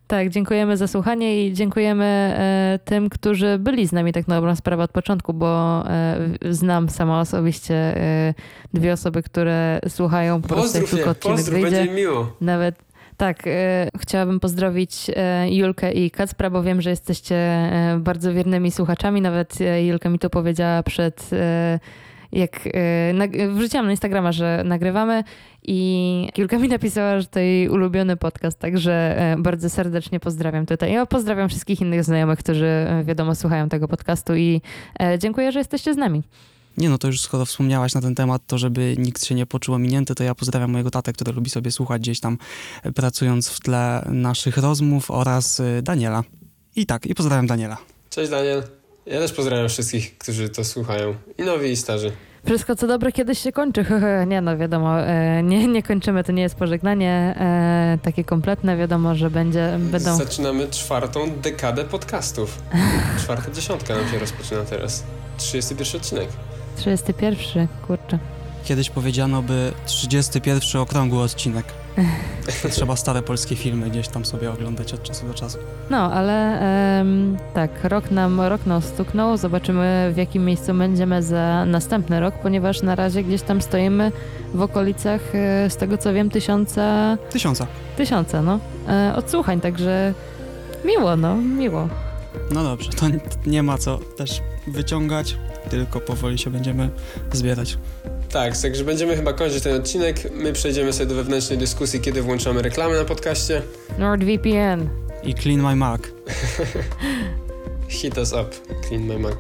tak, 0.07 0.31
dziękujemy 0.31 0.77
za 0.77 0.87
słuchanie 0.87 1.47
i 1.47 1.53
dziękujemy 1.53 2.05
e, 2.05 2.79
tym, 2.85 3.09
którzy 3.09 3.59
byli 3.59 3.87
z 3.87 3.93
nami 3.93 4.13
tak 4.13 4.29
na 4.29 4.35
dobrą 4.35 4.57
sprawę 4.57 4.83
od 4.83 4.91
początku, 4.91 5.35
bo 5.35 5.83
e, 5.91 6.19
znam 6.51 6.89
sama 6.89 7.21
osobiście 7.21 7.75
e, 7.75 8.35
dwie 8.75 8.93
osoby, 8.93 9.23
które 9.23 9.81
słuchają 9.89 10.43
po 10.43 10.49
prostu 10.49 10.87
tylko 10.97 11.11
odcinek 11.11 11.37
pozdrów, 11.37 11.61
wyjdzie. 11.61 11.77
będzie 11.77 11.95
miło. 11.95 12.33
Nawet 12.41 12.87
tak, 13.17 13.47
e, 13.47 13.89
chciałabym 13.99 14.41
pozdrowić 14.41 15.11
e, 15.17 15.47
Julkę 15.51 15.93
i 15.93 16.11
Kacpra, 16.11 16.51
bo 16.51 16.63
wiem, 16.63 16.83
że 16.83 16.91
jesteście 16.91 17.37
e, 17.37 17.99
bardzo 18.01 18.33
wiernymi 18.33 18.71
słuchaczami. 18.71 19.21
Nawet 19.21 19.59
Julka 19.87 20.09
mi 20.09 20.19
to 20.19 20.31
powiedziała 20.31 20.83
przed 20.83 21.31
jak 22.33 22.61
e, 22.67 23.49
wrzuciłam 23.49 23.87
na 23.87 23.93
Instagrama, 23.93 24.33
że 24.33 24.63
nagrywamy 24.65 25.25
i 25.63 26.29
kilka 26.35 26.59
mi 26.59 26.69
napisała, 26.69 27.21
że 27.21 27.27
to 27.27 27.39
jej 27.39 27.69
ulubiony 27.69 28.17
podcast, 28.17 28.59
także 28.59 28.93
e, 29.19 29.37
bardzo 29.39 29.71
serdecznie 29.71 30.21
pozdrawiam 30.21 30.67
tutaj. 30.67 30.93
Ja 30.93 31.07
pozdrawiam 31.07 31.49
wszystkich 31.49 31.81
innych 31.81 32.05
znajomych, 32.05 32.39
którzy 32.39 32.67
e, 32.67 33.05
wiadomo 33.05 33.35
słuchają 33.35 33.69
tego 33.69 33.89
podcastu 33.89 34.35
i 34.35 34.61
dziękuję, 35.19 35.53
że 35.53 35.59
jesteście 35.59 35.95
z 35.95 35.97
nami. 35.97 36.23
Nie 36.77 36.89
no, 36.89 36.99
to 36.99 37.07
już 37.07 37.21
skoro 37.21 37.45
wspomniałaś 37.45 37.95
na 37.95 38.01
ten 38.01 38.15
temat, 38.15 38.43
to 38.47 38.59
żeby 38.59 38.95
nikt 38.99 39.25
się 39.25 39.35
nie 39.35 39.47
poczuł 39.47 39.75
ominięty, 39.75 40.15
to 40.15 40.25
ja 40.25 40.35
pozdrawiam 40.35 40.71
mojego 40.71 40.91
tatę, 40.91 41.13
który 41.13 41.33
lubi 41.33 41.51
sobie 41.51 41.71
słuchać 41.71 42.03
gdzieś 42.03 42.21
tam 42.21 42.39
pracując 42.95 43.49
w 43.49 43.61
tle 43.61 44.09
naszych 44.11 44.57
rozmów 44.57 45.11
oraz 45.11 45.61
y, 45.61 45.83
Daniela. 45.83 46.25
I 46.77 46.87
tak, 46.87 47.07
i 47.07 47.15
pozdrawiam 47.15 47.47
Daniela. 47.47 47.77
Cześć 48.11 48.31
Daniel. 48.31 48.63
Ja 49.07 49.21
też 49.21 49.33
pozdrawiam 49.33 49.69
wszystkich, 49.69 50.19
którzy 50.19 50.49
to 50.49 50.65
słuchają. 50.65 51.15
I 51.39 51.43
nowi, 51.43 51.71
i 51.71 51.77
starzy. 51.77 52.13
Wszystko 52.47 52.77
co 52.77 52.87
dobre 52.87 53.13
kiedyś 53.13 53.39
się 53.39 53.53
kończy. 53.53 53.85
nie 54.27 54.41
no, 54.41 54.57
wiadomo, 54.57 55.01
e, 55.01 55.43
nie, 55.43 55.67
nie 55.67 55.83
kończymy, 55.83 56.25
to 56.25 56.33
nie 56.33 56.43
jest 56.43 56.55
pożegnanie 56.55 57.35
e, 57.39 57.99
takie 58.03 58.25
kompletne. 58.25 58.77
Wiadomo, 58.77 59.15
że 59.15 59.31
będzie, 59.31 59.79
będą... 59.79 60.17
Zaczynamy 60.17 60.69
czwartą 60.69 61.31
dekadę 61.43 61.85
podcastów. 61.85 62.63
Czwarta 63.23 63.51
dziesiątka 63.51 63.95
nam 63.95 64.09
się 64.09 64.19
rozpoczyna 64.19 64.63
teraz. 64.63 65.05
31 65.37 66.01
odcinek. 66.01 66.29
31, 66.77 67.69
kurczę. 67.87 68.19
Kiedyś 68.65 68.91
powiedziano 68.91 69.43
by 69.43 69.73
31 69.87 70.81
okrągły 70.81 71.23
odcinek. 71.23 71.65
Trzeba 72.71 72.97
stare 72.97 73.23
polskie 73.23 73.57
filmy 73.57 73.91
gdzieś 73.91 74.09
tam 74.09 74.25
sobie 74.25 74.51
oglądać 74.53 74.95
od 74.95 75.03
czasu 75.03 75.27
do 75.27 75.35
czasu. 75.35 75.59
No, 75.91 76.13
ale 76.13 76.61
em, 77.01 77.37
tak, 77.55 77.71
rok 77.85 78.11
nam, 78.11 78.41
rok 78.41 78.67
nam 78.67 78.83
stuknął. 78.83 79.37
Zobaczymy, 79.37 80.11
w 80.15 80.17
jakim 80.17 80.45
miejscu 80.45 80.75
będziemy 80.75 81.23
za 81.23 81.65
następny 81.67 82.21
rok, 82.21 82.35
ponieważ 82.43 82.83
na 82.83 82.95
razie 82.95 83.23
gdzieś 83.25 83.43
tam 83.43 83.63
stoimy 83.63 84.13
w 84.55 84.63
okolicach, 84.63 85.21
e, 85.35 85.71
z 85.71 85.77
tego 85.77 85.99
co 85.99 86.13
wiem, 86.13 86.31
tysiąca, 86.31 87.17
Tysiąca. 87.31 87.67
tysiąca, 87.97 88.43
no, 88.43 88.59
e, 88.89 89.13
odsłuchań, 89.17 89.61
także 89.61 90.15
miło, 90.85 91.17
no, 91.17 91.35
miło. 91.37 91.89
No 92.55 92.63
dobrze, 92.65 92.91
to 92.93 93.07
nie 93.47 93.63
ma 93.63 93.79
co 93.79 93.99
też 93.99 94.43
wyciągać, 94.67 95.37
tylko 95.71 96.01
powoli 96.01 96.39
się 96.39 96.51
będziemy 96.51 96.91
zbierać. 97.33 97.79
Tak, 98.33 98.59
także 98.59 98.85
będziemy 98.85 99.17
chyba 99.17 99.33
kończyć 99.33 99.63
ten 99.63 99.77
odcinek. 99.77 100.31
My 100.33 100.53
przejdziemy 100.53 100.93
sobie 100.93 101.07
do 101.07 101.15
wewnętrznej 101.15 101.59
dyskusji, 101.59 102.01
kiedy 102.01 102.23
włączamy 102.23 102.63
reklamy 102.63 102.99
na 102.99 103.05
podcaście. 103.05 103.63
NordVPN. 103.99 104.89
I 105.23 105.35
clean 105.35 105.61
my 105.63 105.77
Mac. 105.77 106.01
Hit 107.89 108.19
us 108.19 108.33
up, 108.33 108.47
clean 108.89 109.05
my 109.05 109.19
Mac. 109.19 109.35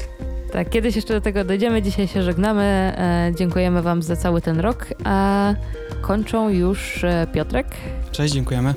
Tak, 0.52 0.70
kiedyś 0.70 0.96
jeszcze 0.96 1.14
do 1.14 1.20
tego 1.20 1.44
dojdziemy. 1.44 1.82
Dzisiaj 1.82 2.08
się 2.08 2.22
żegnamy. 2.22 2.62
E, 2.62 3.32
dziękujemy 3.38 3.82
Wam 3.82 4.02
za 4.02 4.16
cały 4.16 4.40
ten 4.40 4.60
rok. 4.60 4.86
A 5.04 5.54
kończą 6.00 6.48
już 6.48 7.04
e, 7.04 7.26
Piotrek, 7.32 7.66
Cześć, 8.12 8.34
dziękujemy. 8.34 8.74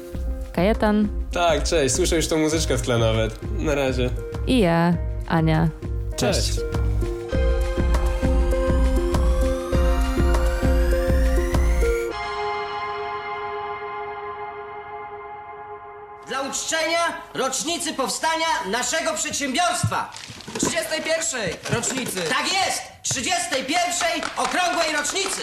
Kajetan 0.54 1.08
Tak, 1.32 1.64
cześć, 1.64 1.96
słyszę 1.96 2.16
już 2.16 2.28
tą 2.28 2.38
muzyczkę 2.38 2.78
w 2.78 2.82
tle 2.82 2.98
nawet. 2.98 3.40
Na 3.60 3.76
razie. 3.76 4.10
i 4.48 4.60
ja, 4.60 4.94
Ania. 5.28 5.70
Cześć. 6.16 6.56
Dla 6.56 6.79
uczczenia 16.50 17.22
rocznicy 17.34 17.94
powstania 17.94 18.48
naszego 18.66 19.14
przedsiębiorstwa. 19.14 20.12
31 20.60 21.42
rocznicy. 21.70 22.22
Tak 22.22 22.54
jest! 22.54 22.82
31. 23.04 24.22
okrągłej 24.38 24.94
rocznicy. 24.94 25.42